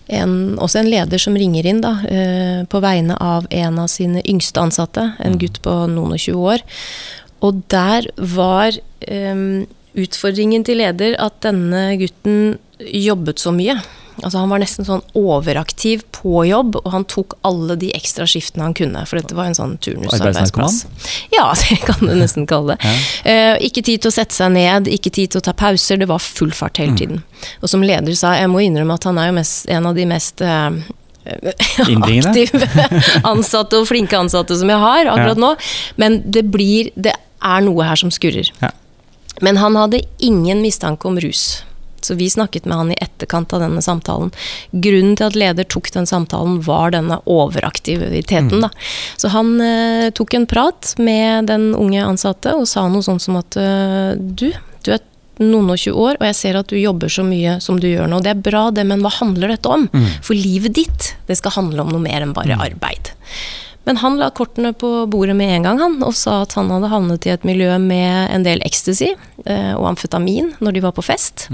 en, 0.08 0.58
også 0.60 0.82
en 0.82 0.90
leder 0.92 1.22
som 1.22 1.38
ringer 1.38 1.68
inn 1.68 1.82
da, 1.84 1.94
eh, 2.10 2.64
på 2.70 2.82
vegne 2.84 3.18
av 3.22 3.48
en 3.50 3.80
av 3.80 3.92
sine 3.92 4.24
yngste 4.28 4.64
ansatte, 4.64 5.12
en 5.20 5.38
gutt 5.42 5.62
på 5.64 5.76
noen 5.92 6.16
og 6.16 6.20
20 6.20 6.50
år. 6.56 6.66
Og 7.42 7.62
der 7.72 8.10
var 8.18 8.76
eh, 9.08 9.46
utfordringen 9.98 10.66
til 10.68 10.82
leder 10.82 11.18
at 11.22 11.42
denne 11.46 11.92
gutten 12.02 12.58
jobbet 12.82 13.42
så 13.42 13.54
mye. 13.56 13.78
Altså 14.24 14.38
Han 14.38 14.52
var 14.54 14.62
nesten 14.62 14.86
sånn 14.86 15.02
overaktiv 15.18 16.04
på 16.16 16.44
jobb, 16.46 16.76
og 16.84 16.92
han 16.94 17.06
tok 17.10 17.36
alle 17.48 17.76
de 17.82 17.90
ekstra 17.98 18.28
skiftene 18.30 18.64
han 18.68 18.76
kunne. 18.78 19.02
For 19.10 19.18
dette 19.18 19.36
var 19.38 19.50
en 19.50 19.58
sånn 19.58 19.78
turnusarbeidsplass. 19.82 20.86
Ja, 21.34 21.48
det 21.62 21.80
kan 21.88 22.02
du 22.06 22.14
nesten 22.20 22.46
kalle 22.50 22.76
det. 22.78 22.94
Eh, 23.26 23.56
ikke 23.68 23.84
tid 23.88 24.04
til 24.04 24.12
å 24.12 24.16
sette 24.16 24.36
seg 24.38 24.54
ned, 24.54 24.88
ikke 24.92 25.10
tid 25.14 25.34
til 25.34 25.42
å 25.42 25.46
ta 25.50 25.54
pauser. 25.58 25.98
Det 26.02 26.10
var 26.12 26.22
full 26.22 26.54
fart 26.56 26.78
hele 26.82 26.96
tiden. 27.00 27.24
Og 27.62 27.70
som 27.72 27.82
leder 27.86 28.14
sa 28.18 28.36
jeg 28.38 28.50
må 28.52 28.62
innrømme 28.66 28.94
at 29.00 29.08
han 29.10 29.18
er 29.22 29.32
jo 29.32 29.38
mest, 29.40 29.66
en 29.74 29.90
av 29.90 29.98
de 29.98 30.06
mest 30.10 30.42
uh, 30.46 30.70
aktive 31.82 32.68
ansatte 33.32 33.78
og 33.82 33.88
flinke 33.90 34.18
ansatte 34.18 34.58
som 34.58 34.70
jeg 34.70 34.82
har 34.82 35.06
akkurat 35.06 35.38
Ja. 35.38 35.42
nå. 35.42 35.56
Men 36.02 36.22
det 36.26 36.46
blir 36.52 36.92
Det 36.96 37.14
er 37.42 37.62
noe 37.66 37.84
her 37.84 37.96
som 37.98 38.12
skurrer. 38.14 38.52
Ja. 38.62 38.70
Men 39.42 39.58
han 39.58 39.76
hadde 39.76 40.04
ingen 40.20 40.62
mistanke 40.62 41.08
om 41.10 41.18
rus. 41.20 41.64
Så 42.06 42.18
vi 42.20 42.30
snakket 42.30 42.66
med 42.66 42.78
han 42.78 42.92
i 42.94 43.00
etterkant 43.02 43.54
av 43.54 43.64
denne 43.64 43.82
samtalen. 43.84 44.32
Grunnen 44.72 45.16
til 45.20 45.30
at 45.30 45.38
leder 45.38 45.68
tok 45.70 45.92
den 45.96 46.10
samtalen, 46.10 46.60
var 46.66 46.96
denne 46.96 47.20
overaktiviteten. 47.30 48.62
Mm. 48.62 48.66
Da. 48.66 48.72
Så 49.22 49.32
han 49.36 49.54
eh, 49.62 50.10
tok 50.16 50.34
en 50.38 50.50
prat 50.50 50.94
med 50.98 51.50
den 51.52 51.72
unge 51.78 52.04
ansatte 52.06 52.56
og 52.58 52.68
sa 52.70 52.88
noe 52.90 53.06
sånt 53.06 53.24
som 53.24 53.40
at 53.40 53.58
eh, 53.60 54.14
du, 54.18 54.50
du 54.86 54.94
er 54.94 55.02
noen 55.42 55.72
og 55.74 55.80
20 55.80 55.98
år, 55.98 56.20
og 56.20 56.28
jeg 56.30 56.38
ser 56.38 56.60
at 56.60 56.70
du 56.70 56.78
jobber 56.78 57.12
så 57.12 57.24
mye 57.26 57.58
som 57.64 57.80
du 57.82 57.88
gjør 57.90 58.10
nå. 58.12 58.22
Det 58.24 58.34
er 58.34 58.46
bra 58.46 58.68
det, 58.74 58.86
men 58.88 59.02
hva 59.04 59.14
handler 59.22 59.54
dette 59.56 59.72
om? 59.72 59.88
Mm. 59.90 60.08
For 60.26 60.38
livet 60.38 60.78
ditt, 60.78 61.12
det 61.30 61.40
skal 61.40 61.56
handle 61.58 61.86
om 61.86 61.94
noe 61.94 62.04
mer 62.04 62.26
enn 62.26 62.36
bare 62.38 62.60
arbeid. 62.62 63.14
Men 63.84 63.98
han 63.98 64.18
la 64.22 64.30
kortene 64.30 64.74
på 64.78 64.90
bordet 65.10 65.34
med 65.36 65.56
en 65.56 65.64
gang, 65.66 65.80
han, 65.82 65.96
og 66.06 66.14
sa 66.18 66.44
at 66.44 66.54
han 66.54 66.70
hadde 66.70 66.90
havnet 66.92 67.26
i 67.26 67.32
et 67.34 67.46
miljø 67.48 67.78
med 67.82 68.30
en 68.30 68.44
del 68.46 68.62
ecstasy 68.68 69.10
eh, 69.10 69.72
og 69.74 69.88
amfetamin 69.96 70.52
når 70.62 70.76
de 70.76 70.84
var 70.86 70.94
på 70.94 71.06
fest. 71.06 71.48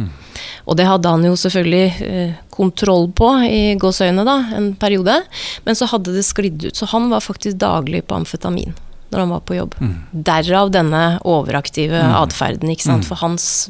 Og 0.68 0.76
det 0.76 0.88
hadde 0.90 1.14
han 1.14 1.24
jo 1.24 1.38
selvfølgelig 1.40 1.86
eh, 2.04 2.34
kontroll 2.52 3.08
på 3.16 3.30
i 3.48 3.62
gåseøyne 3.80 4.26
da, 4.28 4.36
en 4.58 4.74
periode. 4.76 5.22
Men 5.64 5.80
så 5.80 5.88
hadde 5.88 6.16
det 6.18 6.26
sklidd 6.28 6.68
ut. 6.68 6.76
Så 6.76 6.90
han 6.92 7.08
var 7.14 7.24
faktisk 7.24 7.60
daglig 7.64 8.04
på 8.08 8.20
amfetamin 8.20 8.76
når 9.08 9.22
han 9.24 9.30
var 9.32 9.44
på 9.48 9.56
jobb. 9.56 9.78
Derav 10.12 10.74
denne 10.76 11.04
overaktive 11.24 11.96
atferden, 11.96 12.74
ikke 12.74 12.90
sant. 12.90 13.08
For 13.08 13.16
hans 13.22 13.70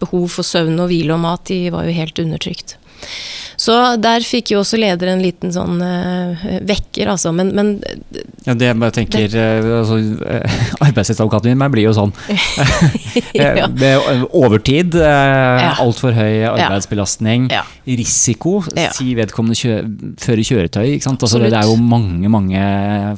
behov 0.00 0.30
for 0.32 0.46
søvn 0.46 0.80
og 0.80 0.88
hvile 0.88 1.12
og 1.12 1.20
mat, 1.20 1.44
de 1.50 1.68
var 1.74 1.84
jo 1.84 1.92
helt 1.92 2.18
undertrykt. 2.22 2.78
Så 3.56 3.74
der 4.02 4.24
fikk 4.26 4.50
jo 4.50 4.58
også 4.64 4.76
leder 4.82 5.12
en 5.12 5.20
liten 5.22 5.52
sånn 5.54 5.78
uh, 5.78 6.40
vekker, 6.66 7.06
altså. 7.12 7.30
Men, 7.30 7.52
men 7.54 7.68
Ja, 8.44 8.56
det 8.58 8.66
jeg 8.66 8.78
bare 8.82 8.94
tenker 8.96 9.36
eh, 9.38 9.68
altså, 9.78 10.00
eh, 10.26 10.56
Arbeidsrettsadvokaten 10.88 11.52
min 11.52 11.60
meg 11.62 11.70
blir 11.72 11.86
jo 11.86 11.94
sånn. 11.96 12.10
Ja. 13.38 13.68
Med 13.70 14.26
overtid, 14.34 14.98
uh, 14.98 15.06
Ja. 15.06 15.70
altfor 15.84 16.12
høy 16.18 16.42
arbeidsbelastning, 16.50 17.46
Ja. 17.54 17.62
risiko, 17.86 18.56
si 18.98 19.14
vedkommende 19.14 19.56
kjø 19.58 19.78
fører 20.20 20.44
kjøretøy. 20.50 20.88
Ikke 20.96 21.06
sant? 21.06 21.22
Altså, 21.22 21.38
det, 21.38 21.52
det 21.54 21.62
er 21.62 21.70
jo 21.70 21.78
mange 21.78 22.30
mange 22.32 22.66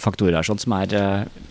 faktorer 0.04 0.44
sånn, 0.46 0.60
som 0.60 0.76
er 0.76 0.94
eh, 1.00 1.44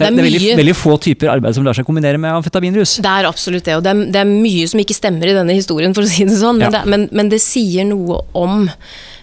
det, 0.00 0.08
er 0.08 0.16
det, 0.16 0.24
er 0.24 0.28
veldig, 0.30 0.56
veldig 0.62 0.76
få 0.80 0.96
typer 1.06 1.30
arbeid 1.36 1.54
som 1.58 1.68
lar 1.68 1.76
seg 1.78 1.86
kombinere 1.88 2.18
med 2.22 2.32
amfetaminrus. 2.40 2.96
Det 3.04 3.12
er 3.20 3.28
absolutt 3.28 3.68
det, 3.68 3.76
og 3.78 3.84
det 3.86 3.92
er, 3.94 4.02
det 4.16 4.24
er 4.24 4.32
mye 4.32 4.66
som 4.72 4.82
ikke 4.82 4.96
stemmer 4.96 5.30
i 5.30 5.36
denne 5.36 5.54
historien, 5.56 5.94
for 5.96 6.06
å 6.06 6.10
si 6.10 6.26
det 6.26 6.40
sånn. 6.40 6.58
Men, 6.60 6.68
Ja. 6.70 6.80
det, 6.80 6.84
men, 6.90 7.08
men 7.12 7.30
det 7.32 7.40
sier 7.44 7.86
noe 7.88 8.22
om 8.34 8.66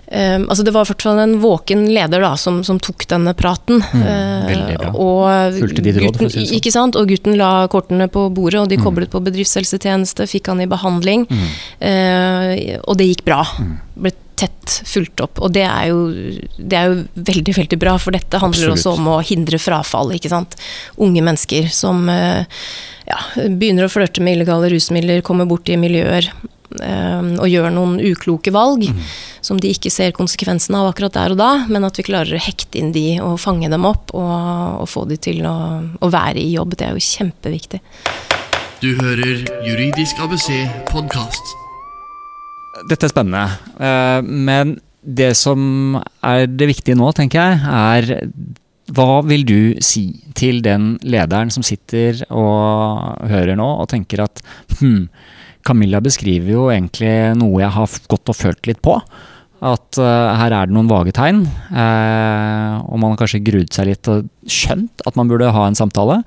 Um, 0.07 0.45
altså 0.47 0.63
Det 0.63 0.71
var 0.71 0.85
i 0.85 0.87
hvert 0.87 1.03
fall 1.03 1.17
en 1.19 1.33
våken 1.43 1.81
leder 1.91 2.21
da, 2.23 2.29
som, 2.39 2.61
som 2.63 2.77
tok 2.79 3.03
denne 3.11 3.33
praten. 3.35 3.81
eh, 3.91 4.45
veldig 4.47 4.77
bra. 4.79 4.91
og 4.95 5.57
Fulgte 5.57 5.83
ditt 5.83 5.99
råd, 5.99 6.15
for 6.15 6.29
å 6.29 6.31
si 6.31 6.39
det 6.39 6.45
sånn. 6.47 6.55
Ikke 6.61 6.71
sant? 6.71 6.95
Og 6.95 7.09
gutten 7.11 7.35
la 7.35 7.49
kortene 7.67 8.07
på 8.07 8.23
bordet, 8.31 8.61
og 8.61 8.69
de 8.71 8.77
koblet 8.79 9.11
på 9.11 9.19
bedriftshelsetjeneste, 9.25 10.29
fikk 10.31 10.47
han 10.53 10.63
i 10.63 10.69
behandling. 10.71 11.27
eh, 11.83 12.79
og 12.87 12.95
det 13.01 13.09
gikk 13.11 13.25
bra. 13.27 13.41
Ble 13.99 14.13
tett 14.37 14.81
fulgt 14.85 15.21
opp. 15.23 15.41
Og 15.43 15.53
det 15.55 15.63
er, 15.65 15.87
jo, 15.91 16.03
det 16.57 16.77
er 16.77 16.91
jo 16.91 16.99
veldig, 17.29 17.55
veldig 17.57 17.79
bra, 17.81 17.95
for 18.01 18.15
dette 18.15 18.41
handler 18.41 18.73
Absolutt. 18.73 18.83
også 18.83 18.93
om 18.97 19.09
å 19.15 19.21
hindre 19.25 19.59
frafall, 19.61 20.13
ikke 20.17 20.31
sant. 20.33 20.57
Unge 21.01 21.23
mennesker 21.25 21.71
som 21.73 22.05
eh, 22.13 22.45
ja, 23.09 23.23
begynner 23.47 23.87
å 23.87 23.91
flørte 23.91 24.23
med 24.23 24.37
illegale 24.37 24.69
rusmidler, 24.73 25.25
kommer 25.25 25.49
bort 25.49 25.69
i 25.69 25.79
miljøer 25.79 26.29
eh, 26.29 27.33
og 27.37 27.49
gjør 27.49 27.73
noen 27.73 27.97
ukloke 28.11 28.53
valg 28.53 28.89
som 29.47 29.59
de 29.61 29.71
ikke 29.71 29.91
ser 29.93 30.15
konsekvensen 30.15 30.75
av 30.77 30.89
akkurat 30.91 31.15
der 31.15 31.35
og 31.35 31.39
da, 31.39 31.51
men 31.71 31.87
at 31.87 31.99
vi 31.99 32.07
klarer 32.09 32.35
å 32.35 32.41
hekte 32.41 32.81
inn 32.81 32.91
de 32.95 33.07
og 33.23 33.39
fange 33.41 33.69
dem 33.71 33.87
opp 33.87 34.11
og, 34.17 34.33
og 34.83 34.89
få 34.91 35.05
de 35.09 35.19
til 35.29 35.45
å, 35.47 35.57
å 36.03 36.11
være 36.13 36.41
i 36.43 36.51
jobb. 36.55 36.75
Det 36.77 36.89
er 36.89 36.97
jo 36.97 37.05
kjempeviktig. 37.07 37.81
Du 38.83 38.91
hører 38.99 39.47
Juridisk 39.65 40.19
ABC 40.21 40.51
podkast. 40.91 41.57
Dette 42.85 43.07
er 43.07 43.13
spennende. 43.13 43.43
eh, 43.81 44.21
Men 44.21 44.77
det 45.01 45.33
som 45.39 45.97
er 46.25 46.47
det 46.47 46.67
viktige 46.67 46.97
nå, 46.99 47.11
tenker 47.15 47.39
jeg, 47.39 47.59
er 47.63 48.27
hva 48.95 49.21
vil 49.27 49.43
du 49.47 49.59
si 49.83 50.21
til 50.37 50.61
den 50.63 50.93
lederen 51.03 51.49
som 51.51 51.63
sitter 51.65 52.21
og 52.31 53.23
hører 53.27 53.57
nå 53.59 53.67
og 53.81 53.89
tenker 53.91 54.23
at 54.23 54.39
hm, 54.79 55.09
Camilla 55.67 55.99
beskriver 56.03 56.53
jo 56.53 56.67
egentlig 56.71 57.11
noe 57.39 57.59
jeg 57.59 57.73
har 57.75 57.97
gått 58.07 58.31
og 58.31 58.37
følt 58.37 58.69
litt 58.69 58.79
på. 58.85 58.95
At 59.57 59.97
uh, 59.99 60.37
her 60.37 60.53
er 60.53 60.69
det 60.69 60.75
noen 60.75 60.91
vage 60.91 61.15
tegn, 61.17 61.47
Uh, 61.67 62.79
og 62.87 62.99
man 63.01 63.11
har 63.11 63.19
kanskje 63.19 63.43
grudd 63.43 63.73
seg 63.75 63.89
litt 63.89 64.07
og 64.11 64.29
skjønt 64.47 65.03
at 65.05 65.17
man 65.19 65.27
burde 65.27 65.49
ha 65.51 65.65
en 65.67 65.75
samtale. 65.77 66.21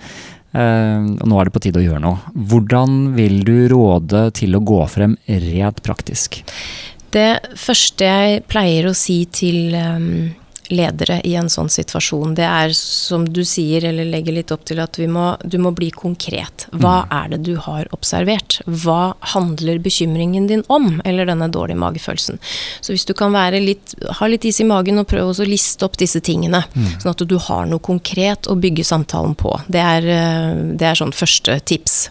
Eh, 0.50 1.08
og 1.14 1.26
nå 1.30 1.38
er 1.38 1.48
det 1.48 1.54
på 1.54 1.62
tide 1.62 1.82
å 1.82 1.84
gjøre 1.84 2.02
noe. 2.02 2.32
Hvordan 2.34 3.12
vil 3.18 3.42
du 3.46 3.56
råde 3.70 4.26
til 4.36 4.56
å 4.56 4.64
gå 4.66 4.80
frem 4.90 5.16
rent 5.28 5.82
praktisk? 5.86 6.42
Det 7.10 7.56
første 7.58 8.06
jeg 8.06 8.42
pleier 8.50 8.86
å 8.86 8.94
si 8.94 9.24
til 9.34 9.74
um, 9.74 10.30
ledere 10.72 11.20
i 11.26 11.34
en 11.38 11.50
sånn 11.52 11.70
situasjon, 11.72 12.34
det 12.38 12.46
er 12.46 12.74
som 12.76 13.26
du 13.28 13.42
sier, 13.46 13.84
eller 13.88 14.08
legger 14.08 14.36
litt 14.36 14.52
opp 14.54 14.64
til, 14.68 14.80
at 14.82 14.98
vi 15.00 15.08
må, 15.10 15.34
du 15.44 15.58
må 15.62 15.72
bli 15.76 15.90
konkret. 15.94 16.66
Hva 16.72 17.04
er 17.10 17.32
det 17.32 17.42
du 17.48 17.54
har 17.62 17.88
observert? 17.96 18.60
Hva 18.66 19.14
handler 19.34 19.80
bekymringen 19.82 20.48
din 20.50 20.64
om, 20.68 21.00
eller 21.04 21.28
denne 21.28 21.50
dårlige 21.52 21.80
magefølelsen? 21.82 22.40
Så 22.80 22.94
hvis 22.94 23.06
du 23.08 23.14
kan 23.18 23.34
være 23.34 23.62
litt, 23.64 23.94
ha 24.20 24.30
litt 24.30 24.46
is 24.48 24.60
i 24.62 24.68
magen 24.68 25.02
og 25.02 25.08
prøve 25.10 25.34
å 25.34 25.48
liste 25.48 25.86
opp 25.86 25.98
disse 26.00 26.22
tingene, 26.24 26.62
sånn 27.02 27.12
at 27.14 27.26
du 27.26 27.36
har 27.50 27.66
noe 27.70 27.82
konkret 27.84 28.50
å 28.50 28.58
bygge 28.60 28.86
samtalen 28.86 29.36
på. 29.38 29.54
Det 29.68 29.82
er, 29.82 30.10
eh, 30.16 30.62
det 30.78 30.90
er 30.90 31.00
sånn 31.00 31.16
første 31.16 31.60
tips. 31.66 32.10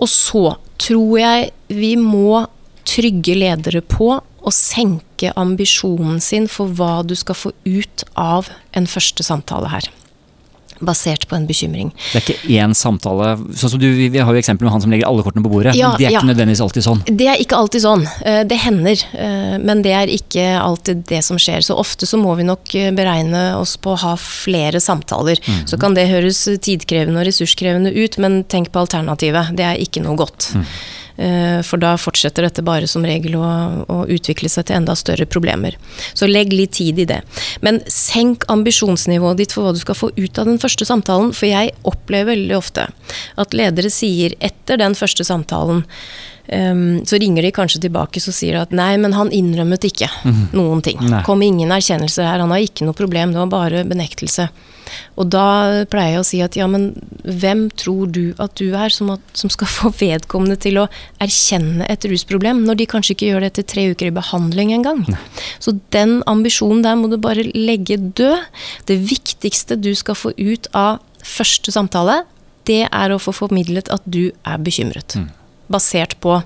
Og 0.00 0.08
så 0.08 0.56
tror 0.80 1.18
jeg 1.20 1.50
vi 1.68 1.94
må 2.00 2.46
trygge 2.90 3.36
ledere 3.38 3.84
på 3.86 4.16
å 4.18 4.52
senke 4.54 5.32
ambisjonen 5.38 6.20
sin 6.24 6.48
for 6.50 6.72
hva 6.74 7.00
du 7.06 7.14
skal 7.18 7.38
få 7.38 7.54
ut 7.68 8.04
av 8.18 8.50
en 8.76 8.88
første 8.88 9.26
samtale 9.26 9.70
her. 9.72 9.90
Basert 10.80 11.26
på 11.28 11.36
en 11.36 11.44
bekymring. 11.44 11.90
Det 12.14 12.16
er 12.16 12.22
ikke 12.24 12.54
én 12.56 12.72
samtale. 12.72 13.34
sånn 13.52 13.74
som 13.74 13.80
du, 13.82 13.84
Vi 13.92 14.16
har 14.16 14.32
jo 14.32 14.40
eksempel 14.40 14.64
med 14.64 14.72
han 14.72 14.80
som 14.80 14.92
legger 14.94 15.10
alle 15.10 15.20
kortene 15.26 15.44
på 15.44 15.50
bordet. 15.52 15.74
Ja, 15.76 15.90
det 15.98 16.06
er 16.06 16.14
ja. 16.14 16.22
ikke 16.22 16.30
nødvendigvis 16.30 16.62
alltid 16.64 16.86
sånn. 16.86 17.02
Det 17.04 17.26
er 17.28 17.42
ikke 17.42 17.58
alltid 17.58 17.84
sånn. 17.84 18.06
Eh, 18.24 18.40
Det 18.48 18.56
hender, 18.62 19.02
eh, 19.12 19.58
men 19.60 19.82
det 19.84 19.92
er 19.92 20.08
ikke 20.08 20.46
alltid 20.56 21.04
det 21.10 21.20
som 21.26 21.36
skjer. 21.36 21.60
Så 21.60 21.76
ofte 21.76 22.08
så 22.08 22.16
må 22.16 22.32
vi 22.38 22.48
nok 22.48 22.72
eh, 22.80 22.88
beregne 22.96 23.58
oss 23.58 23.76
på 23.76 23.92
å 23.92 24.00
ha 24.06 24.14
flere 24.16 24.80
samtaler. 24.80 25.36
Så 25.68 25.76
kan 25.76 25.92
det 25.92 26.08
høres 26.08 26.40
tidkrevende 26.64 27.20
og 27.20 27.28
ressurskrevende 27.28 27.92
ut, 27.92 28.16
men 28.16 28.40
tenk 28.48 28.72
på 28.72 28.80
alternativet. 28.80 29.52
Det 29.52 29.68
er 29.68 29.84
ikke 29.84 30.00
noe 30.00 30.16
godt. 30.16 30.54
Eh, 30.56 30.80
For 31.66 31.76
da 31.82 31.92
fortsetter 32.00 32.46
dette 32.46 32.62
bare 32.64 32.88
som 32.88 33.04
regel 33.04 33.34
å, 33.36 33.44
å 33.84 33.98
utvikle 34.08 34.48
seg 34.48 34.68
til 34.68 34.78
enda 34.78 34.94
større 34.96 35.26
problemer. 35.28 35.76
Så 36.16 36.28
legg 36.30 36.54
litt 36.54 36.78
tid 36.78 37.02
i 37.02 37.06
det. 37.10 37.20
Men 37.60 37.82
senk 37.92 38.46
ambisjonsnivået 38.52 39.42
ditt 39.42 39.52
for 39.52 39.66
hva 39.66 39.74
du 39.76 39.82
skal 39.82 39.98
få 39.98 40.08
ut 40.16 40.40
av 40.40 40.48
den 40.48 40.60
første 40.62 40.88
samtalen. 40.88 41.34
For 41.36 41.50
jeg 41.50 41.74
opplever 41.84 42.30
veldig 42.30 42.56
ofte 42.56 42.88
at 43.40 43.56
ledere 43.56 43.92
sier 43.92 44.36
etter 44.40 44.80
den 44.80 44.96
første 44.98 45.26
samtalen 45.26 45.84
Um, 46.50 47.06
så 47.06 47.20
ringer 47.22 47.46
de 47.46 47.52
kanskje 47.54 47.78
tilbake 47.84 48.18
så 48.18 48.32
sier 48.34 48.56
de 48.56 48.64
at 48.64 48.72
nei, 48.74 48.96
men 48.98 49.14
han 49.14 49.30
innrømmet 49.30 49.84
ikke 49.86 50.08
noen 50.58 50.82
ting. 50.82 50.98
Nei. 51.06 51.22
Kom 51.26 51.44
ingen 51.46 51.70
erkjennelse 51.70 52.26
her, 52.26 52.42
han 52.42 52.50
har 52.50 52.64
ikke 52.64 52.88
noe 52.88 52.96
problem, 52.98 53.34
det 53.34 53.42
var 53.44 53.52
bare 53.52 53.84
benektelse. 53.86 54.48
Og 55.20 55.28
da 55.30 55.84
pleier 55.90 56.16
jeg 56.16 56.22
å 56.22 56.26
si 56.26 56.40
at 56.42 56.56
ja, 56.58 56.66
men 56.70 56.90
hvem 57.22 57.68
tror 57.78 58.10
du 58.10 58.32
at 58.42 58.56
du 58.58 58.74
er 58.74 58.90
som, 58.94 59.12
at, 59.14 59.22
som 59.36 59.52
skal 59.52 59.70
få 59.78 59.92
vedkommende 60.00 60.58
til 60.60 60.80
å 60.82 60.88
erkjenne 61.22 61.86
et 61.90 62.06
rusproblem, 62.10 62.64
når 62.66 62.80
de 62.80 62.90
kanskje 62.90 63.16
ikke 63.16 63.30
gjør 63.30 63.46
det 63.46 63.52
etter 63.52 63.68
tre 63.74 63.86
uker 63.92 64.10
i 64.10 64.16
behandling 64.16 64.74
engang? 64.74 65.04
Så 65.62 65.76
den 65.94 66.18
ambisjonen 66.30 66.82
der 66.86 66.98
må 66.98 67.12
du 67.12 67.18
bare 67.20 67.46
legge 67.54 68.00
død. 68.00 68.50
Det 68.90 68.98
viktigste 69.06 69.78
du 69.78 69.92
skal 69.98 70.18
få 70.18 70.34
ut 70.34 70.66
av 70.74 70.98
første 71.26 71.70
samtale, 71.74 72.24
det 72.68 72.84
er 72.86 73.12
å 73.12 73.20
få 73.20 73.34
formidlet 73.34 73.90
at 73.92 74.02
du 74.08 74.30
er 74.46 74.58
bekymret. 74.62 75.18
Basert 75.70 76.16
på 76.22 76.40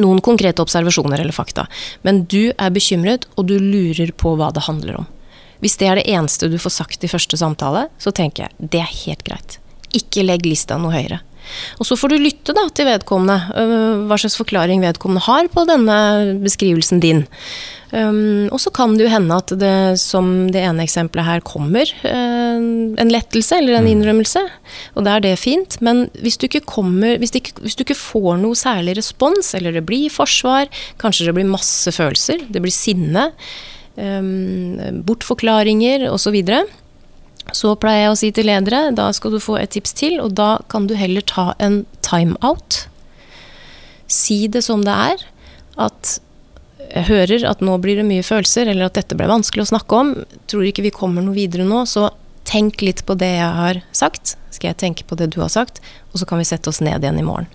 noen 0.00 0.20
konkrete 0.24 0.62
observasjoner 0.64 1.20
eller 1.20 1.34
fakta. 1.36 1.66
Men 2.06 2.24
du 2.30 2.52
er 2.56 2.74
bekymret, 2.74 3.26
og 3.36 3.48
du 3.50 3.56
lurer 3.60 4.12
på 4.16 4.34
hva 4.38 4.50
det 4.54 4.66
handler 4.66 5.02
om. 5.02 5.08
Hvis 5.60 5.76
det 5.80 5.90
er 5.90 6.00
det 6.00 6.08
eneste 6.08 6.48
du 6.48 6.56
får 6.60 6.72
sagt 6.78 7.04
i 7.04 7.10
første 7.10 7.36
samtale, 7.36 7.88
så 8.00 8.12
tenker 8.16 8.46
jeg 8.46 8.70
det 8.72 8.80
er 8.80 8.94
helt 9.02 9.26
greit. 9.26 9.58
Ikke 9.96 10.24
legg 10.24 10.46
lista 10.48 10.78
noe 10.80 10.94
høyere. 10.94 11.20
Og 11.80 11.88
så 11.88 11.96
får 11.98 12.12
du 12.12 12.20
lytte 12.20 12.54
da 12.56 12.66
til 12.72 12.86
vedkommende, 12.88 13.36
øh, 13.58 14.06
hva 14.08 14.18
slags 14.20 14.38
forklaring 14.38 14.82
vedkommende 14.84 15.24
har 15.26 15.48
på 15.52 15.64
denne 15.68 15.98
beskrivelsen 16.44 17.02
din. 17.02 17.24
Um, 17.90 18.46
og 18.54 18.60
så 18.62 18.70
kan 18.70 18.92
det 18.94 19.08
jo 19.08 19.10
hende 19.10 19.34
at 19.34 19.50
det, 19.58 19.98
som 19.98 20.46
det 20.54 20.62
ene 20.62 20.84
eksempelet 20.86 21.26
her, 21.26 21.40
kommer 21.42 21.90
uh, 22.04 22.60
en 22.60 23.10
lettelse 23.10 23.58
eller 23.58 23.80
en 23.80 23.88
innrømmelse. 23.90 24.42
Og 24.94 25.06
da 25.06 25.16
er 25.16 25.24
det 25.24 25.34
fint. 25.42 25.78
Men 25.82 26.04
hvis 26.22 26.38
du 26.38 26.46
ikke 26.46 26.62
kommer 26.70 27.18
hvis, 27.18 27.34
ikke, 27.34 27.56
hvis 27.64 27.74
du 27.78 27.82
ikke 27.82 27.98
får 27.98 28.38
noe 28.44 28.58
særlig 28.58 28.94
respons, 29.00 29.54
eller 29.58 29.74
det 29.74 29.84
blir 29.88 30.12
forsvar, 30.12 30.70
kanskje 31.02 31.26
det 31.28 31.36
blir 31.40 31.50
masse 31.50 31.90
følelser, 31.96 32.46
det 32.46 32.62
blir 32.62 32.74
sinne, 32.74 33.30
um, 33.98 35.02
bortforklaringer 35.06 36.06
osv. 36.12 36.30
Så, 36.30 36.34
videre, 36.36 36.62
så 37.56 37.74
pleier 37.82 38.04
jeg 38.04 38.14
å 38.14 38.18
si 38.20 38.28
til 38.30 38.46
ledere 38.46 38.84
da 38.94 39.08
skal 39.16 39.34
du 39.34 39.42
få 39.42 39.56
et 39.58 39.72
tips 39.74 39.96
til, 39.98 40.20
og 40.22 40.36
da 40.38 40.60
kan 40.70 40.86
du 40.86 40.94
heller 40.94 41.26
ta 41.26 41.50
en 41.58 41.82
timeout. 42.06 42.84
Si 44.06 44.44
det 44.46 44.62
som 44.62 44.86
det 44.86 44.94
er. 44.94 45.30
At 45.80 46.20
jeg 46.94 47.04
hører 47.06 47.44
at 47.50 47.60
nå 47.60 47.76
blir 47.80 47.96
det 48.00 48.06
mye 48.08 48.22
følelser, 48.26 48.66
eller 48.72 48.88
at 48.88 48.94
dette 48.98 49.16
ble 49.18 49.26
vanskelig 49.30 49.62
å 49.66 49.70
snakke 49.76 49.92
om. 50.00 50.14
Tror 50.50 50.64
ikke 50.66 50.82
vi 50.82 50.90
kommer 50.90 51.22
noe 51.22 51.34
videre 51.36 51.64
nå, 51.68 51.84
så 51.86 52.10
tenk 52.44 52.82
litt 52.82 53.04
på 53.06 53.14
det 53.20 53.36
jeg 53.36 53.54
har 53.60 53.82
sagt. 53.92 54.36
Skal 54.50 54.72
jeg 54.72 54.80
tenke 54.82 55.04
på 55.06 55.16
det 55.16 55.30
du 55.30 55.40
har 55.40 55.48
sagt, 55.52 55.78
og 56.12 56.18
så 56.18 56.26
kan 56.26 56.38
vi 56.40 56.44
sette 56.48 56.66
oss 56.72 56.80
ned 56.82 57.02
igjen 57.04 57.20
i 57.20 57.26
morgen. 57.26 57.46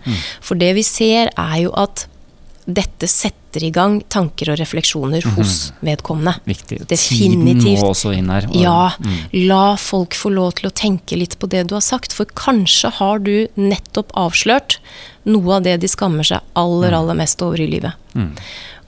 For 0.42 0.56
det 0.56 0.74
vi 0.78 0.84
ser, 0.88 1.32
er 1.36 1.58
jo 1.66 1.74
at 1.76 2.06
dette 2.66 3.06
setter 3.06 3.62
i 3.62 3.70
gang 3.70 4.00
tanker 4.10 4.50
og 4.50 4.58
refleksjoner 4.58 5.22
hos 5.36 5.72
vedkommende. 5.86 6.34
Viktig. 6.50 6.80
Definitivt. 6.90 7.62
Tiden 7.62 7.84
må 7.84 7.92
også 7.92 8.14
inn 8.18 8.30
her. 8.34 8.48
og- 8.48 8.56
Ja, 8.56 8.90
Mm. 8.98 9.48
la 9.48 9.76
folk 9.76 10.12
få 10.16 10.34
lov 10.34 10.56
til 10.56 10.70
å 10.70 10.74
tenke 10.74 11.16
litt 11.18 11.38
på 11.38 11.48
det 11.48 11.68
du 11.68 11.76
har 11.76 11.82
sagt, 11.82 12.12
for 12.12 12.26
kanskje 12.26 12.92
har 12.94 13.20
du 13.20 13.48
nettopp 13.56 14.10
avslørt 14.16 14.78
noe 15.26 15.56
av 15.58 15.64
det 15.64 15.80
de 15.82 15.88
skammer 15.88 16.24
seg 16.26 16.42
aller, 16.56 16.92
aller 16.92 17.14
mest 17.14 17.40
over 17.44 17.58
i 17.62 17.68
livet. 17.68 17.94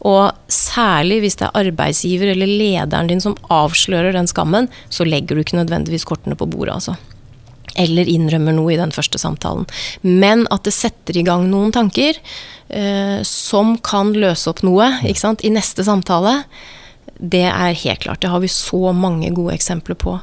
Og 0.06 0.32
særlig 0.52 1.22
hvis 1.24 1.40
det 1.40 1.48
er 1.48 1.60
arbeidsgiver 1.66 2.34
eller 2.34 2.50
lederen 2.50 3.10
din 3.10 3.24
som 3.24 3.38
avslører 3.54 4.14
den 4.16 4.30
skammen, 4.30 4.70
så 4.94 5.08
legger 5.08 5.36
du 5.36 5.44
ikke 5.44 5.58
nødvendigvis 5.60 6.06
kortene 6.08 6.38
på 6.38 6.50
bordet, 6.50 6.76
altså. 6.78 6.98
Eller 7.78 8.10
innrømmer 8.10 8.56
noe 8.58 8.74
i 8.74 8.80
den 8.80 8.94
første 8.94 9.20
samtalen. 9.22 9.68
Men 10.02 10.46
at 10.54 10.66
det 10.66 10.74
setter 10.74 11.18
i 11.18 11.26
gang 11.26 11.46
noen 11.50 11.74
tanker 11.76 12.18
eh, 12.70 13.20
som 13.28 13.76
kan 13.86 14.16
løse 14.18 14.50
opp 14.50 14.64
noe 14.66 14.90
ikke 15.06 15.24
sant, 15.24 15.46
i 15.46 15.54
neste 15.54 15.86
samtale. 15.86 16.40
Det 17.18 17.46
er 17.50 17.78
helt 17.78 18.04
klart. 18.06 18.22
Det 18.22 18.30
har 18.30 18.42
vi 18.42 18.50
så 18.52 18.94
mange 18.94 19.30
gode 19.34 19.56
eksempler 19.58 19.98
på. 19.98 20.20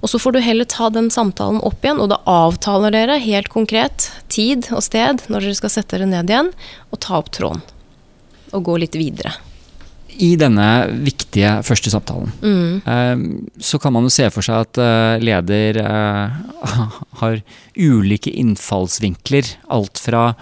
Og 0.00 0.12
så 0.12 0.20
får 0.20 0.36
du 0.36 0.40
heller 0.44 0.68
ta 0.68 0.88
den 0.92 1.10
samtalen 1.12 1.60
opp 1.64 1.84
igjen, 1.84 2.00
og 2.00 2.12
da 2.12 2.20
avtaler 2.28 2.94
dere 2.96 3.18
helt 3.20 3.50
konkret 3.52 4.08
tid 4.32 4.70
og 4.72 4.84
sted 4.84 5.26
når 5.28 5.44
dere 5.44 5.58
skal 5.58 5.72
sette 5.76 5.98
dere 5.98 6.08
ned 6.08 6.32
igjen, 6.32 6.52
og 6.88 7.00
ta 7.04 7.20
opp 7.20 7.28
tråden. 7.36 7.60
Og 8.56 8.64
gå 8.66 8.76
litt 8.82 8.96
videre. 8.98 9.32
I 10.20 10.34
denne 10.36 10.66
viktige 11.06 11.60
første 11.64 11.88
samtalen 11.92 12.32
Mm. 12.42 12.82
eh, 12.84 13.62
så 13.62 13.78
kan 13.80 13.92
man 13.94 14.04
jo 14.04 14.10
se 14.12 14.26
for 14.34 14.42
seg 14.44 14.66
at 14.66 14.80
eh, 14.82 15.22
leder 15.22 15.78
eh, 15.80 16.40
har 17.22 17.38
ulike 17.78 18.32
innfallsvinkler. 18.34 19.54
Alt 19.70 19.98
fra 20.02 20.34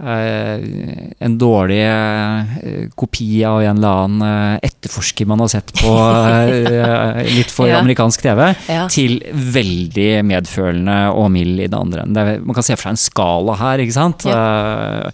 en 0.00 1.34
dårlig 1.38 1.80
eh, 1.84 2.86
kopi 2.98 3.42
av 3.44 3.60
en 3.62 3.76
eller 3.76 4.04
annen 4.04 4.22
eh, 4.24 4.68
etterforsker 4.70 5.28
man 5.28 5.42
har 5.44 5.50
sett 5.52 5.72
på 5.80 5.92
eh, 5.92 7.20
litt 7.36 7.52
for 7.52 7.68
Ja. 7.70 7.78
amerikansk 7.82 8.22
TV, 8.24 8.46
Ja. 8.70 8.86
til 8.90 9.20
veldig 9.30 10.08
medfølende 10.26 10.96
og 11.14 11.28
mild 11.34 11.60
i 11.60 11.68
det 11.70 11.76
andre. 11.78 12.06
Er, 12.08 12.40
man 12.40 12.56
kan 12.56 12.66
se 12.66 12.74
for 12.76 12.88
seg 12.88 12.96
en 12.96 13.02
skala 13.04 13.58
her, 13.60 13.84
ikke 13.84 13.94
sant? 13.98 14.24
Eh, 14.26 15.10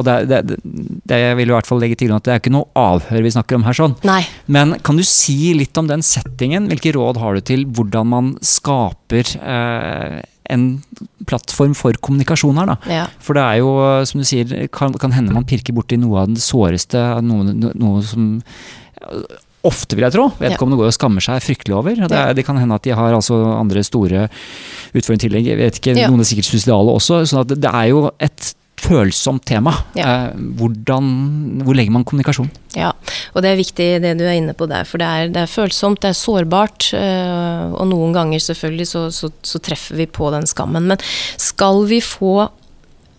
og 0.00 0.06
det, 0.06 0.14
det, 0.30 0.38
det, 1.04 1.16
jeg 1.20 1.36
vil 1.36 1.50
i 1.50 1.52
hvert 1.52 1.68
fall 1.68 1.80
legge 1.82 1.98
til 2.00 2.12
at 2.16 2.24
det 2.24 2.32
er 2.32 2.40
ikke 2.40 2.52
noe 2.54 2.70
avhør 2.78 3.24
vi 3.26 3.32
snakker 3.34 3.58
om 3.58 3.66
her. 3.66 3.76
sånn. 3.76 3.96
Nei. 4.08 4.22
Men 4.48 4.78
kan 4.86 4.96
du 4.96 5.04
si 5.04 5.52
litt 5.58 5.76
om 5.76 5.90
den 5.90 6.00
settingen? 6.06 6.70
Hvilke 6.70 6.94
råd 6.96 7.18
har 7.20 7.36
du 7.36 7.42
til 7.44 7.66
hvordan 7.68 8.08
man 8.08 8.30
skaper 8.40 9.34
eh, 9.36 10.20
en 10.50 10.64
plattform 11.30 11.74
for 11.78 11.96
kommunikasjon 12.02 12.58
her? 12.60 12.72
da? 12.72 12.76
Ja. 12.90 13.04
For 13.22 13.38
det 13.38 13.44
er 13.46 13.60
jo, 13.62 13.70
som 14.10 14.22
du 14.22 14.26
sier, 14.28 14.66
kan, 14.74 14.94
kan 15.00 15.14
hende 15.16 15.34
man 15.36 15.46
pirker 15.48 15.76
borti 15.76 15.98
noe 16.00 16.24
av 16.24 16.34
det 16.34 16.42
såreste, 16.44 17.00
noe, 17.26 17.54
noe 17.54 18.02
som 18.06 18.34
Ofte, 19.60 19.92
vil 19.92 20.06
jeg 20.06 20.14
tro. 20.14 20.30
Vedkommende 20.40 20.78
går 20.80 20.88
og 20.88 20.94
skammer 20.96 21.20
seg 21.24 21.42
fryktelig 21.44 21.74
over. 21.76 21.98
Det, 22.08 22.16
er, 22.16 22.30
det 22.36 22.46
kan 22.46 22.56
hende 22.56 22.78
at 22.78 22.86
de 22.86 22.94
har 22.96 23.12
altså 23.12 23.36
andre 23.58 23.82
store 23.84 24.22
utfordringer 24.96 25.18
i 25.20 25.24
tillegg. 25.26 25.48
Jeg 25.50 25.58
vet 25.60 25.80
ikke, 25.82 25.96
Ja. 26.00 26.08
Noen 26.08 26.22
er 26.24 26.28
sikkert 26.30 26.48
suicidale 26.48 26.94
også. 26.96 27.18
sånn 27.28 27.42
at 27.42 27.50
det, 27.52 27.58
det 27.60 27.68
er 27.68 27.90
jo 27.90 28.06
et 28.24 28.54
følsomt 28.80 29.44
tema. 29.48 29.72
Ja. 29.98 30.06
Eh, 30.30 30.40
hvordan, 30.58 31.10
hvor 31.64 31.76
legger 31.76 31.94
man 31.94 32.06
kommunikasjon? 32.08 32.50
Ja, 32.78 32.92
og 33.34 33.44
det 33.44 33.50
er 33.50 33.60
viktig 33.60 33.88
det 34.04 34.14
du 34.20 34.24
er 34.26 34.38
inne 34.38 34.54
på 34.56 34.68
der, 34.70 34.86
for 34.88 35.02
det 35.02 35.08
er, 35.08 35.32
det 35.34 35.44
er 35.44 35.50
følsomt, 35.50 36.00
det 36.04 36.12
er 36.12 36.18
sårbart, 36.18 36.90
øh, 36.96 37.74
og 37.74 37.90
noen 37.90 38.14
ganger 38.16 38.42
selvfølgelig 38.44 38.88
så, 38.92 39.04
så, 39.14 39.32
så 39.42 39.62
treffer 39.62 40.00
vi 40.00 40.08
på 40.10 40.30
den 40.34 40.48
skammen. 40.50 40.88
Men 40.90 41.02
skal 41.40 41.84
vi 41.90 42.00
få 42.04 42.48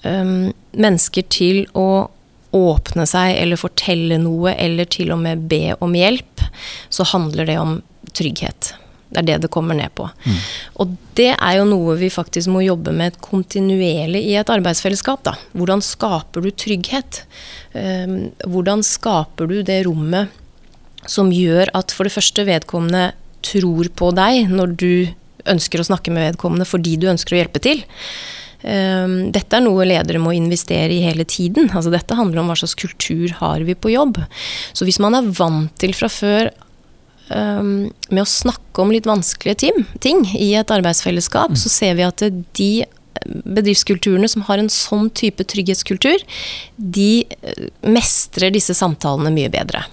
um, 0.03 0.51
mennesker 0.71 1.27
til 1.31 1.63
å 1.77 2.07
åpne 2.51 3.05
seg 3.07 3.37
eller 3.39 3.59
fortelle 3.59 4.17
noe, 4.19 4.55
eller 4.59 4.89
til 4.91 5.13
og 5.15 5.21
med 5.23 5.47
be 5.51 5.77
om 5.79 5.95
hjelp, 5.95 6.43
så 6.91 7.07
handler 7.13 7.47
det 7.47 7.57
om 7.61 7.77
trygghet. 8.17 8.73
Det 9.11 9.19
er 9.19 9.27
det 9.27 9.37
det 9.43 9.51
kommer 9.51 9.75
ned 9.75 9.91
på. 9.97 10.07
Og 10.79 10.95
det 11.19 11.33
er 11.33 11.57
jo 11.57 11.67
noe 11.67 11.97
vi 11.99 12.07
faktisk 12.13 12.51
må 12.53 12.63
jobbe 12.63 12.93
med 12.95 13.19
kontinuerlig 13.23 14.23
i 14.31 14.37
et 14.39 14.51
arbeidsfellesskap. 14.51 15.25
Da. 15.27 15.35
Hvordan 15.57 15.83
skaper 15.83 16.45
du 16.45 16.51
trygghet? 16.55 17.23
Um, 17.75 18.31
hvordan 18.47 18.85
skaper 18.87 19.51
du 19.51 19.59
det 19.67 19.81
rommet 19.87 20.31
som 21.09 21.31
gjør 21.33 21.73
at 21.75 21.91
for 21.95 22.07
det 22.07 22.13
første 22.15 22.45
vedkommende 22.47 23.11
tror 23.43 23.89
på 23.97 24.11
deg 24.15 24.51
når 24.51 24.75
du 24.79 24.93
ønsker 25.49 25.81
å 25.81 25.87
snakke 25.87 26.13
med 26.13 26.31
vedkommende 26.31 26.67
fordi 26.69 26.95
du 27.01 27.09
ønsker 27.11 27.35
å 27.35 27.41
hjelpe 27.41 27.63
til? 27.63 27.83
Um, 28.61 29.31
dette 29.33 29.57
er 29.57 29.63
noe 29.65 29.87
ledere 29.89 30.21
må 30.21 30.35
investere 30.37 30.93
i 30.93 31.03
hele 31.03 31.25
tiden. 31.25 31.71
Altså, 31.73 31.91
dette 31.93 32.15
handler 32.15 32.43
om 32.43 32.51
hva 32.51 32.59
slags 32.59 32.77
kultur 32.77 33.33
har 33.41 33.63
vi 33.67 33.75
på 33.75 33.91
jobb. 33.91 34.21
Så 34.71 34.85
hvis 34.87 35.01
man 35.01 35.17
er 35.17 35.31
vant 35.35 35.73
til 35.81 35.95
fra 35.97 36.11
før 36.11 36.51
med 37.31 38.21
å 38.21 38.27
snakke 38.27 38.83
om 38.83 38.91
litt 38.93 39.07
vanskelige 39.09 39.71
ting 40.03 40.25
i 40.35 40.53
et 40.59 40.73
arbeidsfellesskap, 40.73 41.55
så 41.59 41.71
ser 41.71 41.95
vi 41.99 42.07
at 42.07 42.23
de 42.57 42.71
bedriftskulturene 43.25 44.27
som 44.29 44.45
har 44.47 44.61
en 44.61 44.69
sånn 44.71 45.09
type 45.17 45.43
trygghetskultur, 45.51 46.23
de 46.75 47.23
eh, 47.41 47.67
mestrer 47.85 48.53
disse 48.53 48.73
samtalene 48.77 49.31
mye 49.33 49.51
bedre. 49.53 49.83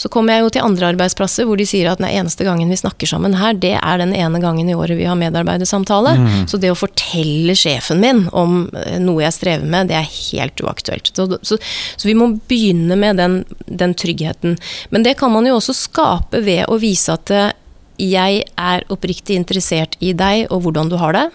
Så 0.00 0.10
kommer 0.12 0.36
jeg 0.36 0.44
jo 0.44 0.52
til 0.56 0.66
andre 0.66 0.90
arbeidsplasser 0.92 1.48
hvor 1.48 1.60
de 1.60 1.66
sier 1.68 1.90
at 1.90 2.00
den 2.02 2.10
eneste 2.10 2.44
gangen 2.46 2.70
vi 2.72 2.78
snakker 2.80 3.08
sammen 3.10 3.36
her, 3.40 3.56
det 3.56 3.76
er 3.78 4.02
den 4.02 4.14
ene 4.16 4.40
gangen 4.42 4.68
i 4.68 4.76
året 4.76 4.98
vi 4.98 5.08
har 5.08 5.18
medarbeidersamtale. 5.20 6.16
Så 6.50 6.60
det 6.60 6.72
å 6.72 6.78
fortelle 6.78 7.56
sjefen 7.58 8.02
min 8.02 8.26
om 8.36 8.66
eh, 8.76 8.98
noe 9.02 9.24
jeg 9.24 9.36
strever 9.38 9.66
med, 9.66 9.90
det 9.90 9.98
er 10.00 10.10
helt 10.10 10.60
uaktuelt. 10.64 11.12
Så, 11.16 11.28
så, 11.42 11.58
så 11.96 12.08
vi 12.08 12.16
må 12.18 12.32
begynne 12.50 12.98
med 13.00 13.20
den, 13.20 13.40
den 13.66 13.96
tryggheten. 13.98 14.58
Men 14.90 15.06
det 15.06 15.16
kan 15.20 15.32
man 15.32 15.48
jo 15.48 15.56
også 15.58 15.76
skape 15.76 16.44
ved 16.44 16.66
å 16.68 16.78
vise 16.80 17.16
at 17.16 17.32
eh, 17.34 17.50
jeg 18.00 18.44
er 18.56 18.86
oppriktig 18.92 19.36
interessert 19.36 19.96
i 20.00 20.14
deg 20.16 20.48
og 20.48 20.64
hvordan 20.64 20.90
du 20.90 20.96
har 21.00 21.16
det. 21.16 21.26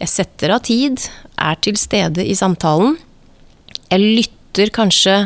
Jeg 0.00 0.08
setter 0.08 0.54
av 0.54 0.64
tid, 0.64 1.02
er 1.40 1.58
til 1.60 1.76
stede 1.76 2.24
i 2.24 2.34
samtalen. 2.38 2.96
Jeg 3.90 4.00
lytter 4.00 4.72
kanskje 4.72 5.16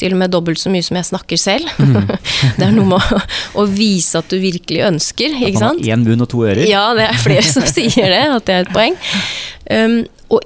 til 0.00 0.16
og 0.16 0.22
med 0.22 0.32
dobbelt 0.32 0.58
så 0.58 0.70
mye 0.72 0.84
som 0.84 0.96
jeg 0.98 1.08
snakker 1.10 1.40
selv. 1.40 1.68
det 2.58 2.64
er 2.64 2.72
noe 2.74 2.88
med 2.94 2.98
å, 2.98 3.20
å 3.62 3.66
vise 3.68 4.18
at 4.18 4.32
du 4.32 4.38
virkelig 4.42 4.82
ønsker, 4.88 5.36
ikke 5.36 5.62
sant? 5.62 5.84
én 5.84 6.06
munn 6.06 6.24
og 6.24 6.30
to 6.32 6.42
ører. 6.46 6.64
Ja, 6.68 6.88
det 6.98 7.10
er 7.10 7.20
flere 7.22 7.44
som 7.46 7.66
sier 7.68 8.08
det, 8.08 8.24
at 8.38 8.48
det 8.48 8.56
er 8.56 8.66
et 8.66 8.72
poeng. 8.74 8.96
Um, 9.68 9.98
og 10.32 10.40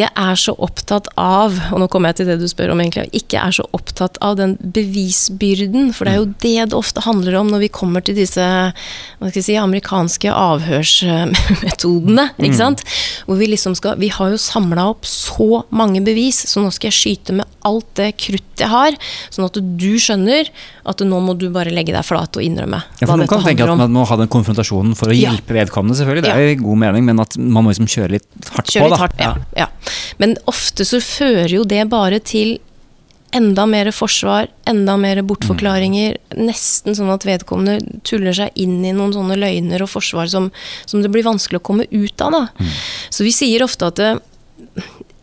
ikke 0.00 0.24
er 0.30 0.38
så 0.40 0.54
opptatt 0.58 1.08
av 1.20 1.54
Og 1.72 1.80
nå 1.82 1.86
kommer 1.92 2.10
jeg 2.10 2.20
til 2.20 2.28
det 2.30 2.38
du 2.40 2.46
spør 2.50 2.72
om, 2.74 2.80
egentlig. 2.82 3.08
Ikke 3.16 3.40
er 3.42 3.52
så 3.54 3.64
opptatt 3.76 4.16
av 4.24 4.36
den 4.40 4.56
bevisbyrden. 4.60 5.92
For 5.96 6.04
det 6.08 6.12
er 6.14 6.20
jo 6.22 6.28
det 6.42 6.54
det 6.70 6.76
ofte 6.78 7.02
handler 7.04 7.36
om 7.40 7.50
når 7.52 7.64
vi 7.66 7.70
kommer 7.72 8.04
til 8.04 8.16
disse 8.18 8.40
hva 8.40 9.28
skal 9.28 9.38
jeg 9.40 9.46
si, 9.46 9.56
amerikanske 9.60 10.30
avhørsmetodene. 10.32 12.26
ikke 12.40 12.56
sant? 12.58 12.84
Hvor 13.26 13.38
vi 13.40 13.48
liksom 13.52 13.74
skal 13.78 13.98
Vi 14.00 14.08
har 14.14 14.32
jo 14.32 14.38
samla 14.40 14.88
opp 14.92 15.06
så 15.08 15.62
mange 15.74 16.00
bevis, 16.04 16.42
så 16.50 16.62
nå 16.64 16.70
skal 16.74 16.90
jeg 16.90 16.98
skyte 17.00 17.36
med 17.40 17.48
alt 17.66 17.88
det 17.98 18.12
kruttet 18.20 18.60
jeg 18.64 18.68
har. 18.72 18.96
Sånn 19.32 19.46
at 19.46 19.56
du 19.56 19.90
skjønner 20.00 20.48
at 20.90 21.00
nå 21.04 21.20
må 21.24 21.34
du 21.38 21.46
bare 21.52 21.72
legge 21.72 21.92
deg 21.94 22.04
flat 22.04 22.36
og 22.36 22.44
innrømme 22.44 22.80
Ja, 23.00 23.06
for 23.06 23.12
hva 23.14 23.18
Noen 23.20 23.30
kan 23.30 23.44
tenke 23.44 23.64
at 23.66 23.78
man 23.80 23.92
må 23.94 24.04
ha 24.08 24.16
den 24.20 24.28
konfrontasjonen 24.32 24.94
for 24.98 25.12
å 25.12 25.16
Ja. 25.16 25.30
hjelpe 25.30 25.54
vedkommende, 25.56 25.96
selvfølgelig. 25.98 26.24
Det 26.24 26.32
er 26.32 26.40
jo 26.44 26.52
i 26.54 26.58
god 26.60 26.78
mening, 26.82 27.04
men 27.08 27.20
at 27.20 27.36
man 27.36 27.64
må 27.64 27.72
liksom 27.72 27.88
kjøre 27.90 28.10
litt 28.16 28.28
hardt 28.54 28.70
kjøre 28.72 28.84
på. 28.84 28.90
litt 28.90 29.00
hardt, 29.00 29.18
ja. 29.20 29.34
ja. 29.56 29.66
Men 30.22 30.36
ofte 30.50 30.86
så 30.88 31.00
fører 31.04 31.52
jo 31.54 31.64
det 31.68 31.84
bare 31.92 32.20
til 32.22 32.58
enda 33.36 33.66
mer 33.66 33.90
forsvar, 33.94 34.48
enda 34.68 34.96
mer 34.98 35.20
bortforklaringer. 35.26 36.16
Nesten 36.38 36.96
sånn 36.98 37.12
at 37.14 37.26
vedkommende 37.28 38.00
tuller 38.06 38.34
seg 38.36 38.56
inn 38.58 38.80
i 38.82 38.94
noen 38.96 39.14
sånne 39.14 39.38
løgner 39.38 39.84
og 39.84 39.92
forsvar 39.92 40.30
som, 40.32 40.50
som 40.86 41.04
det 41.04 41.12
blir 41.14 41.26
vanskelig 41.26 41.60
å 41.60 41.66
komme 41.70 41.86
ut 41.90 42.26
av. 42.26 42.34
Da. 42.34 42.70
Så 43.10 43.26
vi 43.26 43.34
sier 43.34 43.64
ofte 43.66 43.90
at 43.92 44.02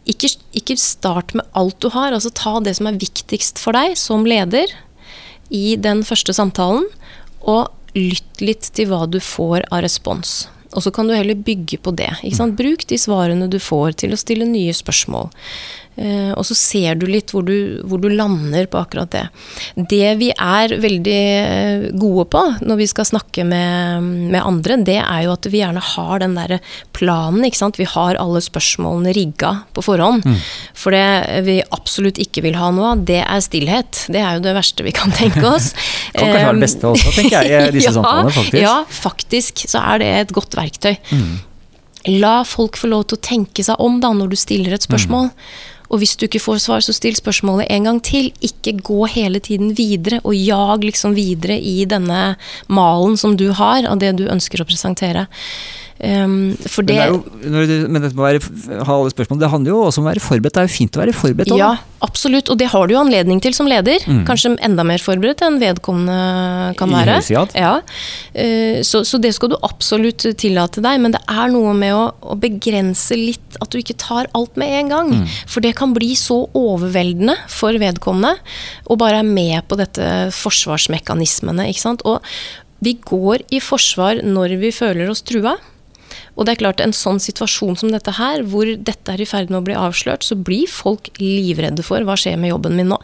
ikke, 0.08 0.32
ikke 0.56 0.78
start 0.80 1.36
med 1.36 1.48
alt 1.58 1.80
du 1.84 1.90
har. 1.92 2.14
altså 2.16 2.32
Ta 2.32 2.58
det 2.64 2.78
som 2.80 2.90
er 2.90 3.00
viktigst 3.00 3.60
for 3.62 3.76
deg 3.76 3.98
som 4.00 4.28
leder 4.28 4.72
i 5.54 5.76
den 5.80 6.04
første 6.08 6.36
samtalen, 6.36 6.88
og 7.48 7.72
lytt 7.96 8.42
litt 8.44 8.68
til 8.76 8.90
hva 8.92 9.06
du 9.10 9.20
får 9.24 9.68
av 9.72 9.84
respons. 9.86 10.46
Og 10.76 10.84
så 10.84 10.92
kan 10.92 11.08
du 11.08 11.16
heller 11.16 11.36
bygge 11.36 11.80
på 11.80 11.94
det. 11.96 12.12
Bruk 12.58 12.88
de 12.90 12.98
svarene 13.00 13.48
du 13.48 13.60
får 13.60 14.00
til 14.04 14.14
å 14.14 14.20
stille 14.20 14.48
nye 14.50 14.74
spørsmål. 14.76 15.30
Eh, 15.98 16.30
og 16.38 16.46
så 16.46 16.54
ser 16.54 16.98
du 17.00 17.08
litt 17.10 17.32
hvor 17.34 17.42
du, 17.48 17.82
hvor 17.90 17.98
du 17.98 18.06
lander 18.12 18.68
på 18.70 18.78
akkurat 18.78 19.10
det. 19.16 19.24
Det 19.90 20.12
vi 20.20 20.30
er 20.32 20.76
veldig 20.78 21.22
eh, 21.42 21.86
gode 21.98 22.28
på 22.30 22.44
når 22.62 22.78
vi 22.84 22.88
skal 22.92 23.08
snakke 23.10 23.46
med, 23.48 24.06
med 24.30 24.38
andre, 24.38 24.78
det 24.86 25.00
er 25.02 25.24
jo 25.26 25.34
at 25.34 25.50
vi 25.50 25.64
gjerne 25.64 25.82
har 25.82 26.22
den 26.22 26.38
derre 26.38 26.60
planen. 26.94 27.48
ikke 27.48 27.62
sant? 27.62 27.80
Vi 27.82 27.88
har 27.90 28.20
alle 28.22 28.44
spørsmålene 28.46 29.16
rigga 29.18 29.54
på 29.74 29.86
forhånd. 29.88 30.28
For 30.78 30.94
det 30.94 31.42
vi 31.48 31.60
absolutt 31.74 32.22
ikke 32.22 32.46
vil 32.46 32.60
ha 32.62 32.70
noe 32.76 32.94
av, 32.94 33.02
det 33.08 33.24
er 33.24 33.42
stillhet. 33.42 34.06
Det 34.14 34.22
er 34.22 34.38
jo 34.38 34.46
det 34.46 34.54
verste 34.58 34.86
vi 34.86 34.94
kan 34.96 35.14
tenke 35.16 35.42
oss. 35.50 35.74
Kan 36.18 36.32
kanskje 36.32 36.46
være 36.46 36.54
det 36.58 36.64
beste 36.64 36.90
også, 36.90 37.12
tenker 37.14 37.36
jeg, 37.50 37.58
i 37.58 37.74
disse 37.78 37.90
ja, 37.90 37.96
samtalene, 37.98 38.34
faktisk. 38.34 38.62
Ja, 38.62 38.76
faktisk 39.02 39.64
så 39.70 39.82
er 39.94 40.02
det 40.02 40.10
et 40.22 40.34
godt 40.36 40.58
verktøy. 40.58 40.96
La 42.08 42.36
folk 42.48 42.78
få 42.80 42.90
lov 42.92 43.08
til 43.10 43.18
å 43.18 43.26
tenke 43.26 43.66
seg 43.66 43.82
om 43.84 43.98
da 44.04 44.14
når 44.16 44.32
du 44.32 44.38
stiller 44.40 44.78
et 44.78 44.86
spørsmål. 44.86 45.32
Og 45.88 46.02
hvis 46.02 46.16
du 46.20 46.26
ikke 46.28 46.44
får 46.44 46.62
svar, 46.64 46.84
så 46.84 46.96
still 46.96 47.16
spørsmålet 47.18 47.72
en 47.72 47.90
gang 47.90 48.00
til. 48.04 48.32
Ikke 48.44 48.76
gå 48.84 49.06
hele 49.14 49.40
tiden 49.44 49.74
videre, 49.78 50.20
og 50.24 50.36
jag 50.36 50.84
liksom 50.84 51.16
videre 51.16 51.60
i 51.60 51.86
denne 51.90 52.36
malen 52.68 53.18
som 53.18 53.38
du 53.38 53.50
har 53.56 53.88
av 53.88 54.02
det 54.04 54.16
du 54.20 54.28
ønsker 54.28 54.62
å 54.62 54.68
presentere. 54.68 55.28
Um, 55.98 56.54
for 56.70 56.86
Men, 56.86 56.90
det, 56.92 56.96
det 56.96 57.02
er 57.02 57.10
jo, 57.10 57.22
når 57.50 57.64
du, 57.66 57.76
men 57.90 58.04
å 58.06 58.12
være, 58.22 58.42
det 59.42 59.50
handler 59.50 59.72
jo 59.72 59.80
også 59.88 60.02
om 60.04 60.06
å 60.06 60.12
være 60.12 60.22
forberedt. 60.22 60.54
Det 60.54 60.62
er 60.62 60.68
jo 60.68 60.74
fint 60.76 60.98
å 60.98 61.02
være 61.02 61.16
forberedt 61.18 61.54
òg. 61.56 61.62
Ja, 61.62 61.70
absolutt. 62.06 62.52
Og 62.54 62.60
det 62.62 62.68
har 62.70 62.86
du 62.86 62.94
jo 62.94 63.00
anledning 63.02 63.42
til 63.42 63.56
som 63.58 63.70
leder. 63.70 64.04
Mm. 64.06 64.20
Kanskje 64.28 64.52
enda 64.68 64.86
mer 64.86 65.02
forberedt 65.02 65.42
enn 65.48 65.58
vedkommende 65.62 66.76
kan 66.78 66.94
være. 66.94 67.18
Ja. 67.58 67.72
Eh, 68.34 68.84
Så, 68.86 69.02
så 69.10 69.18
det 69.22 69.34
skal 69.34 69.50
du 69.54 69.58
absolutt 69.66 70.28
tillate 70.38 70.84
deg, 70.86 71.00
men 71.02 71.16
det 71.16 71.24
er 71.26 71.50
noe 71.54 71.74
med 71.78 71.96
å, 71.96 72.04
å 72.22 72.38
begrense 72.38 73.18
litt 73.18 73.58
at 73.58 73.74
du 73.74 73.80
ikke 73.82 73.98
tar 73.98 74.30
alt 74.38 74.54
med 74.60 74.76
en 74.84 74.92
gang. 74.94 75.10
Mm. 75.24 75.26
For 75.50 75.66
det 75.66 75.74
kan 75.80 75.96
bli 75.98 76.12
så 76.20 76.44
overveldende 76.54 77.40
for 77.50 77.74
vedkommende, 77.82 78.38
å 78.86 79.00
bare 79.02 79.24
er 79.24 79.28
med 79.28 79.66
på 79.68 79.80
dette 79.82 80.30
forsvarsmekanismene. 80.38 81.66
Og 82.06 82.22
vi 82.86 82.94
går 83.02 83.48
i 83.50 83.60
forsvar 83.64 84.22
når 84.22 84.56
vi 84.62 84.72
føler 84.76 85.10
oss 85.10 85.26
trua. 85.26 85.56
Og 86.38 86.46
det 86.46 86.54
er 86.54 86.62
klart, 86.62 86.82
en 86.84 86.94
sånn 86.96 87.20
situasjon 87.22 87.80
som 87.82 87.92
dette 87.92 88.14
her, 88.20 88.46
hvor 88.46 88.70
dette 88.70 89.14
er 89.14 89.22
i 89.22 89.28
ferd 89.28 89.52
med 89.52 89.62
å 89.62 89.66
bli 89.66 89.78
avslørt, 89.78 90.26
så 90.26 90.38
blir 90.38 90.70
folk 90.70 91.10
livredde 91.22 91.86
for 91.86 92.06
hva 92.06 92.18
skjer 92.20 92.38
med 92.40 92.54
jobben 92.54 92.78
min 92.78 92.94
nå. 92.94 93.00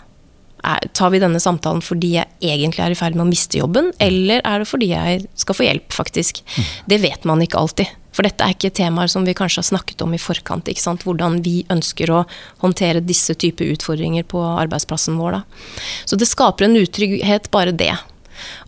Tar 0.95 1.11
vi 1.11 1.19
denne 1.19 1.41
samtalen 1.43 1.81
fordi 1.83 2.13
jeg 2.13 2.29
egentlig 2.39 2.85
er 2.85 2.93
i 2.93 2.95
ferd 2.95 3.17
med 3.17 3.25
å 3.25 3.31
miste 3.31 3.59
jobben, 3.59 3.89
eller 3.99 4.39
er 4.47 4.61
det 4.61 4.69
fordi 4.69 4.93
jeg 4.93 5.25
skal 5.41 5.57
få 5.57 5.65
hjelp, 5.67 5.89
faktisk? 5.91 6.39
Det 6.87 7.01
vet 7.03 7.27
man 7.27 7.43
ikke 7.43 7.59
alltid. 7.59 7.91
For 8.13 8.25
dette 8.25 8.45
er 8.45 8.53
ikke 8.53 8.71
temaer 8.77 9.09
som 9.09 9.25
vi 9.25 9.33
kanskje 9.35 9.63
har 9.63 9.69
snakket 9.71 10.03
om 10.05 10.13
i 10.13 10.21
forkant. 10.21 10.69
ikke 10.69 10.83
sant? 10.83 11.03
Hvordan 11.03 11.39
vi 11.43 11.63
ønsker 11.73 12.13
å 12.13 12.23
håndtere 12.61 13.01
disse 13.01 13.33
typer 13.33 13.73
utfordringer 13.73 14.23
på 14.29 14.39
arbeidsplassen 14.39 15.17
vår. 15.17 15.39
Da. 15.39 15.81
Så 16.05 16.19
det 16.21 16.29
skaper 16.29 16.67
en 16.67 16.77
utrygghet, 16.77 17.49
bare 17.51 17.73
det. 17.73 17.95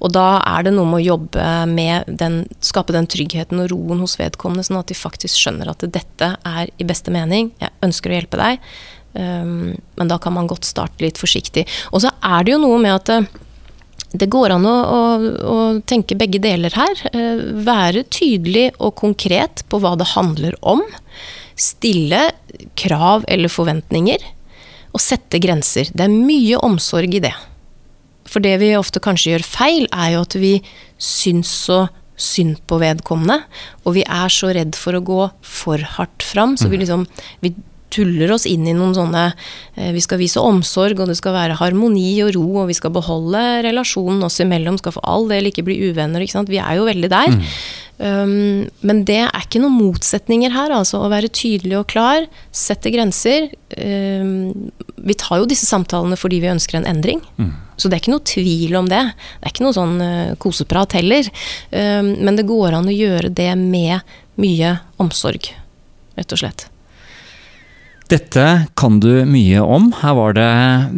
Og 0.04 0.14
da 0.16 0.42
er 0.42 0.68
det 0.68 0.76
noe 0.76 0.90
med 0.90 1.02
å 1.02 1.06
jobbe 1.06 1.46
med 1.72 2.10
den, 2.22 2.44
skape 2.64 2.96
den 2.96 3.08
tryggheten 3.12 3.62
og 3.64 3.72
roen 3.74 4.04
hos 4.04 4.18
vedkommende, 4.20 4.66
sånn 4.68 4.82
at 4.82 4.92
de 4.92 4.98
faktisk 4.98 5.40
skjønner 5.40 5.72
at 5.72 5.86
dette 5.96 6.36
er 6.36 6.74
i 6.78 6.88
beste 6.88 7.14
mening, 7.14 7.52
jeg 7.62 7.74
ønsker 7.86 8.12
å 8.12 8.20
hjelpe 8.20 8.42
deg, 8.42 8.68
um, 9.14 9.74
men 9.98 10.12
da 10.12 10.20
kan 10.22 10.36
man 10.36 10.50
godt 10.52 10.68
starte 10.68 11.06
litt 11.06 11.22
forsiktig. 11.22 11.66
Og 11.94 12.04
så 12.06 12.14
er 12.24 12.46
det 12.46 12.56
jo 12.56 12.62
noe 12.64 12.82
med 12.82 12.96
at 12.96 13.14
eh, 13.14 13.28
det 14.16 14.30
går 14.32 14.54
an 14.56 14.68
å, 14.68 14.76
å, 14.76 15.00
å 15.52 15.58
tenke 15.88 16.18
begge 16.20 16.40
deler 16.44 16.76
her. 16.76 17.02
Eh, 17.12 17.42
være 17.66 18.06
tydelig 18.14 18.70
og 18.78 18.96
konkret 19.02 19.66
på 19.72 19.80
hva 19.84 19.96
det 20.00 20.12
handler 20.14 20.56
om. 20.62 20.84
Stille 21.60 22.30
krav 22.80 23.26
eller 23.32 23.52
forventninger. 23.52 24.24
Og 24.96 25.04
sette 25.04 25.42
grenser. 25.44 25.92
Det 25.92 26.06
er 26.06 26.14
mye 26.14 26.60
omsorg 26.64 27.18
i 27.18 27.24
det. 27.26 27.34
For 28.36 28.44
det 28.44 28.58
vi 28.60 28.74
ofte 28.76 29.00
kanskje 29.00 29.32
gjør 29.32 29.46
feil, 29.48 29.86
er 29.96 30.18
jo 30.18 30.26
at 30.26 30.36
vi 30.36 30.58
syns 31.00 31.54
så 31.70 31.86
synd 32.20 32.58
på 32.68 32.82
vedkommende. 32.82 33.46
Og 33.88 33.96
vi 33.96 34.04
er 34.04 34.34
så 34.34 34.50
redd 34.56 34.76
for 34.76 34.98
å 34.98 35.04
gå 35.08 35.22
for 35.40 35.80
hardt 35.96 36.26
fram, 36.26 36.58
så 36.60 36.68
vi 36.68 36.82
liksom 36.82 37.08
vi 37.40 37.54
tuller 37.94 38.34
oss 38.36 38.46
inn 38.50 38.66
i 38.68 38.76
noen 38.76 38.96
sånne 38.98 39.24
eh, 39.30 39.92
Vi 39.96 40.04
skal 40.04 40.20
vise 40.22 40.42
omsorg, 40.42 41.00
og 41.00 41.10
det 41.12 41.18
skal 41.20 41.36
være 41.36 41.58
harmoni 41.60 42.10
og 42.26 42.34
ro, 42.36 42.46
og 42.64 42.70
vi 42.72 42.78
skal 42.78 42.94
beholde 42.96 43.42
relasjonen 43.68 44.26
oss 44.28 44.42
imellom, 44.44 44.80
skal 44.82 44.96
for 44.98 45.08
all 45.08 45.30
del 45.32 45.52
ikke 45.52 45.66
bli 45.68 45.80
uvenner. 45.90 46.24
Ikke 46.24 46.38
sant? 46.40 46.52
Vi 46.52 46.62
er 46.62 46.80
jo 46.80 46.88
veldig 46.90 47.12
der. 47.14 47.36
Um, 47.96 48.66
men 48.84 49.04
det 49.08 49.22
er 49.24 49.46
ikke 49.46 49.62
noen 49.64 49.78
motsetninger 49.78 50.52
her, 50.52 50.74
altså. 50.76 51.00
Å 51.00 51.12
være 51.14 51.32
tydelig 51.32 51.78
og 51.80 51.88
klar, 51.94 52.28
sette 52.56 52.92
grenser. 52.94 53.50
Um, 53.80 54.72
vi 55.06 55.16
tar 55.20 55.42
jo 55.42 55.50
disse 55.50 55.68
samtalene 55.70 56.20
fordi 56.20 56.42
vi 56.44 56.52
ønsker 56.52 56.80
en 56.80 56.90
endring. 56.90 57.24
Så 57.80 57.88
det 57.88 57.98
er 57.98 58.04
ikke 58.04 58.16
noe 58.16 58.28
tvil 58.28 58.78
om 58.80 58.92
det. 58.92 59.02
Det 59.40 59.48
er 59.48 59.56
ikke 59.56 59.68
noe 59.68 59.78
sånn 59.78 59.98
uh, 60.04 60.36
koseprat 60.42 60.98
heller. 61.00 61.32
Um, 61.72 62.16
men 62.28 62.40
det 62.40 62.48
går 62.50 62.76
an 62.76 62.92
å 62.92 62.96
gjøre 62.96 63.32
det 63.36 63.52
med 63.60 64.16
mye 64.42 64.78
omsorg, 65.02 65.54
rett 66.20 66.36
og 66.36 66.44
slett. 66.44 66.70
Dette 68.12 68.44
kan 68.78 69.00
du 69.02 69.10
mye 69.26 69.62
om. 69.66 69.88
Her 70.02 70.14
var 70.18 70.36
det 70.38 70.50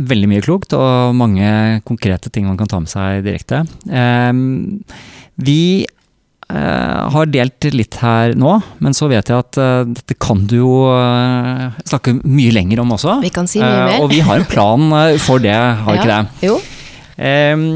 veldig 0.09 0.27
mye 0.31 0.43
klokt 0.43 0.73
og 0.75 1.15
mange 1.15 1.79
konkrete 1.87 2.31
ting 2.33 2.47
man 2.49 2.57
kan 2.59 2.67
ta 2.67 2.81
med 2.83 2.91
seg 2.91 3.23
direkte. 3.23 3.61
Ehm, 3.87 4.81
vi 5.39 5.85
eh, 5.87 7.01
har 7.13 7.31
delt 7.31 7.69
litt 7.71 7.99
her 8.01 8.35
nå, 8.35 8.57
men 8.83 8.97
så 8.97 9.07
vet 9.11 9.31
jeg 9.31 9.39
at 9.39 9.59
eh, 9.63 9.83
dette 9.93 10.17
kan 10.19 10.43
du 10.51 10.57
jo 10.59 10.73
eh, 10.91 11.79
snakke 11.87 12.17
mye 12.27 12.55
lenger 12.57 12.83
om 12.83 12.91
også. 12.97 13.21
Vi 13.23 13.31
kan 13.35 13.47
si 13.47 13.63
mye 13.63 13.85
mer. 13.87 14.01
Og 14.03 14.11
vi 14.11 14.19
har 14.27 14.41
en 14.41 14.49
plan 14.49 14.89
for 15.23 15.43
det, 15.43 15.55
har 15.55 15.87
vi 15.87 15.99
ikke 16.01 16.11
det? 16.11 16.49
Jo. 16.49 16.59
Ehm, 17.17 17.69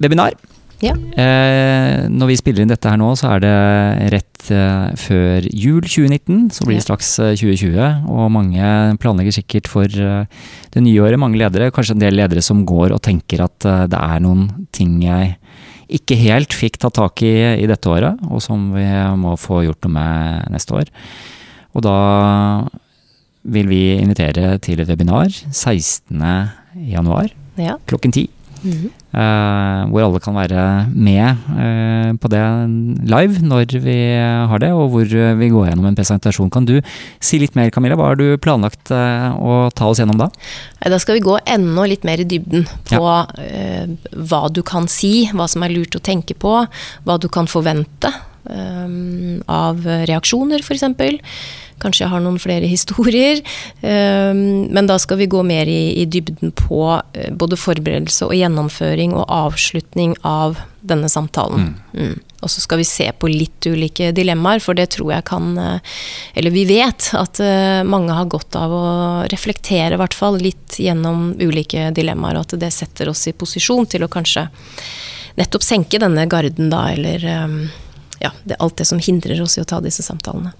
webinar. 0.00 0.38
Ja. 0.80 0.94
Eh, 0.96 2.06
når 2.08 2.30
vi 2.30 2.36
spiller 2.40 2.64
inn 2.64 2.70
dette 2.72 2.88
her 2.88 2.96
nå, 3.00 3.10
så 3.18 3.34
er 3.34 3.42
det 3.44 3.56
rett 4.14 4.50
eh, 4.54 4.86
før 4.96 5.46
jul 5.52 5.82
2019. 5.84 6.46
Så 6.56 6.64
blir 6.64 6.78
det 6.78 6.86
straks 6.86 7.10
eh, 7.20 7.34
2020, 7.36 8.06
og 8.08 8.30
mange 8.32 8.70
planlegger 9.02 9.36
sikkert 9.40 9.68
for 9.68 9.84
eh, 9.84 10.24
det 10.72 10.84
nye 10.86 11.02
året. 11.04 11.20
Mange 11.20 11.40
ledere, 11.40 11.68
kanskje 11.74 11.98
en 11.98 12.04
del 12.04 12.16
ledere 12.16 12.44
som 12.44 12.64
går 12.68 12.94
og 12.96 13.02
tenker 13.04 13.44
at 13.44 13.68
eh, 13.68 13.84
det 13.92 14.00
er 14.00 14.24
noen 14.24 14.48
ting 14.76 14.96
jeg 15.04 15.34
ikke 16.00 16.16
helt 16.20 16.54
fikk 16.54 16.78
tatt 16.78 16.94
tak 17.00 17.20
i 17.26 17.34
i 17.60 17.66
dette 17.66 17.90
året, 17.90 18.20
og 18.30 18.38
som 18.44 18.68
vi 18.76 18.86
må 19.18 19.34
få 19.40 19.64
gjort 19.66 19.82
noe 19.88 19.96
med 19.98 20.52
neste 20.54 20.76
år. 20.78 20.92
Og 21.74 21.82
da 21.82 21.96
vil 23.50 23.66
vi 23.70 23.82
invitere 23.98 24.54
til 24.62 24.80
et 24.82 24.88
webinar 24.90 25.28
16. 25.50 26.20
januar 26.92 27.32
Ja. 27.58 27.76
klokken 27.90 28.12
Eh, 28.60 29.80
hvor 29.90 30.04
alle 30.04 30.20
kan 30.22 30.36
være 30.36 30.64
med 30.92 31.40
eh, 31.58 32.10
på 32.20 32.30
det 32.30 32.42
live 33.10 33.42
når 33.42 33.74
vi 33.82 33.96
har 34.20 34.62
det, 34.62 34.70
og 34.76 34.92
hvor 34.92 35.14
eh, 35.16 35.34
vi 35.40 35.48
går 35.50 35.70
gjennom 35.70 35.88
en 35.88 35.98
presentasjon. 35.98 36.50
Kan 36.52 36.68
du 36.68 36.76
si 37.18 37.40
litt 37.40 37.56
mer, 37.58 37.72
Camilla? 37.74 37.96
Hva 37.98 38.12
har 38.12 38.20
du 38.20 38.36
planlagt 38.42 38.92
å 38.92 39.56
ta 39.74 39.90
oss 39.90 40.02
gjennom 40.02 40.20
da? 40.20 40.30
Da 40.84 41.00
skal 41.02 41.18
vi 41.18 41.24
gå 41.26 41.38
enda 41.48 41.86
litt 41.88 42.06
mer 42.06 42.22
i 42.22 42.28
dybden 42.28 42.66
på 42.90 43.00
ja. 43.00 43.26
hva 44.30 44.42
du 44.52 44.62
kan 44.66 44.88
si, 44.90 45.28
hva 45.34 45.48
som 45.50 45.64
er 45.66 45.74
lurt 45.74 45.96
å 45.96 46.04
tenke 46.04 46.36
på, 46.38 46.54
hva 47.06 47.18
du 47.20 47.28
kan 47.32 47.48
forvente 47.50 48.12
um, 48.44 49.40
av 49.50 49.84
reaksjoner 50.08 50.62
f.eks. 50.64 50.86
Kanskje 51.80 52.04
jeg 52.04 52.12
har 52.12 52.24
noen 52.24 52.40
flere 52.42 52.68
historier. 52.74 53.42
Men 53.82 54.88
da 54.88 54.98
skal 55.00 55.20
vi 55.20 55.30
gå 55.30 55.42
mer 55.46 55.68
i, 55.70 56.02
i 56.02 56.06
dybden 56.06 56.54
på 56.56 56.82
både 57.36 57.58
forberedelse 57.60 58.28
og 58.28 58.36
gjennomføring 58.36 59.16
og 59.16 59.26
avslutning 59.26 60.16
av 60.26 60.60
denne 60.80 61.08
samtalen. 61.12 61.74
Mm. 61.92 62.04
Mm. 62.06 62.18
Og 62.40 62.50
så 62.50 62.62
skal 62.62 62.80
vi 62.80 62.86
se 62.88 63.04
på 63.12 63.28
litt 63.28 63.66
ulike 63.68 64.12
dilemmaer, 64.16 64.62
for 64.64 64.76
det 64.78 64.86
tror 64.94 65.10
jeg 65.12 65.26
kan 65.28 65.58
Eller 65.60 66.54
vi 66.54 66.62
vet 66.64 67.10
at 67.18 67.40
mange 67.84 68.16
har 68.16 68.30
godt 68.32 68.56
av 68.56 68.72
å 68.72 68.86
reflektere, 69.32 69.94
i 69.94 70.00
hvert 70.00 70.16
fall, 70.16 70.40
litt 70.40 70.78
gjennom 70.80 71.34
ulike 71.36 71.90
dilemmaer, 71.96 72.40
og 72.40 72.48
at 72.48 72.56
det 72.62 72.72
setter 72.72 73.12
oss 73.12 73.26
i 73.28 73.36
posisjon 73.36 73.88
til 73.92 74.06
å 74.06 74.12
kanskje 74.12 74.48
nettopp 75.36 75.64
senke 75.64 76.00
denne 76.00 76.24
garden, 76.30 76.72
da, 76.72 76.86
eller 76.94 77.28
ja, 78.20 78.32
det, 78.44 78.56
alt 78.58 78.76
det 78.76 78.84
som 78.84 78.98
hindrer 78.98 79.40
oss 79.42 79.58
i 79.58 79.62
å 79.62 79.68
ta 79.68 79.80
disse 79.84 80.04
samtalene. 80.04 80.52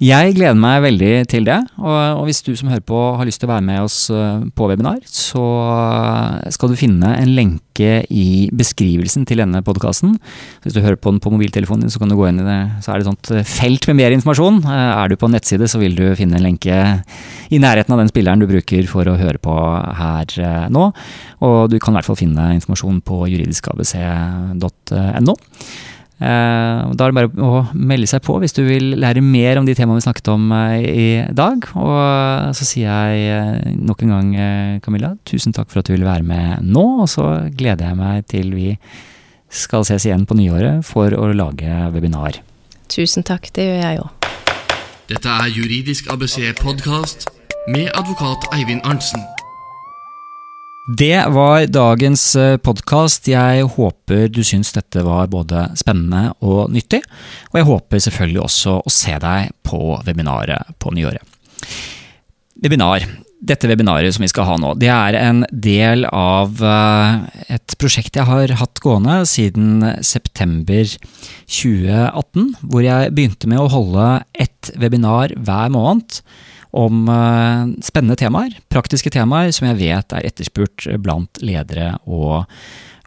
Jeg 0.00 0.32
gleder 0.32 0.56
meg 0.56 0.78
veldig 0.80 1.28
til 1.28 1.44
det. 1.44 1.58
Og, 1.76 1.92
og, 1.92 2.22
hvis 2.24 2.38
du 2.40 2.54
som 2.56 2.70
hører 2.72 2.80
på 2.88 2.96
har 3.18 3.26
lyst 3.28 3.42
til 3.42 3.50
å 3.50 3.52
være 3.52 3.66
med 3.66 3.84
oss 3.84 3.96
eh, 4.08 4.46
på 4.56 4.68
webinar, 4.70 4.96
så 5.04 5.42
skal 6.56 6.72
du 6.72 6.78
finne 6.80 7.10
en 7.18 7.34
lenke 7.36 8.08
i 8.08 8.48
beskrivelsen 8.56 9.26
til 9.28 9.42
denne 9.42 9.60
podkasten. 9.64 10.14
Hvis 10.64 10.72
du 10.72 10.80
hører 10.80 10.96
på 10.96 11.12
den 11.12 11.20
på 11.20 11.28
mobiltelefonen 11.34 11.84
din, 11.84 11.92
så 11.92 12.00
kan 12.00 12.08
du 12.08 12.16
gå 12.16 12.30
inn 12.30 12.40
i 12.40 12.48
det. 12.48 12.56
Så 12.80 12.94
er 12.94 13.04
det 13.04 13.12
et 13.12 13.32
eh, 13.42 13.52
felt 13.52 13.84
med 13.90 14.00
mer 14.00 14.16
informasjon. 14.16 14.62
Eh, 14.64 14.88
er 14.94 15.12
du 15.12 15.20
på 15.20 15.28
en 15.28 15.36
nettside, 15.36 15.68
så 15.68 15.82
vil 15.82 15.92
du 16.00 16.06
finne 16.16 16.40
en 16.40 16.48
lenke 16.48 16.80
i 17.52 17.60
nærheten 17.60 17.92
av 17.92 18.00
den 18.00 18.08
spilleren 18.08 18.40
du 18.40 18.48
bruker 18.48 18.88
for 18.88 19.04
å 19.04 19.20
høre 19.20 19.36
på 19.44 19.52
her 20.00 20.32
nå. 20.72 20.88
Og 21.44 21.68
du 21.68 21.76
kan 21.76 21.92
i 21.92 22.00
hvert 22.00 22.08
fall 22.08 22.22
finne 22.22 22.54
informasjon 22.56 23.04
på 23.04 23.26
juridiskabc.no. 23.34 25.36
Eh, 26.20 26.80
da 26.92 27.06
er 27.06 27.14
det 27.14 27.16
bare 27.16 27.46
å 27.48 27.62
melde 27.72 28.08
seg 28.10 28.20
på 28.26 28.34
hvis 28.42 28.52
du 28.52 28.60
vil 28.66 28.90
lære 29.00 29.22
mer 29.24 29.56
om 29.56 29.64
de 29.64 29.72
temaene 29.76 30.02
vi 30.02 30.04
snakket 30.04 30.28
om 30.34 30.50
eh, 30.52 30.74
i 30.84 31.08
dag. 31.36 31.64
Og 31.80 32.56
så 32.56 32.68
sier 32.68 32.92
jeg 32.92 33.30
eh, 33.32 33.72
nok 33.80 34.04
en 34.04 34.14
gang, 34.14 34.30
Camilla, 34.84 35.14
tusen 35.28 35.56
takk 35.56 35.72
for 35.72 35.80
at 35.80 35.88
du 35.88 35.94
ville 35.96 36.08
være 36.08 36.26
med 36.26 36.68
nå. 36.68 36.84
Og 37.06 37.08
så 37.08 37.26
gleder 37.56 37.88
jeg 37.88 38.00
meg 38.02 38.28
til 38.28 38.52
vi 38.52 38.74
skal 39.50 39.86
ses 39.88 40.06
igjen 40.06 40.28
på 40.28 40.36
nyåret 40.38 40.84
for 40.86 41.16
å 41.16 41.32
lage 41.32 41.82
webinar. 41.94 42.42
Tusen 42.90 43.24
takk, 43.26 43.48
det 43.56 43.70
gjør 43.70 43.84
jeg 43.86 44.04
òg. 44.04 44.30
Dette 45.10 45.40
er 45.42 45.50
Juridisk 45.50 46.12
ABC 46.12 46.52
podkast 46.60 47.30
med 47.72 47.90
advokat 47.98 48.50
Eivind 48.54 48.84
Arntzen. 48.86 49.24
Det 50.98 51.24
var 51.28 51.66
dagens 51.70 52.22
eh, 52.36 52.56
podkast. 52.56 53.28
Jeg 53.30 53.66
håper 53.76 54.24
du 54.32 54.40
syns 54.42 54.72
dette 54.74 55.04
var 55.06 55.28
både 55.30 55.68
spennende 55.78 56.32
og 56.42 56.72
nyttig. 56.74 57.02
Og 57.52 57.60
jeg 57.60 57.68
håper 57.68 58.02
selvfølgelig 58.02 58.40
også 58.42 58.74
å 58.80 58.90
se 58.90 59.14
deg 59.22 59.52
på 59.62 60.00
webinaret 60.08 60.72
på 60.82 60.90
nyåret. 60.96 61.22
Webinar. 62.64 63.06
Dette 63.40 63.70
webinaret 63.70 64.16
som 64.16 64.24
vi 64.24 64.32
skal 64.32 64.48
ha 64.48 64.56
nå, 64.60 64.74
det 64.82 64.90
er 64.92 65.16
en 65.20 65.44
del 65.52 66.08
av 66.10 66.58
eh, 66.58 67.22
et 67.54 67.76
prosjekt 67.78 68.18
jeg 68.18 68.26
har 68.26 68.58
hatt 68.58 68.82
gående 68.82 69.20
siden 69.30 69.84
september 70.04 70.90
2018, 71.46 72.54
hvor 72.66 72.84
jeg 72.84 73.14
begynte 73.14 73.52
med 73.52 73.62
å 73.62 73.70
holde 73.72 74.08
ett 74.34 74.74
webinar 74.80 75.38
hver 75.38 75.70
måned 75.72 76.18
om 76.76 77.08
eh, 77.10 77.66
spennende 77.84 78.18
temaer, 78.20 78.56
praktiske 78.72 79.12
temaer 79.14 79.52
som 79.54 79.68
jeg 79.70 79.80
vet 79.80 80.16
er 80.16 80.28
etterspurt 80.30 80.88
blant 81.02 81.42
ledere 81.44 81.94
og 82.06 82.44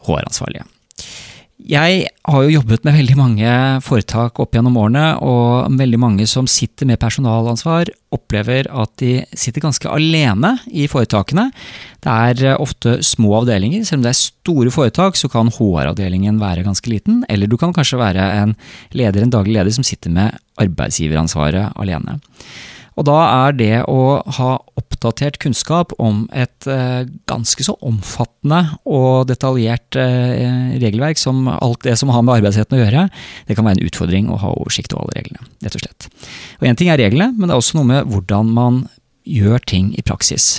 HR-ansvarlige. 0.04 0.68
Jeg 1.64 2.08
har 2.28 2.44
jo 2.44 2.56
jobbet 2.58 2.84
med 2.84 2.96
veldig 2.98 3.16
mange 3.16 3.52
foretak 3.86 4.40
opp 4.42 4.56
gjennom 4.58 4.76
årene, 4.82 5.04
og 5.24 5.78
veldig 5.80 6.00
mange 6.02 6.26
som 6.28 6.48
sitter 6.50 6.90
med 6.90 7.00
personalansvar, 7.00 7.88
opplever 8.12 8.68
at 8.68 8.92
de 9.00 9.14
sitter 9.32 9.64
ganske 9.64 9.88
alene 9.88 10.58
i 10.68 10.90
foretakene. 10.92 11.48
Det 12.04 12.12
er 12.12 12.44
eh, 12.50 12.60
ofte 12.60 12.98
små 13.06 13.38
avdelinger. 13.40 13.86
Selv 13.88 14.02
om 14.02 14.08
det 14.08 14.12
er 14.12 14.20
store 14.20 14.74
foretak, 14.76 15.16
så 15.16 15.32
kan 15.32 15.54
HR-avdelingen 15.56 16.42
være 16.42 16.66
ganske 16.68 16.92
liten. 16.92 17.24
Eller 17.32 17.48
du 17.48 17.56
kan 17.62 17.72
kanskje 17.76 18.02
være 18.02 18.28
en 18.42 18.58
leder, 18.92 19.24
en 19.24 19.34
daglig 19.38 19.56
leder, 19.56 19.72
som 19.78 19.88
sitter 19.88 20.12
med 20.12 20.36
arbeidsgiveransvaret 20.60 21.80
alene. 21.80 22.20
Og 23.00 23.08
da 23.08 23.18
er 23.48 23.56
det 23.58 23.74
å 23.90 24.22
ha 24.38 24.52
oppdatert 24.80 25.40
kunnskap 25.44 25.94
om 26.02 26.26
et 26.36 26.68
eh, 26.70 27.04
ganske 27.30 27.66
så 27.66 27.76
omfattende 27.86 28.62
og 28.86 29.28
detaljert 29.32 29.98
eh, 30.00 30.76
regelverk 30.82 31.22
som 31.22 31.48
alt 31.54 31.84
det 31.88 31.98
som 32.00 32.12
har 32.14 32.26
med 32.26 32.40
arbeidsretten 32.40 32.78
å 32.78 32.84
gjøre, 32.84 33.08
det 33.48 33.58
kan 33.58 33.68
være 33.68 33.80
en 33.82 33.90
utfordring 33.90 34.30
å 34.30 34.40
ha 34.44 34.54
oversikt 34.58 34.94
over 34.96 35.10
alle 35.10 35.22
reglene, 35.24 35.48
rett 35.66 35.80
og 35.80 35.86
slett. 35.86 36.10
Og 36.62 36.68
Én 36.70 36.80
ting 36.80 36.92
er 36.94 37.02
reglene, 37.02 37.34
men 37.36 37.50
det 37.50 37.56
er 37.56 37.64
også 37.64 37.80
noe 37.80 37.90
med 37.90 38.12
hvordan 38.12 38.54
man 38.54 38.84
gjør 39.24 39.64
ting 39.70 39.94
i 39.98 40.04
praksis. 40.06 40.58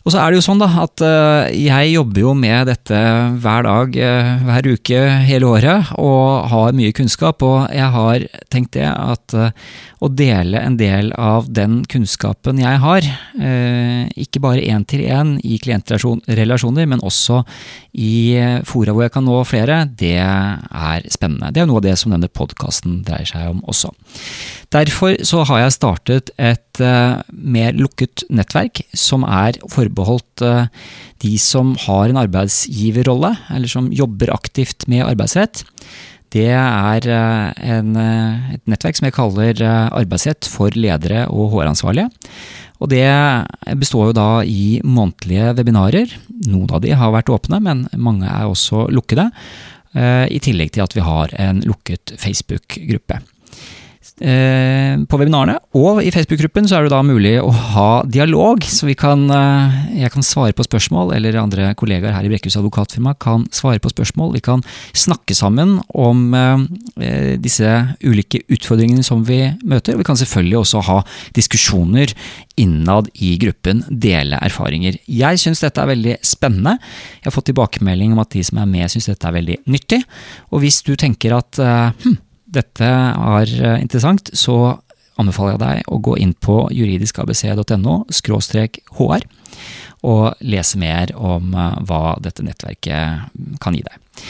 Og 0.00 0.14
så 0.14 0.20
er 0.22 0.32
det 0.32 0.38
jo 0.38 0.44
sånn 0.46 0.60
da, 0.62 0.68
at 0.80 1.02
eh, 1.04 1.50
jeg 1.66 1.92
jobber 1.92 2.22
jo 2.22 2.32
med 2.38 2.70
dette 2.70 3.00
hver 3.42 3.66
dag, 3.66 3.96
eh, 4.00 4.30
hver 4.46 4.68
uke, 4.72 5.00
hele 5.28 5.50
året, 5.50 5.90
og 6.00 6.48
har 6.48 6.76
mye 6.76 6.94
kunnskap. 6.96 7.44
Og 7.44 7.66
jeg 7.76 7.92
har 7.96 8.24
tenkt 8.52 8.78
det 8.78 8.88
at 8.88 9.36
eh, 9.36 9.52
å 10.00 10.08
dele 10.08 10.62
en 10.64 10.78
del 10.80 11.12
av 11.20 11.50
den 11.52 11.82
kunnskapen 11.84 12.56
jeg 12.62 12.78
har, 12.80 13.04
ikke 14.16 14.40
bare 14.40 14.62
én 14.64 14.86
til 14.88 15.02
én 15.04 15.34
i 15.44 15.58
klientrelasjoner, 15.60 16.86
men 16.88 17.02
også 17.04 17.42
i 18.00 18.40
fora 18.64 18.94
hvor 18.96 19.04
jeg 19.04 19.12
kan 19.12 19.26
nå 19.28 19.42
flere, 19.44 19.82
det 20.00 20.16
er 20.16 21.04
spennende. 21.12 21.50
Det 21.52 21.60
er 21.60 21.68
noe 21.68 21.82
av 21.82 21.84
det 21.84 21.98
som 22.00 22.14
denne 22.14 22.32
podkasten 22.32 23.02
dreier 23.04 23.28
seg 23.28 23.50
om 23.52 23.60
også. 23.68 23.92
Derfor 24.72 25.20
så 25.28 25.44
har 25.50 25.66
jeg 25.66 25.76
startet 25.76 26.32
et 26.40 26.80
mer 27.28 27.76
lukket 27.76 28.24
nettverk 28.32 28.80
som 28.96 29.28
er 29.28 29.60
forbeholdt 29.90 30.44
de 31.20 31.32
som 31.38 31.74
har 31.86 32.08
en 32.08 32.20
arbeidsgiverrolle, 32.22 33.34
eller 33.50 33.68
som 33.68 33.90
jobber 33.92 34.32
aktivt 34.32 34.86
med 34.88 35.04
arbeidsrett. 35.04 35.64
Det 36.30 36.46
er 36.54 37.06
eh, 37.10 37.70
en, 37.74 37.94
eh, 37.98 38.54
et 38.54 38.70
nettverk 38.70 38.98
som 38.98 39.08
jeg 39.08 39.16
kaller 39.16 39.62
eh, 39.66 39.88
Arbeidsrett 39.98 40.46
for 40.46 40.74
ledere 40.78 41.24
og 41.26 41.56
HR-ansvarlige. 41.56 42.06
Og 42.80 42.88
det 42.92 43.08
består 43.80 44.08
jo 44.08 44.16
da 44.16 44.28
i 44.46 44.78
månedlige 44.86 45.50
webinarer. 45.58 46.14
Noen 46.46 46.70
av 46.72 46.84
de 46.84 46.94
har 46.96 47.12
vært 47.12 47.32
åpne, 47.34 47.58
men 47.60 47.82
mange 47.98 48.30
er 48.30 48.46
også 48.48 48.86
lukkede. 48.88 49.26
I 49.92 50.38
tillegg 50.40 50.70
til 50.72 50.86
at 50.86 50.94
vi 50.96 51.02
har 51.04 51.34
en 51.42 51.60
lukket 51.66 52.14
Facebook-gruppe. 52.22 53.18
Eh, 54.20 55.00
på 55.08 55.16
webinarene. 55.16 55.54
Og 55.80 56.02
i 56.04 56.10
Facebook-gruppen 56.12 56.66
så 56.68 56.76
er 56.76 56.84
det 56.84 56.92
da 56.92 56.98
mulig 57.00 57.38
å 57.40 57.48
ha 57.48 58.02
dialog, 58.04 58.60
så 58.68 58.84
kan, 58.92 59.22
eh, 59.32 59.96
jeg 60.02 60.12
kan 60.12 60.22
svare 60.22 60.52
på 60.52 60.66
spørsmål, 60.66 61.14
eller 61.16 61.40
andre 61.40 61.74
kollegaer 61.74 62.12
her 62.12 62.24
i 62.24 62.28
Brekkhus 62.28 62.58
advokatfirma 62.60 63.18
kan 63.18 63.46
svare 63.48 63.80
på 63.80 63.88
spørsmål. 63.88 64.34
Vi 64.34 64.42
kan 64.44 64.62
snakke 64.92 65.32
sammen 65.32 65.80
om 65.94 66.34
eh, 66.34 67.38
disse 67.38 67.96
ulike 68.04 68.44
utfordringene 68.50 69.02
som 69.02 69.24
vi 69.24 69.56
møter. 69.64 69.94
Og 69.94 70.04
vi 70.04 70.04
kan 70.04 70.16
selvfølgelig 70.20 70.58
også 70.58 70.84
ha 70.84 71.02
diskusjoner 71.32 72.12
innad 72.58 73.08
i 73.14 73.38
gruppen, 73.38 73.86
dele 73.88 74.36
erfaringer. 74.36 74.98
Jeg 75.08 75.38
syns 75.38 75.64
dette 75.64 75.80
er 75.80 75.96
veldig 75.96 76.18
spennende. 76.20 76.76
Jeg 77.22 77.30
har 77.30 77.32
fått 77.32 77.48
tilbakemelding 77.54 78.12
om 78.12 78.18
at 78.20 78.36
de 78.36 78.44
som 78.44 78.58
er 78.58 78.68
med 78.68 78.90
syns 78.90 79.08
dette 79.08 79.24
er 79.24 79.32
veldig 79.40 79.62
nyttig. 79.64 80.04
Og 80.52 80.60
hvis 80.60 80.82
du 80.84 80.94
tenker 80.94 81.32
at 81.38 81.56
hm, 81.56 82.18
dette 82.54 82.86
er 82.86 83.52
eh, 83.60 83.78
interessant, 83.82 84.32
så 84.34 84.80
anbefaler 85.20 85.56
jeg 85.56 85.62
deg 85.62 85.92
å 85.92 86.00
gå 86.02 86.16
inn 86.22 86.34
på 86.34 86.62
juridiskabc.no 86.74 87.96
hr 88.98 89.26
og 90.00 90.40
lese 90.40 90.80
mer 90.80 91.12
om 91.14 91.54
eh, 91.54 91.80
hva 91.88 92.16
dette 92.24 92.44
nettverket 92.46 93.58
kan 93.60 93.76
gi 93.76 93.84
deg. 93.86 94.22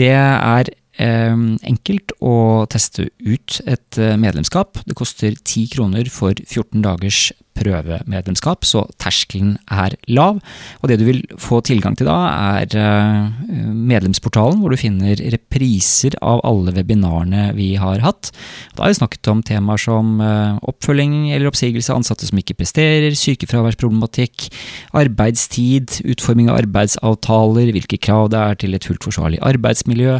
Det 0.00 0.14
er 0.16 0.70
eh, 0.96 1.36
enkelt 1.72 2.14
å 2.24 2.36
teste 2.72 3.10
ut 3.18 3.60
et 3.66 4.00
medlemskap. 4.20 4.80
Det 4.86 4.96
koster 4.98 5.36
10 5.36 5.74
kroner 5.76 6.10
for 6.12 6.34
14 6.34 6.80
dagers 6.86 7.30
prøvemedlemskap, 7.58 8.64
så 8.64 8.84
terskelen 9.00 9.56
er 9.70 9.94
lav. 10.08 10.40
Og 10.80 10.90
det 10.90 10.98
du 11.00 11.06
vil 11.06 11.20
få 11.40 11.60
tilgang 11.66 11.96
til 11.98 12.08
da, 12.08 12.16
er 12.56 12.76
eh, 12.78 13.68
medlemsportalen, 13.90 14.60
hvor 14.62 14.72
du 14.72 14.80
finner 14.80 15.20
repriser 15.34 16.16
av 16.24 16.42
alle 16.46 16.74
webinarene 16.76 17.50
vi 17.58 17.74
har 17.80 18.02
hatt. 18.04 18.32
Da 18.76 18.84
har 18.84 18.94
vi 18.94 19.00
snakket 19.00 19.32
om 19.32 19.42
temaer 19.46 19.82
som 19.82 20.20
eh, 20.24 20.58
oppfølging 20.70 21.32
eller 21.34 21.50
oppsigelse 21.50 21.92
av 21.92 22.00
ansatte 22.00 22.28
som 22.28 22.40
ikke 22.40 22.56
presterer, 22.60 23.16
sykefraværsproblematikk, 23.18 24.48
arbeidstid, 24.96 26.00
utforming 26.14 26.50
av 26.50 26.62
arbeidsavtaler, 26.64 27.72
hvilke 27.76 28.00
krav 28.00 28.30
det 28.32 28.40
er 28.40 28.60
til 28.60 28.76
et 28.76 28.88
fullt 28.88 29.04
forsvarlig 29.08 29.42
arbeidsmiljø, 29.46 30.18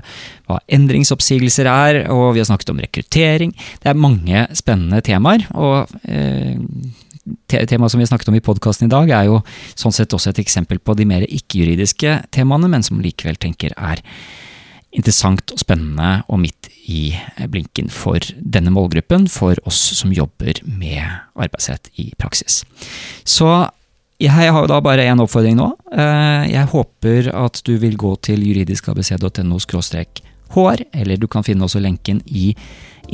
hva 0.50 0.60
endringsoppsigelser 0.72 1.68
er, 1.70 2.02
og 2.12 2.34
vi 2.34 2.42
har 2.42 2.50
snakket 2.50 2.74
om 2.74 2.82
rekruttering. 2.82 3.54
Det 3.80 3.92
er 3.92 4.02
mange 4.08 4.46
spennende 4.58 5.00
temaer. 5.04 5.46
og 5.54 5.88
eh, 6.04 6.58
temaet 7.48 7.92
som 7.92 8.00
vi 8.00 8.08
snakket 8.08 8.30
om 8.32 8.36
i 8.38 8.44
podkasten 8.44 8.88
i 8.88 8.92
dag, 8.92 9.10
er 9.10 9.30
jo 9.30 9.40
sånn 9.78 9.94
sett 9.94 10.14
også 10.16 10.32
et 10.32 10.42
eksempel 10.44 10.80
på 10.82 10.96
de 10.98 11.06
mer 11.08 11.26
ikke-juridiske 11.26 12.16
temaene, 12.34 12.70
men 12.70 12.86
som 12.86 13.02
likevel 13.02 13.40
tenker 13.40 13.74
er 13.76 14.02
interessant 14.90 15.52
og 15.54 15.60
spennende 15.62 16.24
og 16.26 16.40
midt 16.42 16.70
i 16.90 17.12
blinken 17.50 17.90
for 17.94 18.18
denne 18.40 18.72
målgruppen, 18.74 19.28
for 19.30 19.58
oss 19.68 19.78
som 20.00 20.14
jobber 20.14 20.58
med 20.66 21.04
arbeidsrett 21.38 21.92
i 22.02 22.10
praksis. 22.18 22.64
Så 23.22 23.46
jeg 24.20 24.34
har 24.34 24.50
jo 24.50 24.66
da 24.68 24.80
bare 24.84 25.06
én 25.08 25.22
oppfordring 25.22 25.56
nå. 25.56 25.70
Eh, 25.94 26.50
jeg 26.52 26.68
håper 26.74 27.30
at 27.32 27.62
du 27.64 27.76
vil 27.80 27.96
gå 27.96 28.16
til 28.26 28.42
juridiskabc.no 28.44 29.60
hr, 30.50 30.82
eller 30.92 31.16
du 31.16 31.28
kan 31.30 31.46
finne 31.46 31.64
også 31.64 31.80
lenken 31.80 32.20
i 32.26 32.50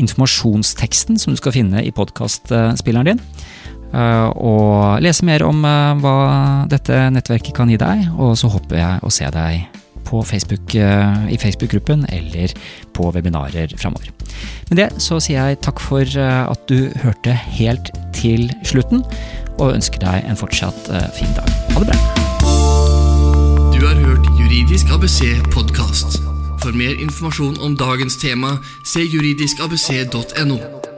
informasjonsteksten 0.00 1.20
som 1.20 1.34
du 1.34 1.40
skal 1.40 1.54
finne 1.54 1.84
i 1.84 1.92
podkastspilleren 1.94 3.12
din. 3.12 3.22
Eh, 3.96 4.28
og 4.44 5.00
lese 5.04 5.24
mer 5.24 5.44
om 5.46 5.64
eh, 5.64 5.96
hva 6.02 6.16
dette 6.70 7.06
nettverket 7.14 7.54
kan 7.56 7.70
gi 7.72 7.78
deg, 7.80 8.06
og 8.20 8.34
så 8.38 8.50
håper 8.52 8.80
jeg 8.80 9.02
å 9.02 9.12
se 9.12 9.30
deg 9.32 9.82
Facebook, 10.06 10.74
eh, 10.78 11.24
i 11.34 11.38
Facebook-gruppen 11.40 12.04
eller 12.14 12.52
på 12.94 13.08
webinarer 13.14 13.72
framover. 13.80 14.12
Med 14.68 14.78
det 14.78 14.88
så 15.02 15.18
sier 15.22 15.50
jeg 15.50 15.62
takk 15.64 15.80
for 15.82 16.04
at 16.04 16.62
du 16.70 16.92
hørte 17.02 17.34
helt 17.56 17.90
til 18.14 18.50
slutten, 18.66 19.02
og 19.56 19.72
ønsker 19.72 20.02
deg 20.02 20.26
en 20.28 20.38
fortsatt 20.38 20.90
fin 21.16 21.32
dag. 21.38 21.50
Ha 21.72 21.82
det 21.82 21.90
bra! 21.90 21.98
Du 23.72 23.80
har 23.82 23.98
hørt 23.98 24.26
Juridisk 24.38 24.90
ABC 24.92 25.22
podkast. 25.54 26.20
For 26.62 26.74
mer 26.74 26.98
informasjon 26.98 27.60
om 27.62 27.78
dagens 27.78 28.18
tema, 28.22 28.58
se 28.84 29.06
juridiskabc.no. 29.06 30.85